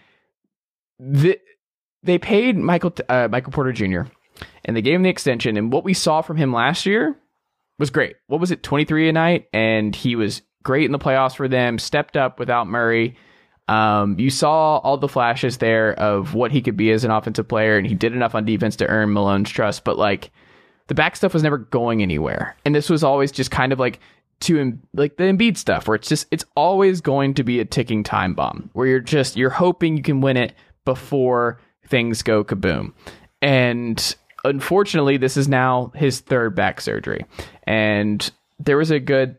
the, 0.99 1.41
they 2.03 2.19
paid 2.19 2.59
Michael 2.59 2.95
uh, 3.09 3.27
Michael 3.31 3.53
Porter 3.53 3.73
Jr. 3.73 4.03
and 4.67 4.77
they 4.77 4.83
gave 4.83 4.97
him 4.97 5.03
the 5.03 5.09
extension, 5.09 5.57
and 5.57 5.73
what 5.73 5.83
we 5.83 5.95
saw 5.95 6.21
from 6.21 6.37
him 6.37 6.53
last 6.53 6.85
year 6.85 7.17
was 7.79 7.89
great. 7.89 8.17
What 8.27 8.39
was 8.39 8.51
it, 8.51 8.63
twenty 8.63 8.85
three 8.85 9.09
a 9.09 9.15
night, 9.15 9.49
and 9.55 9.97
he 9.97 10.15
was 10.15 10.43
great 10.63 10.87
in 10.87 10.93
the 10.93 10.99
playoffs 10.99 11.37
for 11.37 11.49
them. 11.49 11.79
Stepped 11.79 12.17
up 12.17 12.39
without 12.39 12.67
Murray. 12.67 13.17
Um, 13.69 14.19
you 14.19 14.31
saw 14.31 14.79
all 14.79 14.97
the 14.97 15.09
flashes 15.09 15.59
there 15.59 15.95
of 15.95 16.35
what 16.35 16.51
he 16.51 16.61
could 16.61 16.77
be 16.77 16.91
as 16.91 17.05
an 17.05 17.11
offensive 17.11 17.49
player, 17.49 17.79
and 17.79 17.87
he 17.87 17.95
did 17.95 18.13
enough 18.13 18.35
on 18.35 18.45
defense 18.45 18.77
to 18.77 18.87
earn 18.89 19.13
Malone's 19.13 19.51
trust. 19.51 19.85
But 19.85 19.99
like 19.99 20.31
the 20.89 20.95
back 20.95 21.17
stuff 21.17 21.35
was 21.35 21.43
never 21.43 21.59
going 21.59 22.03
anywhere, 22.03 22.57
and 22.65 22.75
this 22.75 22.91
was 22.91 23.05
always 23.05 23.33
just 23.33 23.51
kind 23.51 23.73
of 23.73 23.79
like 23.79 24.01
to 24.41 24.79
like 24.95 25.17
the 25.17 25.25
Embiid 25.25 25.57
stuff, 25.57 25.87
where 25.87 25.95
it's 25.95 26.09
just 26.09 26.27
it's 26.31 26.45
always 26.57 27.01
going 27.01 27.35
to 27.35 27.45
be 27.45 27.61
a 27.61 27.65
ticking 27.65 28.03
time 28.03 28.35
bomb, 28.35 28.71
where 28.73 28.87
you're 28.87 29.01
just 29.01 29.37
you're 29.37 29.51
hoping 29.51 29.97
you 29.97 30.03
can 30.03 30.21
win 30.21 30.37
it 30.37 30.55
before 30.85 31.61
things 31.87 32.23
go 32.23 32.45
kaboom. 32.45 32.93
And 33.41 34.17
unfortunately, 34.45 35.17
this 35.17 35.37
is 35.37 35.49
now 35.49 35.93
his 35.95 36.21
third 36.21 36.55
back 36.55 36.81
surgery. 36.81 37.25
And 37.65 38.31
there 38.59 38.77
was 38.77 38.91
a 38.91 39.01
good 39.01 39.37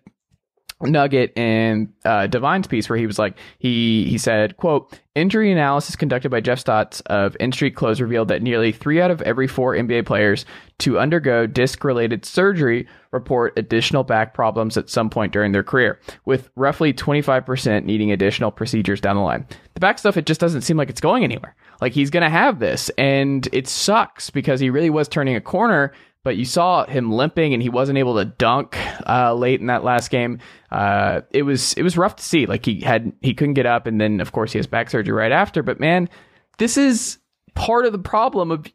nugget 0.84 1.38
in 1.38 1.94
uh, 2.06 2.28
Devine's 2.28 2.68
piece 2.68 2.90
where 2.90 2.98
he 2.98 3.08
was 3.08 3.20
like, 3.20 3.38
he 3.60 4.06
he 4.06 4.18
said, 4.18 4.58
"quote 4.58 5.00
Injury 5.16 5.52
analysis 5.52 5.96
conducted 5.96 6.30
by 6.30 6.42
Jeff 6.42 6.58
Stotts 6.58 7.02
of 7.02 7.38
In 7.40 7.52
Street 7.52 7.76
Clothes 7.76 8.02
revealed 8.02 8.30
that 8.30 8.42
nearly 8.42 8.72
three 8.72 9.00
out 9.00 9.12
of 9.12 9.22
every 9.22 9.48
four 9.48 9.76
NBA 9.76 10.08
players 10.08 10.44
to 10.80 10.98
undergo 10.98 11.46
disc-related 11.46 12.26
surgery 12.26 12.88
report 13.12 13.54
additional 13.58 14.04
back 14.04 14.34
problems 14.34 14.76
at 14.76 14.90
some 14.90 15.12
point 15.12 15.32
during 15.32 15.52
their 15.52 15.62
career, 15.62 16.00
with 16.26 16.50
roughly 16.56 16.92
25% 16.94 17.86
needing 17.86 18.12
additional 18.12 18.50
procedures 18.50 19.00
down 19.00 19.16
the 19.16 19.22
line. 19.22 19.46
The 19.76 19.80
back 19.80 20.00
stuff, 20.00 20.18
it 20.18 20.26
just 20.26 20.42
doesn't 20.42 20.62
seem 20.62 20.78
like 20.78 20.90
it's 20.90 21.00
going 21.00 21.24
anywhere. 21.24 21.56
Like 21.80 21.94
he's 21.94 22.10
to 22.10 22.30
have 22.30 22.58
this, 22.58 22.90
and 22.98 23.48
it 23.54 23.68
sucks 23.68 24.32
because 24.32 24.60
he 24.60 24.72
really 24.72 24.90
was 24.90 25.08
turning 25.08 25.36
a 25.36 25.42
corner." 25.42 25.94
But 26.24 26.38
you 26.38 26.46
saw 26.46 26.86
him 26.86 27.12
limping 27.12 27.54
and 27.54 27.62
he 27.62 27.70
wasn't 27.70 27.98
able 27.98 28.16
to 28.16 28.26
dunk 28.26 28.78
uh, 29.08 29.34
late 29.34 29.60
in 29.60 29.68
that 29.68 29.84
last 29.84 30.10
game. 30.10 30.40
Uh, 30.72 31.22
it 31.32 31.44
was 31.44 31.74
it 31.74 31.84
was 31.84 31.98
rough 31.98 32.16
to 32.16 32.24
see. 32.24 32.46
Like 32.46 32.66
he 32.66 32.80
had 32.80 33.12
he 33.22 33.34
couldn't 33.34 33.56
get 33.56 33.66
up, 33.66 33.88
and 33.88 34.00
then 34.00 34.22
of 34.22 34.32
course 34.32 34.54
he 34.54 34.60
has 34.60 34.68
back 34.68 34.90
surgery 34.90 35.14
right 35.14 35.32
after. 35.32 35.62
But 35.62 35.80
man, 35.80 36.10
this 36.58 36.78
is 36.78 37.18
part 37.56 37.86
of 37.86 37.92
the 37.92 38.00
problem 38.00 38.52
of 38.52 38.66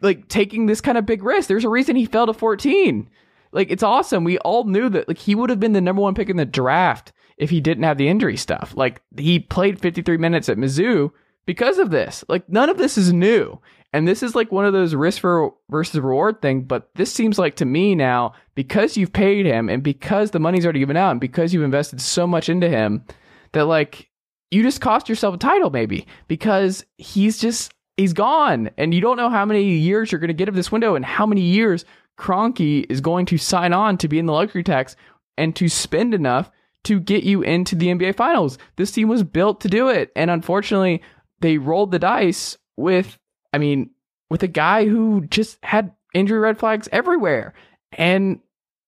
like 0.00 0.28
taking 0.28 0.66
this 0.66 0.80
kind 0.80 0.96
of 0.96 1.06
big 1.06 1.22
risk. 1.22 1.48
There's 1.48 1.64
a 1.64 1.68
reason 1.68 1.96
he 1.96 2.06
fell 2.06 2.26
to 2.26 2.32
14. 2.32 3.08
Like 3.52 3.70
it's 3.70 3.82
awesome. 3.82 4.24
We 4.24 4.38
all 4.38 4.64
knew 4.64 4.88
that 4.88 5.08
like 5.08 5.18
he 5.18 5.34
would 5.34 5.50
have 5.50 5.60
been 5.60 5.72
the 5.72 5.80
number 5.80 6.02
one 6.02 6.14
pick 6.14 6.30
in 6.30 6.36
the 6.36 6.46
draft 6.46 7.12
if 7.36 7.50
he 7.50 7.60
didn't 7.60 7.84
have 7.84 7.98
the 7.98 8.08
injury 8.08 8.36
stuff. 8.36 8.72
Like 8.74 9.02
he 9.16 9.38
played 9.38 9.80
53 9.80 10.16
minutes 10.16 10.48
at 10.48 10.56
Mizzou 10.56 11.10
because 11.46 11.78
of 11.78 11.90
this. 11.90 12.24
Like 12.28 12.48
none 12.48 12.68
of 12.68 12.78
this 12.78 12.96
is 12.98 13.12
new. 13.12 13.60
And 13.92 14.06
this 14.06 14.22
is 14.22 14.36
like 14.36 14.52
one 14.52 14.66
of 14.66 14.72
those 14.72 14.94
risk 14.94 15.20
for 15.20 15.52
versus 15.68 15.98
reward 15.98 16.40
thing. 16.40 16.62
But 16.62 16.90
this 16.94 17.12
seems 17.12 17.38
like 17.38 17.56
to 17.56 17.64
me 17.64 17.94
now, 17.96 18.34
because 18.54 18.96
you've 18.96 19.12
paid 19.12 19.46
him 19.46 19.68
and 19.68 19.82
because 19.82 20.30
the 20.30 20.38
money's 20.38 20.64
already 20.64 20.78
given 20.78 20.96
out 20.96 21.10
and 21.10 21.20
because 21.20 21.52
you've 21.52 21.64
invested 21.64 22.00
so 22.00 22.26
much 22.26 22.48
into 22.48 22.68
him, 22.68 23.04
that 23.52 23.64
like 23.64 24.08
you 24.50 24.62
just 24.62 24.80
cost 24.80 25.08
yourself 25.08 25.34
a 25.34 25.38
title 25.38 25.70
maybe 25.70 26.06
because 26.28 26.84
he's 26.98 27.38
just 27.38 27.72
he's 27.96 28.12
gone 28.12 28.70
and 28.78 28.94
you 28.94 29.00
don't 29.00 29.16
know 29.16 29.30
how 29.30 29.44
many 29.44 29.64
years 29.64 30.10
you're 30.10 30.20
going 30.20 30.28
to 30.28 30.34
get 30.34 30.48
of 30.48 30.54
this 30.54 30.72
window 30.72 30.94
and 30.94 31.04
how 31.04 31.26
many 31.26 31.42
years 31.42 31.84
Kroenke 32.18 32.86
is 32.88 33.00
going 33.00 33.26
to 33.26 33.38
sign 33.38 33.72
on 33.72 33.96
to 33.98 34.08
be 34.08 34.18
in 34.18 34.26
the 34.26 34.32
luxury 34.32 34.62
tax 34.62 34.96
and 35.36 35.54
to 35.56 35.68
spend 35.68 36.14
enough 36.14 36.50
to 36.84 36.98
get 36.98 37.24
you 37.24 37.42
into 37.42 37.74
the 37.74 37.88
NBA 37.88 38.16
finals. 38.16 38.58
This 38.76 38.90
team 38.92 39.08
was 39.08 39.22
built 39.22 39.60
to 39.62 39.68
do 39.68 39.88
it 39.88 40.10
and 40.16 40.30
unfortunately 40.30 41.02
they 41.40 41.58
rolled 41.58 41.90
the 41.90 41.98
dice 41.98 42.56
with 42.76 43.18
I 43.52 43.58
mean, 43.58 43.90
with 44.28 44.42
a 44.42 44.48
guy 44.48 44.86
who 44.86 45.26
just 45.26 45.58
had 45.62 45.92
injury 46.14 46.38
red 46.38 46.58
flags 46.58 46.88
everywhere. 46.92 47.54
And 47.92 48.40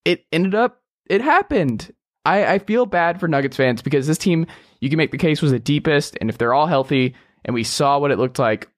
it 0.04 0.24
ended 0.32 0.54
up, 0.54 0.80
it 1.06 1.20
happened. 1.20 1.92
I, 2.24 2.54
I 2.54 2.58
feel 2.60 2.86
bad 2.86 3.18
for 3.18 3.28
Nuggets 3.28 3.56
fans 3.56 3.82
because 3.82 4.06
this 4.06 4.18
team, 4.18 4.46
you 4.80 4.88
can 4.88 4.96
make 4.96 5.10
the 5.10 5.18
case, 5.18 5.42
was 5.42 5.50
the 5.50 5.58
deepest. 5.58 6.16
And 6.20 6.30
if 6.30 6.38
they're 6.38 6.54
all 6.54 6.66
healthy, 6.66 7.14
and 7.44 7.54
we 7.54 7.64
saw 7.64 7.98
what 7.98 8.12
it 8.12 8.18
looked 8.18 8.38
like 8.38 8.68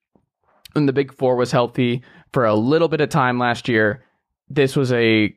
when 0.73 0.87
the 0.87 0.93
Big 0.93 1.13
Four 1.13 1.35
was 1.35 1.51
healthy 1.51 2.01
for 2.33 2.45
a 2.45 2.55
little 2.55 2.87
bit 2.87 3.01
of 3.01 3.09
time 3.09 3.37
last 3.37 3.67
year, 3.67 4.03
this 4.49 4.75
was 4.75 4.91
a 4.91 5.35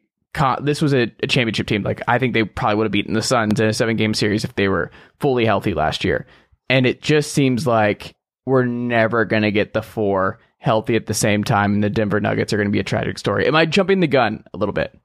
this 0.63 0.81
was 0.81 0.95
a, 0.95 1.13
a, 1.23 1.27
championship 1.27 1.67
team. 1.67 1.83
Like 1.83 2.01
I 2.09 2.19
think 2.19 2.33
they 2.33 2.45
probably 2.45 2.77
would 2.77 2.85
have 2.85 2.93
beaten 2.93 3.13
the 3.13 3.23
Suns 3.23 3.61
in 3.61 3.67
a 3.67 3.73
seven 3.73 3.97
game 3.97 4.15
series 4.15 4.45
if 4.45 4.55
they 4.55 4.69
were 4.69 4.91
fully 5.21 5.45
healthy 5.45 5.75
last 5.75 6.05
year. 6.05 6.27
And 6.71 6.87
it 6.87 7.03
just 7.03 7.33
seems 7.33 7.67
like 7.67 8.15
we're 8.49 8.65
never 8.65 9.25
going 9.25 9.43
to 9.43 9.53
get 9.53 9.73
the 9.73 9.83
four 9.83 10.39
healthy 10.59 10.97
at 10.97 11.07
the 11.07 11.15
same 11.15 11.45
time, 11.45 11.75
and 11.75 11.85
the 11.85 11.91
Denver 11.91 12.21
Nuggets 12.21 12.53
are 12.53 12.57
going 12.57 12.69
to 12.69 12.73
be 12.73 12.81
a 12.81 12.85
tragic 12.85 13.19
story. 13.19 13.47
Am 13.47 13.55
I 13.55 13.67
jumping 13.67 14.01
the 14.01 14.07
gun 14.07 14.45
a 14.53 14.57
little 14.57 14.73
bit? 14.73 14.99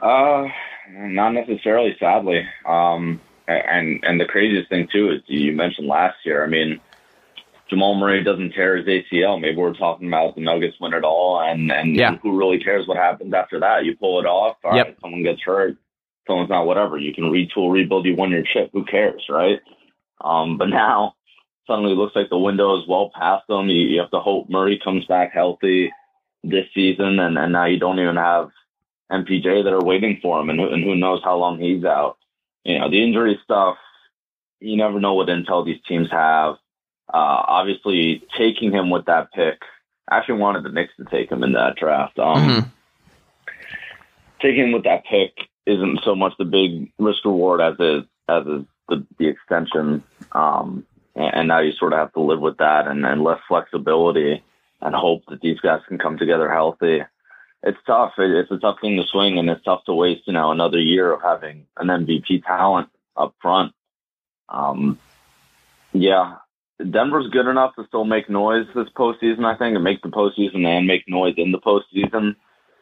Uh, 0.00 0.48
not 0.90 1.30
necessarily, 1.30 1.96
sadly. 1.98 2.46
Um, 2.66 3.20
and 3.48 4.00
and 4.02 4.20
the 4.20 4.24
craziest 4.24 4.68
thing 4.68 4.88
too 4.92 5.12
is 5.12 5.22
you 5.26 5.52
mentioned 5.52 5.86
last 5.86 6.16
year. 6.24 6.44
I 6.44 6.48
mean, 6.48 6.80
Jamal 7.70 7.94
Murray 7.94 8.22
doesn't 8.22 8.52
tear 8.52 8.76
his 8.76 8.86
ACL. 8.86 9.40
Maybe 9.40 9.56
we're 9.56 9.74
talking 9.74 10.08
about 10.08 10.34
the 10.34 10.40
Nuggets 10.42 10.76
win 10.80 10.94
it 10.94 11.04
all, 11.04 11.40
and 11.40 11.70
and 11.70 11.94
yeah. 11.94 12.16
who 12.16 12.38
really 12.38 12.58
cares 12.58 12.86
what 12.86 12.96
happens 12.96 13.32
after 13.32 13.60
that? 13.60 13.84
You 13.84 13.96
pull 13.96 14.20
it 14.20 14.26
off. 14.26 14.56
All 14.64 14.76
yep. 14.76 14.86
right, 14.86 14.96
someone 15.00 15.22
gets 15.22 15.42
hurt. 15.42 15.76
Someone's 16.26 16.50
not 16.50 16.66
whatever. 16.66 16.98
You 16.98 17.14
can 17.14 17.24
retool, 17.24 17.72
rebuild. 17.72 18.04
You 18.04 18.16
won 18.16 18.30
your 18.30 18.42
chip. 18.42 18.70
Who 18.72 18.84
cares, 18.84 19.24
right? 19.28 19.60
Um, 20.20 20.58
but 20.58 20.68
now 20.68 21.14
suddenly 21.66 21.92
it 21.92 21.96
looks 21.96 22.16
like 22.16 22.30
the 22.30 22.38
window 22.38 22.80
is 22.80 22.88
well 22.88 23.10
past 23.14 23.46
them. 23.48 23.68
You, 23.68 23.86
you 23.86 24.00
have 24.00 24.10
to 24.10 24.20
hope 24.20 24.48
Murray 24.48 24.80
comes 24.82 25.04
back 25.06 25.32
healthy 25.32 25.92
this 26.44 26.66
season, 26.74 27.18
and, 27.18 27.36
and 27.36 27.52
now 27.52 27.66
you 27.66 27.78
don't 27.78 27.98
even 27.98 28.16
have 28.16 28.50
MPJ 29.10 29.64
that 29.64 29.72
are 29.72 29.84
waiting 29.84 30.18
for 30.22 30.40
him, 30.40 30.50
and, 30.50 30.60
and 30.60 30.84
who 30.84 30.94
knows 30.94 31.20
how 31.24 31.36
long 31.36 31.58
he's 31.58 31.84
out. 31.84 32.18
You 32.64 32.78
know, 32.78 32.90
the 32.90 33.02
injury 33.02 33.38
stuff, 33.44 33.76
you 34.60 34.76
never 34.76 35.00
know 35.00 35.14
what 35.14 35.28
intel 35.28 35.64
these 35.64 35.80
teams 35.88 36.10
have. 36.10 36.54
Uh, 37.12 37.42
obviously, 37.46 38.24
taking 38.36 38.72
him 38.72 38.90
with 38.90 39.06
that 39.06 39.32
pick, 39.32 39.60
I 40.08 40.18
actually 40.18 40.40
wanted 40.40 40.64
the 40.64 40.70
Knicks 40.70 40.92
to 40.96 41.04
take 41.04 41.30
him 41.30 41.42
in 41.42 41.52
that 41.52 41.76
draft. 41.76 42.18
Um, 42.18 42.36
mm-hmm. 42.36 42.68
Taking 44.40 44.64
him 44.66 44.72
with 44.72 44.84
that 44.84 45.04
pick 45.04 45.32
isn't 45.66 46.00
so 46.04 46.14
much 46.14 46.32
the 46.38 46.44
big 46.44 46.92
risk 46.98 47.24
reward 47.24 47.60
as 47.60 47.74
is 47.78 48.04
as 48.28 48.46
is 48.46 48.64
the, 48.88 49.06
the 49.18 49.28
extension. 49.28 50.02
Um, 50.32 50.86
and 51.14 51.34
and, 51.34 51.48
now 51.48 51.60
you 51.60 51.72
sort 51.72 51.92
of 51.92 51.98
have 51.98 52.12
to 52.14 52.20
live 52.20 52.40
with 52.40 52.58
that 52.58 52.86
and, 52.86 53.04
and 53.06 53.22
less 53.22 53.40
flexibility 53.48 54.42
and 54.80 54.94
hope 54.94 55.22
that 55.28 55.40
these 55.40 55.60
guys 55.60 55.80
can 55.88 55.98
come 55.98 56.18
together 56.18 56.50
healthy. 56.50 57.02
It's 57.62 57.78
tough. 57.86 58.12
It's 58.18 58.50
a 58.50 58.58
tough 58.58 58.76
thing 58.80 58.96
to 58.96 59.08
swing, 59.08 59.38
and 59.38 59.48
it's 59.48 59.64
tough 59.64 59.84
to 59.86 59.94
waste, 59.94 60.26
you 60.26 60.32
know, 60.32 60.50
another 60.50 60.78
year 60.78 61.12
of 61.12 61.22
having 61.22 61.66
an 61.78 61.88
MVP 61.88 62.44
talent 62.44 62.88
up 63.16 63.34
front. 63.40 63.72
Um, 64.48 64.98
yeah, 65.92 66.36
Denver's 66.78 67.30
good 67.30 67.46
enough 67.46 67.74
to 67.76 67.86
still 67.86 68.04
make 68.04 68.28
noise 68.28 68.66
this 68.74 68.88
postseason, 68.94 69.44
I 69.44 69.56
think, 69.56 69.74
and 69.74 69.84
make 69.84 70.02
the 70.02 70.08
postseason 70.08 70.66
and 70.66 70.86
make 70.86 71.08
noise 71.08 71.34
in 71.38 71.50
the 71.50 71.58
postseason. 71.58 72.36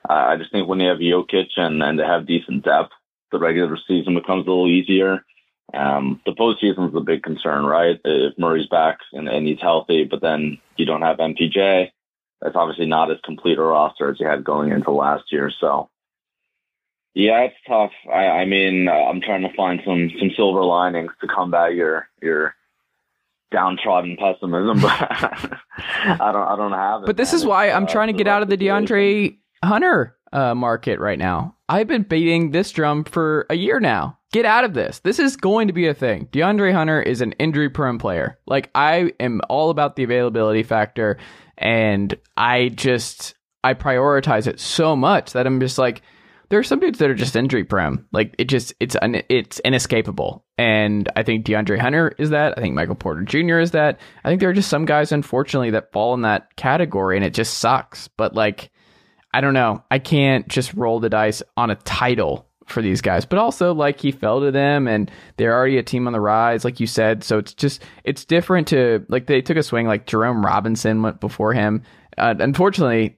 Uh, 0.09 0.13
I 0.13 0.37
just 0.37 0.51
think 0.51 0.69
when 0.69 0.81
you 0.81 0.89
have 0.89 0.99
Jokic 0.99 1.51
and, 1.57 1.83
and 1.83 1.99
they 1.99 2.05
have 2.05 2.27
decent 2.27 2.65
depth, 2.65 2.93
the 3.31 3.39
regular 3.39 3.79
season 3.87 4.15
becomes 4.15 4.47
a 4.47 4.51
little 4.51 4.69
easier. 4.69 5.25
Um, 5.73 6.21
the 6.27 6.33
postseason 6.33 6.89
is 6.89 6.95
a 6.95 7.01
big 7.01 7.23
concern, 7.23 7.65
right? 7.65 7.99
If 8.05 8.39
Murray's 8.39 8.67
back 8.67 8.99
and, 9.13 9.29
and 9.29 9.47
he's 9.47 9.61
healthy, 9.61 10.05
but 10.05 10.21
then 10.21 10.59
you 10.77 10.85
don't 10.85 11.03
have 11.03 11.17
MPJ, 11.17 11.91
that's 12.41 12.57
obviously 12.57 12.87
not 12.87 13.11
as 13.11 13.19
complete 13.25 13.59
a 13.59 13.63
roster 13.63 14.11
as 14.11 14.21
you 14.21 14.27
had 14.27 14.45
going 14.45 14.71
into 14.71 14.91
last 14.91 15.33
year. 15.33 15.51
So, 15.61 15.89
yeah, 17.15 17.41
it's 17.41 17.57
tough. 17.67 17.93
I, 18.13 18.27
I 18.27 18.45
mean, 18.45 18.89
uh, 18.89 18.93
I'm 18.93 19.21
trying 19.21 19.43
to 19.43 19.53
find 19.57 19.81
some 19.85 20.11
some 20.19 20.31
silver 20.37 20.63
linings 20.63 21.13
to 21.21 21.27
combat 21.27 21.75
your 21.75 22.09
your 22.21 22.55
downtrodden 23.51 24.17
pessimism, 24.17 24.81
but 24.83 24.91
I 24.91 26.31
don't 26.33 26.49
I 26.49 26.57
don't 26.57 26.73
have 26.73 27.03
it. 27.03 27.07
But 27.07 27.17
this 27.17 27.33
man. 27.33 27.41
is 27.41 27.47
why 27.47 27.71
I'm 27.71 27.85
uh, 27.85 27.89
trying 27.89 28.09
to 28.09 28.13
get 28.13 28.29
out 28.29 28.43
of 28.43 28.49
the 28.49 28.59
DeAndre 28.59 29.39
Hunter 29.65 30.17
uh, 30.33 30.55
market 30.55 30.99
right 31.01 31.19
now. 31.19 31.57
I've 31.69 31.87
been 31.87 32.03
beating 32.03 32.51
this 32.51 32.71
drum 32.73 33.05
for 33.05 33.47
a 33.49 33.55
year 33.55 33.81
now. 33.81 34.19
Get 34.35 34.47
out 34.47 34.65
of 34.65 34.75
this. 34.75 34.99
This 34.99 35.21
is 35.21 35.37
going 35.37 35.69
to 35.69 35.73
be 35.73 35.87
a 35.87 35.95
thing. 35.95 36.27
DeAndre 36.33 36.73
Hunter 36.73 37.01
is 37.01 37.21
an 37.21 37.35
injury 37.35 37.71
prone 37.71 38.01
player. 38.01 38.37
Like, 38.49 38.69
I 38.75 39.13
am 39.21 39.41
all 39.49 39.71
about 39.71 39.95
the 39.95 40.03
availability 40.03 40.65
factor, 40.65 41.19
and 41.57 42.13
I 42.37 42.71
just, 42.71 43.37
I 43.63 43.75
prioritize 43.75 44.49
it 44.49 44.59
so 44.59 44.97
much 44.97 45.35
that 45.35 45.47
I'm 45.47 45.61
just 45.61 45.79
like, 45.79 46.03
there 46.49 46.59
are 46.59 46.65
some 46.65 46.81
dudes 46.81 46.99
that 46.99 47.11
are 47.11 47.15
just 47.15 47.37
injury 47.37 47.63
prone. 47.63 48.07
Like 48.11 48.35
it 48.37 48.47
just 48.47 48.75
it's 48.81 48.97
un, 49.01 49.23
it's 49.29 49.61
inescapable. 49.61 50.45
And 50.59 51.09
I 51.15 51.23
think 51.23 51.47
DeAndre 51.47 51.79
Hunter 51.79 52.13
is 52.19 52.31
that. 52.31 52.55
I 52.59 52.61
think 52.61 52.75
Michael 52.75 52.97
Porter 52.97 53.23
Jr. 53.23 53.61
is 53.61 53.71
that. 53.71 54.01
I 54.25 54.29
think 54.29 54.41
there 54.41 54.51
are 54.51 54.55
just 54.55 54.69
some 54.69 54.85
guys 54.85 55.13
unfortunately 55.13 55.71
that 55.71 55.93
fall 55.93 56.13
in 56.13 56.23
that 56.23 56.55
category 56.57 57.17
and 57.17 57.25
it 57.25 57.35
just 57.35 57.59
sucks. 57.59 58.09
But 58.09 58.35
like 58.35 58.71
I 59.33 59.41
don't 59.41 59.55
know. 59.55 59.83
I 59.91 59.99
can't 59.99 60.47
just 60.47 60.75
roll 60.75 61.01
the 61.01 61.09
dice 61.09 61.43
on 61.57 61.71
a 61.71 61.77
title 61.77 62.49
for 62.67 62.83
these 62.83 63.01
guys. 63.01 63.25
But 63.25 63.39
also, 63.39 63.75
like 63.75 64.01
he 64.01 64.13
fell 64.13 64.41
to 64.41 64.51
them, 64.51 64.89
and 64.89 65.11
they're 65.37 65.55
already 65.55 65.79
a 65.79 65.83
team 65.83 66.07
on 66.07 66.13
the 66.13 66.21
rise, 66.21 66.65
like 66.65 66.81
you 66.81 66.87
said. 66.87 67.25
So 67.25 67.39
it's 67.39 67.55
just 67.55 67.83
it's 68.05 68.25
different 68.25 68.69
to 68.69 69.05
like 69.09 69.27
they 69.27 69.41
took 69.41 69.57
a 69.57 69.63
swing. 69.63 69.87
Like 69.87 70.07
Jerome 70.07 70.45
Robinson 70.45 71.03
went 71.03 71.21
before 71.21 71.53
him. 71.53 71.83
Uh, 72.17 72.35
unfortunately, 72.39 73.17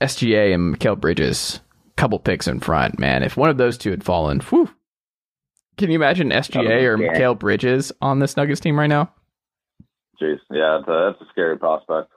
SGA 0.00 0.54
and 0.54 0.76
Mikal 0.76 0.98
Bridges, 0.98 1.60
couple 1.96 2.18
picks 2.18 2.48
in 2.48 2.60
front. 2.60 2.98
Man, 2.98 3.22
if 3.22 3.36
one 3.36 3.50
of 3.50 3.58
those 3.58 3.76
two 3.76 3.90
had 3.90 4.02
fallen, 4.02 4.40
whew, 4.40 4.70
can 5.76 5.90
you 5.90 5.96
imagine 5.96 6.30
SGA 6.30 6.82
or 6.82 6.98
Mikal 6.98 7.38
Bridges 7.38 7.92
on 8.00 8.18
this 8.18 8.36
Nuggets 8.36 8.60
team 8.60 8.78
right 8.78 8.86
now? 8.86 9.12
Jeez, 10.20 10.38
yeah, 10.50 10.78
that's 10.78 10.88
a, 10.88 11.12
that's 11.12 11.22
a 11.22 11.32
scary 11.32 11.58
prospect. 11.58 12.12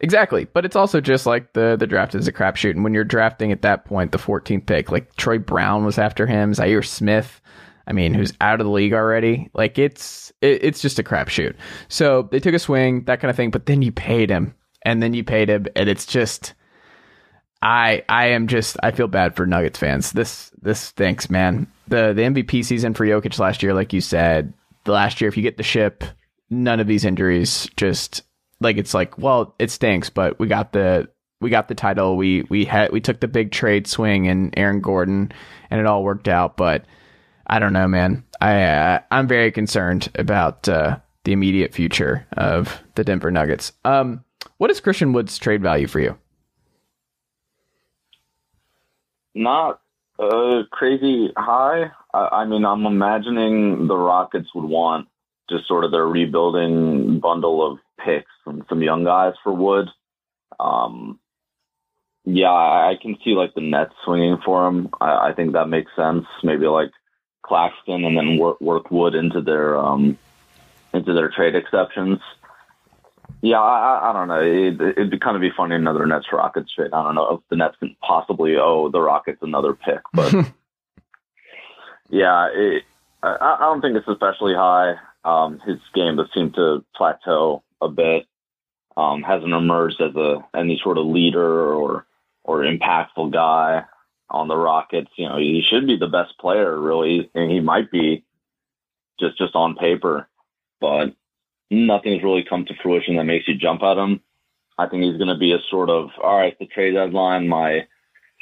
Exactly, 0.00 0.44
but 0.44 0.64
it's 0.64 0.76
also 0.76 1.00
just 1.00 1.26
like 1.26 1.52
the 1.52 1.76
the 1.76 1.86
draft 1.86 2.14
is 2.14 2.28
a 2.28 2.32
crapshoot, 2.32 2.72
and 2.72 2.84
when 2.84 2.94
you're 2.94 3.04
drafting 3.04 3.52
at 3.52 3.62
that 3.62 3.84
point, 3.84 4.12
the 4.12 4.18
14th 4.18 4.66
pick, 4.66 4.90
like 4.90 5.14
Troy 5.16 5.38
Brown 5.38 5.84
was 5.84 5.98
after 5.98 6.26
him, 6.26 6.52
Zhaire 6.52 6.84
Smith, 6.84 7.40
I 7.86 7.92
mean, 7.92 8.14
who's 8.14 8.32
out 8.40 8.60
of 8.60 8.66
the 8.66 8.72
league 8.72 8.92
already. 8.92 9.48
Like 9.54 9.78
it's 9.78 10.32
it, 10.40 10.64
it's 10.64 10.80
just 10.80 10.98
a 10.98 11.02
crapshoot. 11.02 11.54
So 11.88 12.28
they 12.30 12.40
took 12.40 12.54
a 12.54 12.58
swing, 12.58 13.04
that 13.04 13.20
kind 13.20 13.30
of 13.30 13.36
thing. 13.36 13.50
But 13.50 13.66
then 13.66 13.82
you 13.82 13.92
paid 13.92 14.30
him, 14.30 14.54
and 14.82 15.02
then 15.02 15.14
you 15.14 15.24
paid 15.24 15.48
him, 15.48 15.66
and 15.76 15.88
it's 15.88 16.06
just. 16.06 16.54
I 17.62 18.04
I 18.08 18.26
am 18.26 18.48
just 18.48 18.76
I 18.82 18.90
feel 18.90 19.08
bad 19.08 19.34
for 19.34 19.46
Nuggets 19.46 19.78
fans. 19.78 20.12
This 20.12 20.50
this 20.60 20.78
stinks, 20.78 21.30
man. 21.30 21.66
The 21.88 22.12
the 22.12 22.22
MVP 22.22 22.64
season 22.64 22.92
for 22.92 23.06
Jokic 23.06 23.38
last 23.38 23.62
year, 23.62 23.72
like 23.72 23.94
you 23.94 24.02
said, 24.02 24.52
the 24.84 24.92
last 24.92 25.20
year 25.20 25.28
if 25.28 25.38
you 25.38 25.42
get 25.42 25.56
the 25.56 25.62
ship, 25.62 26.04
none 26.50 26.80
of 26.80 26.86
these 26.86 27.04
injuries 27.04 27.68
just 27.76 28.22
like 28.60 28.76
it's 28.76 28.94
like 28.94 29.18
well 29.18 29.54
it 29.58 29.70
stinks, 29.70 30.10
but 30.10 30.38
we 30.38 30.46
got 30.46 30.72
the 30.72 31.08
we 31.40 31.50
got 31.50 31.68
the 31.68 31.74
title. 31.74 32.16
We 32.16 32.42
we 32.48 32.64
had 32.64 32.92
we 32.92 33.00
took 33.00 33.20
the 33.20 33.28
big 33.28 33.52
trade 33.52 33.86
swing 33.86 34.28
and 34.28 34.54
Aaron 34.56 34.80
Gordon, 34.80 35.32
and 35.70 35.80
it 35.80 35.86
all 35.86 36.02
worked 36.02 36.28
out. 36.28 36.56
But 36.56 36.84
I 37.46 37.58
don't 37.58 37.72
know, 37.72 37.88
man. 37.88 38.24
I 38.40 38.62
uh, 38.62 39.00
I'm 39.10 39.28
very 39.28 39.52
concerned 39.52 40.08
about 40.14 40.68
uh, 40.68 40.98
the 41.24 41.32
immediate 41.32 41.74
future 41.74 42.26
of 42.36 42.82
the 42.94 43.04
Denver 43.04 43.30
Nuggets. 43.30 43.72
Um, 43.84 44.24
what 44.58 44.70
is 44.70 44.80
Christian 44.80 45.12
Wood's 45.12 45.38
trade 45.38 45.62
value 45.62 45.86
for 45.86 46.00
you? 46.00 46.16
Not 49.34 49.80
uh, 50.18 50.62
crazy 50.70 51.30
high. 51.36 51.90
I, 52.14 52.28
I 52.32 52.44
mean, 52.46 52.64
I'm 52.64 52.86
imagining 52.86 53.86
the 53.86 53.96
Rockets 53.96 54.48
would 54.54 54.64
want 54.64 55.08
just 55.50 55.68
sort 55.68 55.84
of 55.84 55.92
their 55.92 56.06
rebuilding 56.06 57.20
bundle 57.20 57.70
of 57.70 57.78
picks 58.06 58.30
and 58.46 58.64
some 58.68 58.82
young 58.82 59.04
guys 59.04 59.34
for 59.42 59.52
Wood. 59.52 59.88
Um, 60.60 61.18
yeah, 62.24 62.50
I 62.50 62.96
can 63.00 63.16
see 63.24 63.30
like 63.30 63.54
the 63.54 63.60
Nets 63.60 63.94
swinging 64.04 64.38
for 64.44 64.66
him. 64.66 64.88
I, 65.00 65.28
I 65.28 65.32
think 65.34 65.52
that 65.52 65.68
makes 65.68 65.90
sense. 65.94 66.24
Maybe 66.42 66.66
like 66.66 66.90
Claxton 67.42 68.04
and 68.04 68.16
then 68.16 68.38
work, 68.38 68.60
work 68.60 68.90
Wood 68.90 69.14
into 69.14 69.40
their 69.40 69.78
um, 69.78 70.18
into 70.94 71.12
their 71.12 71.28
trade 71.28 71.54
exceptions. 71.54 72.18
Yeah, 73.42 73.60
I, 73.60 74.10
I 74.10 74.12
don't 74.12 74.28
know. 74.28 74.40
It, 74.40 74.96
it'd 74.98 75.20
kind 75.20 75.36
of 75.36 75.42
be 75.42 75.50
funny 75.56 75.76
another 75.76 76.06
Nets 76.06 76.26
Rockets 76.32 76.72
trade. 76.74 76.92
I 76.92 77.02
don't 77.02 77.14
know 77.14 77.34
if 77.34 77.40
the 77.50 77.56
Nets 77.56 77.76
can 77.78 77.94
possibly 78.02 78.56
owe 78.56 78.88
the 78.90 79.00
Rockets 79.00 79.38
another 79.42 79.74
pick, 79.74 80.00
but 80.12 80.32
yeah, 82.10 82.48
it, 82.52 82.82
I, 83.22 83.56
I 83.60 83.64
don't 83.64 83.80
think 83.80 83.96
it's 83.96 84.08
especially 84.08 84.54
high. 84.54 84.94
Um, 85.24 85.60
his 85.66 85.78
game 85.94 86.16
does 86.16 86.28
seem 86.32 86.52
to 86.52 86.84
plateau 86.94 87.62
a 87.80 87.88
bit. 87.88 88.26
Um, 88.96 89.22
hasn't 89.22 89.52
emerged 89.52 90.00
as 90.00 90.16
a 90.16 90.42
any 90.54 90.80
sort 90.82 90.96
of 90.96 91.06
leader 91.06 91.74
or 91.74 92.06
or 92.44 92.60
impactful 92.60 93.32
guy 93.32 93.84
on 94.30 94.48
the 94.48 94.56
Rockets. 94.56 95.10
You 95.16 95.28
know, 95.28 95.36
he 95.36 95.62
should 95.68 95.86
be 95.86 95.98
the 95.98 96.06
best 96.06 96.38
player, 96.38 96.78
really, 96.80 97.30
and 97.34 97.50
he 97.50 97.60
might 97.60 97.90
be 97.90 98.24
just 99.20 99.36
just 99.38 99.54
on 99.54 99.76
paper, 99.76 100.28
but 100.80 101.14
nothing's 101.70 102.22
really 102.22 102.44
come 102.44 102.64
to 102.66 102.74
fruition 102.82 103.16
that 103.16 103.24
makes 103.24 103.48
you 103.48 103.54
jump 103.54 103.82
at 103.82 103.98
him. 103.98 104.20
I 104.78 104.86
think 104.86 105.02
he's 105.02 105.16
going 105.16 105.28
to 105.28 105.38
be 105.38 105.52
a 105.52 105.58
sort 105.70 105.90
of 105.90 106.10
all 106.22 106.38
right. 106.38 106.58
The 106.58 106.66
trade 106.66 106.92
deadline, 106.92 107.48
my 107.48 107.86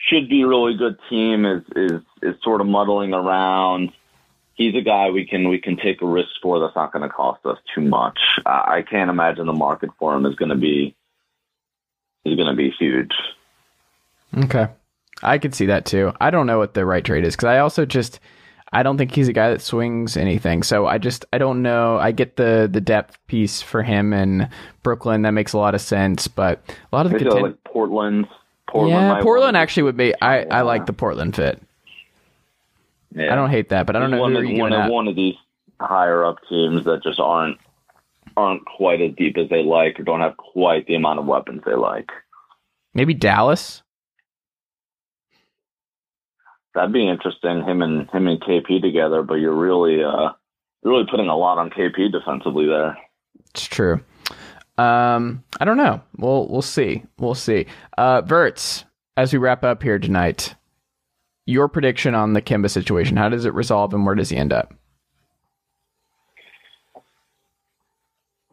should 0.09 0.29
be 0.29 0.45
really 0.45 0.77
good 0.77 0.99
team 1.09 1.45
is 1.47 1.63
is 1.77 2.03
is 2.23 2.35
sort 2.43 2.61
of 2.61 2.67
muddling 2.67 3.15
around. 3.15 3.93
He's 4.55 4.75
a 4.75 4.81
guy 4.81 5.11
we 5.11 5.27
can 5.27 5.49
we 5.49 5.59
can 5.59 5.77
take 5.77 6.01
a 6.03 6.07
risk 6.07 6.31
for 6.41 6.61
that's 6.61 6.77
not 6.77 6.93
going 6.93 7.03
to 7.03 7.09
cost 7.09 7.45
us 7.45 7.59
too 7.75 7.81
much. 7.81 8.19
I, 8.47 8.77
I 8.79 8.83
can't 8.89 9.11
imagine 9.11 9.47
the 9.47 9.53
market 9.53 9.91
for 9.99 10.15
him 10.15 10.27
is 10.27 10.37
going 10.37 10.51
to 10.51 10.57
be 10.57 10.95
is 12.25 12.37
going 12.37 12.49
to 12.49 12.57
be 12.57 12.71
huge. 12.71 13.13
Okay. 14.37 14.69
I 15.23 15.39
could 15.39 15.55
see 15.55 15.67
that 15.67 15.87
too. 15.87 16.13
I 16.21 16.31
don't 16.31 16.47
know 16.47 16.59
what 16.59 16.75
the 16.75 16.85
right 16.85 17.05
trade 17.05 17.25
is 17.25 17.35
because 17.35 17.47
I 17.47 17.59
also 17.59 17.85
just 17.85 18.21
I 18.73 18.83
don't 18.83 18.99
think 18.99 19.15
he's 19.15 19.29
a 19.29 19.33
guy 19.33 19.51
that 19.51 19.63
swings 19.63 20.17
anything. 20.17 20.63
So 20.63 20.87
I 20.87 20.99
just 20.99 21.25
I 21.33 21.39
don't 21.39 21.63
know. 21.63 21.97
I 21.99 22.13
get 22.13 22.37
the 22.37 22.69
the 22.71 22.81
depth 22.81 23.25
piece 23.27 23.63
for 23.63 23.83
him 23.83 24.13
in 24.13 24.49
Brooklyn. 24.83 25.23
That 25.23 25.31
makes 25.31 25.53
a 25.53 25.59
lot 25.59 25.75
of 25.75 25.81
sense. 25.81 26.29
But 26.29 26.63
a 26.93 26.97
lot 26.97 27.07
of 27.07 27.13
the 27.13 27.19
content- 27.19 27.43
like 27.43 27.65
Portland. 27.65 28.27
Portland 28.67 29.07
yeah, 29.07 29.23
Portland 29.23 29.57
actually 29.57 29.85
would 29.85 29.97
be. 29.97 30.15
I 30.21 30.43
I 30.45 30.63
like 30.63 30.87
the 30.87 30.93
Portland 30.93 31.37
fit. 31.37 31.63
Yeah. 33.15 33.33
I 33.33 33.37
don't 33.37 33.51
hate 33.51 33.69
that, 33.69 33.87
but 33.87 33.97
I 33.97 34.01
don't 34.01 34.11
know 34.11 34.21
one, 34.21 34.33
who 34.33 34.39
of, 34.39 34.45
are 34.45 34.47
you 34.47 34.61
one, 34.61 34.71
going 34.73 34.83
of, 34.83 34.91
one 34.91 35.09
of 35.09 35.17
these 35.17 35.37
higher 35.81 36.25
up 36.25 36.39
teams 36.49 36.85
that 36.85 37.03
just 37.03 37.21
aren't 37.21 37.59
aren't 38.37 38.65
quite 38.65 39.01
as 39.01 39.13
deep 39.17 39.37
as 39.39 39.49
they 39.49 39.63
like 39.63 40.01
or 40.01 40.03
don't 40.03 40.21
have 40.21 40.37
quite 40.37 40.87
the 40.87 40.97
amount 40.97 41.21
of 41.21 41.27
weapons 41.27 41.63
they 41.65 41.75
like. 41.75 42.11
Maybe 42.93 43.15
Dallas. 43.15 43.83
That'd 46.75 46.93
be 46.93 47.09
interesting. 47.09 47.63
Him 47.63 47.83
and 47.83 48.11
him 48.11 48.27
and 48.27 48.41
KP 48.41 48.83
together, 48.83 49.23
but 49.23 49.35
you're 49.35 49.55
really 49.55 50.03
uh 50.03 50.31
you're 50.83 50.93
really 50.93 51.07
putting 51.09 51.29
a 51.29 51.37
lot 51.37 51.59
on 51.59 51.71
KP 51.71 52.11
defensively 52.11 52.67
there. 52.67 52.99
It's 53.51 53.67
true. 53.67 54.01
Um, 54.77 55.45
I 55.61 55.65
don't 55.65 55.77
know. 55.77 56.03
We'll 56.17 56.49
we'll 56.49 56.63
see. 56.63 57.05
We'll 57.19 57.37
see. 57.37 57.67
Uh, 57.97 58.23
Verts, 58.23 58.85
as 59.17 59.33
we 59.33 59.39
wrap 59.39 59.63
up 59.63 59.83
here 59.85 60.01
tonight, 60.01 60.57
your 61.47 61.69
prediction 61.69 62.15
on 62.15 62.33
the 62.33 62.43
Kemba 62.43 62.71
situation. 62.71 63.17
How 63.17 63.29
does 63.29 63.45
it 63.45 63.55
resolve, 63.55 63.93
and 63.95 64.07
where 64.07 64.15
does 64.15 64.31
he 64.31 64.37
end 64.37 64.53
up? 64.53 64.75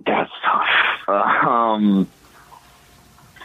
That's 0.06 0.32
tough. 0.44 1.10
Um, 1.48 2.08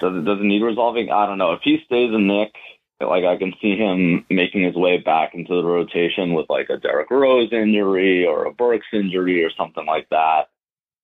does 0.01 0.17
it 0.17 0.25
does 0.25 0.41
it 0.41 0.45
need 0.45 0.63
resolving? 0.63 1.11
I 1.11 1.27
don't 1.27 1.39
know. 1.39 1.53
If 1.53 1.61
he 1.63 1.79
stays 1.85 2.13
in 2.13 2.27
Nick, 2.27 2.55
like 3.01 3.25
I 3.25 3.37
can 3.37 3.55
see 3.61 3.77
him 3.77 4.25
making 4.31 4.63
his 4.63 4.75
way 4.75 4.99
back 4.99 5.35
into 5.35 5.55
the 5.55 5.65
rotation 5.65 6.35
with 6.35 6.47
like 6.49 6.71
a 6.71 6.79
Derrick 6.79 7.11
Rose 7.11 7.53
injury 7.53 8.27
or 8.27 8.45
a 8.45 8.53
Burks 8.53 8.87
injury 8.93 9.45
or 9.45 9.51
something 9.51 9.85
like 9.85 10.09
that. 10.11 10.49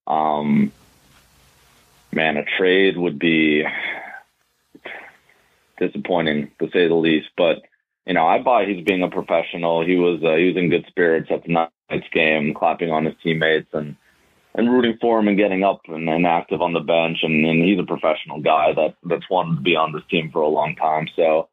Um, 0.07 0.73
man, 2.13 2.37
a 2.37 2.45
trade 2.45 2.97
would 2.97 3.19
be 3.19 3.65
disappointing 5.79 6.51
to 6.61 6.71
say 6.71 6.89
the 6.89 6.95
least. 6.95 7.29
But 7.37 7.63
you 8.07 8.15
know, 8.15 8.27
I 8.27 8.39
buy 8.39 8.65
he's 8.65 8.85
being 8.85 9.03
a 9.03 9.09
professional. 9.09 9.85
He 9.85 9.97
was 9.97 10.23
uh, 10.23 10.37
he 10.37 10.49
was 10.49 10.57
in 10.57 10.71
good 10.71 10.87
spirits 10.89 11.31
at 11.31 11.45
the 11.45 11.53
night's 11.53 12.09
game, 12.13 12.55
clapping 12.55 12.91
on 12.91 13.05
his 13.05 13.15
teammates 13.23 13.69
and 13.73 13.97
and 14.55 14.71
rooting 14.71 14.99
for 15.01 15.19
him 15.19 15.29
and 15.29 15.37
getting 15.37 15.65
up 15.65 15.81
and, 15.89 16.09
and 16.09 16.27
active 16.27 16.61
on 16.61 16.73
the 16.73 16.81
bench. 16.81 17.19
And, 17.23 17.45
and 17.47 17.63
he's 17.65 17.79
a 17.79 17.85
professional 17.85 18.41
guy 18.41 18.73
that 18.75 18.97
that's 19.05 19.31
wanted 19.31 19.57
to 19.57 19.63
be 19.63 19.77
on 19.77 19.93
this 19.93 20.03
team 20.11 20.31
for 20.33 20.43
a 20.43 20.49
long 20.49 20.77
time. 20.77 21.09
So. 21.17 21.49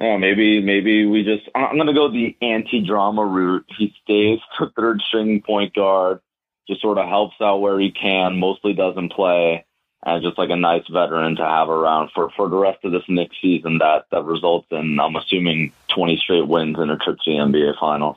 Yeah, 0.00 0.16
maybe 0.16 0.62
maybe 0.62 1.06
we 1.06 1.24
just. 1.24 1.48
I'm 1.56 1.76
to 1.76 1.92
go 1.92 2.08
the 2.08 2.36
anti-drama 2.40 3.24
route. 3.24 3.66
He 3.76 3.92
stays 4.04 4.38
to 4.56 4.70
third 4.76 5.02
string 5.02 5.42
point 5.42 5.74
guard, 5.74 6.20
just 6.68 6.82
sort 6.82 6.98
of 6.98 7.08
helps 7.08 7.34
out 7.40 7.60
where 7.60 7.80
he 7.80 7.90
can. 7.90 8.38
Mostly 8.38 8.74
doesn't 8.74 9.10
play, 9.10 9.66
and 10.04 10.22
just 10.22 10.38
like 10.38 10.50
a 10.50 10.56
nice 10.56 10.84
veteran 10.90 11.36
to 11.36 11.44
have 11.44 11.68
around 11.68 12.10
for 12.14 12.30
for 12.36 12.48
the 12.48 12.56
rest 12.56 12.84
of 12.84 12.92
this 12.92 13.02
next 13.08 13.40
season. 13.40 13.78
That 13.78 14.06
that 14.10 14.24
results 14.24 14.68
in 14.70 14.98
I'm 15.00 15.16
assuming 15.16 15.72
20 15.94 16.16
straight 16.18 16.46
wins 16.46 16.76
and 16.78 16.90
a 16.90 16.96
trip 16.96 17.18
to 17.24 17.30
the 17.30 17.38
NBA 17.38 17.78
Finals. 17.78 18.16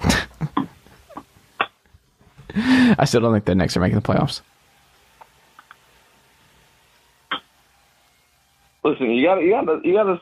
I 2.98 3.04
still 3.04 3.20
don't 3.20 3.32
think 3.32 3.44
the 3.44 3.54
Knicks 3.54 3.76
are 3.76 3.80
making 3.80 3.98
the 3.98 4.02
playoffs. 4.02 4.40
Listen, 8.84 9.10
you 9.10 9.24
got 9.24 9.36
to 9.36 9.42
you 9.42 9.50
got 9.50 9.84
you 9.84 9.92
got 9.92 10.04
to 10.04 10.20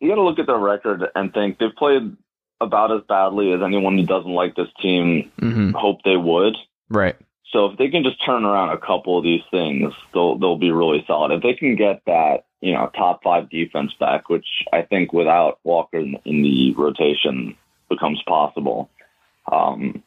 you 0.00 0.08
got 0.08 0.16
to 0.16 0.22
look 0.22 0.38
at 0.38 0.46
their 0.46 0.58
record 0.58 1.04
and 1.14 1.32
think 1.32 1.58
they've 1.58 1.74
played 1.76 2.16
about 2.60 2.92
as 2.92 3.02
badly 3.08 3.52
as 3.52 3.62
anyone 3.62 3.96
who 3.96 4.04
doesn't 4.04 4.32
like 4.32 4.54
this 4.54 4.68
team 4.80 5.30
hmm 5.38 5.70
hoped 5.70 6.04
they 6.04 6.16
would. 6.16 6.56
Right. 6.88 7.16
So 7.52 7.66
if 7.66 7.78
they 7.78 7.88
can 7.88 8.04
just 8.04 8.24
turn 8.24 8.44
around 8.44 8.70
a 8.70 8.78
couple 8.78 9.18
of 9.18 9.24
these 9.24 9.42
things, 9.50 9.92
they'll 10.14 10.38
they'll 10.38 10.58
be 10.58 10.70
really 10.70 11.04
solid. 11.06 11.32
If 11.32 11.42
they 11.42 11.54
can 11.54 11.74
get 11.74 12.02
that, 12.06 12.44
you 12.60 12.72
know, 12.72 12.90
top 12.94 13.22
five 13.22 13.50
defense 13.50 13.92
back, 13.98 14.28
which 14.28 14.46
I 14.72 14.82
think 14.82 15.12
without 15.12 15.58
Walker 15.64 15.98
in, 15.98 16.16
in 16.24 16.42
the 16.42 16.74
rotation 16.74 17.56
becomes 17.88 18.22
possible. 18.26 18.88
Um, 19.50 20.02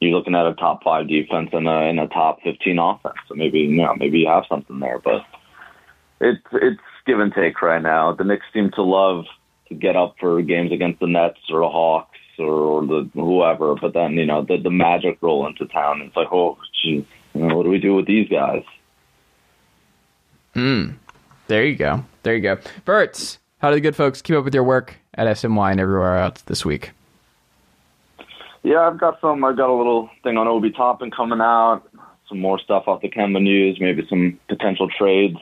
you're 0.00 0.16
looking 0.16 0.34
at 0.34 0.46
a 0.46 0.54
top 0.54 0.82
five 0.82 1.08
defense 1.08 1.50
and 1.52 1.68
a, 1.68 1.70
and 1.70 2.00
a 2.00 2.08
top 2.08 2.38
15 2.42 2.78
offense. 2.78 3.16
So 3.28 3.34
maybe 3.34 3.60
you 3.60 3.82
know 3.82 3.94
maybe 3.94 4.20
you 4.20 4.28
have 4.28 4.44
something 4.48 4.80
there, 4.80 4.98
but 4.98 5.22
it's 6.20 6.40
it's 6.52 6.80
give 7.06 7.20
and 7.20 7.34
take 7.34 7.60
right 7.60 7.82
now. 7.82 8.14
The 8.14 8.24
Knicks 8.24 8.46
seem 8.54 8.70
to 8.72 8.82
love 8.82 9.24
to 9.68 9.74
get 9.74 9.96
up 9.96 10.16
for 10.18 10.40
games 10.40 10.72
against 10.72 11.00
the 11.00 11.06
Nets 11.06 11.38
or 11.50 11.60
the 11.60 11.68
Hawks 11.68 12.18
or, 12.40 12.52
or 12.52 12.86
the 12.86 13.10
whoever, 13.14 13.74
but 13.74 13.94
then 13.94 14.14
you 14.14 14.26
know 14.26 14.42
the 14.42 14.56
the 14.56 14.70
Magic 14.70 15.18
roll 15.20 15.46
into 15.46 15.66
town. 15.66 16.00
And 16.00 16.08
it's 16.08 16.16
like, 16.16 16.32
oh, 16.32 16.58
geez, 16.82 17.04
you 17.34 17.46
know, 17.46 17.56
what 17.56 17.64
do 17.64 17.70
we 17.70 17.78
do 17.78 17.94
with 17.94 18.06
these 18.06 18.28
guys? 18.28 18.64
Mm. 20.54 20.96
There 21.46 21.64
you 21.64 21.76
go. 21.76 22.04
There 22.22 22.34
you 22.34 22.40
go. 22.40 22.58
Verts, 22.86 23.38
how 23.58 23.70
do 23.70 23.74
the 23.74 23.80
good 23.80 23.96
folks 23.96 24.22
keep 24.22 24.36
up 24.36 24.44
with 24.44 24.54
your 24.54 24.64
work 24.64 24.96
at 25.14 25.26
SNY 25.26 25.72
and 25.72 25.80
everywhere 25.80 26.18
else 26.18 26.42
this 26.42 26.64
week? 26.64 26.92
Yeah, 28.62 28.86
I've 28.86 28.98
got 28.98 29.20
some. 29.20 29.44
I've 29.44 29.56
got 29.56 29.70
a 29.70 29.74
little 29.74 30.10
thing 30.22 30.36
on 30.36 30.46
Obi 30.46 30.70
Toppin 30.70 31.10
coming 31.10 31.40
out. 31.40 31.82
Some 32.28 32.40
more 32.40 32.58
stuff 32.58 32.84
off 32.86 33.02
the 33.02 33.08
Kemba 33.08 33.42
news. 33.42 33.78
Maybe 33.80 34.06
some 34.08 34.38
potential 34.48 34.88
trades. 34.88 35.38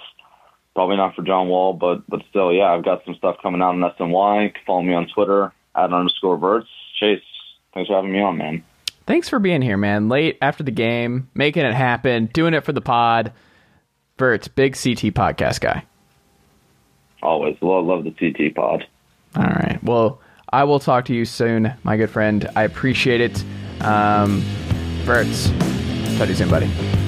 Probably 0.75 0.97
not 0.97 1.17
for 1.17 1.23
John 1.23 1.49
Wall, 1.49 1.73
but 1.73 2.09
but 2.09 2.23
still, 2.31 2.53
yeah, 2.53 2.73
I've 2.73 2.85
got 2.85 3.05
some 3.05 3.15
stuff 3.17 3.37
coming 3.43 3.61
out 3.61 3.75
on 3.75 3.93
SNY. 3.99 4.53
Follow 4.67 4.83
me 4.83 4.95
on 4.95 5.09
Twitter 5.09 5.53
at 5.75 5.93
underscore 5.93 6.39
Verts. 6.39 6.69
Chase, 6.99 7.23
Thanks 7.75 7.89
for 7.89 7.97
having 7.97 8.13
me 8.13 8.21
on, 8.21 8.39
man. 8.39 8.65
Thanks 9.07 9.29
for 9.29 9.39
being 9.39 9.63
here, 9.63 9.77
man. 9.77 10.09
Late 10.09 10.37
after 10.43 10.63
the 10.63 10.71
game, 10.71 11.31
making 11.35 11.65
it 11.65 11.75
happen, 11.75 12.27
doing 12.27 12.55
it 12.55 12.65
for 12.65 12.73
the 12.73 12.81
pod. 12.81 13.33
Verts, 14.19 14.49
big 14.49 14.73
CT 14.73 15.15
podcast 15.15 15.61
guy. 15.61 15.85
Always 17.23 17.57
love 17.61 17.87
love 17.87 18.05
the 18.05 18.11
CT 18.11 18.55
pod. 18.55 18.87
All 19.37 19.45
right. 19.45 19.79
Well, 19.83 20.21
I 20.53 20.65
will 20.65 20.81
talk 20.81 21.05
to 21.07 21.15
you 21.15 21.25
soon, 21.25 21.73
my 21.85 21.97
good 21.97 22.11
friend. 22.11 22.49
I 22.57 22.65
appreciate 22.65 23.21
it. 23.21 23.45
Um, 23.81 24.41
Verts, 25.05 25.51
talk 26.19 26.27
to 26.27 26.29
you 26.29 26.35
soon, 26.35 26.51
buddy. 26.51 27.08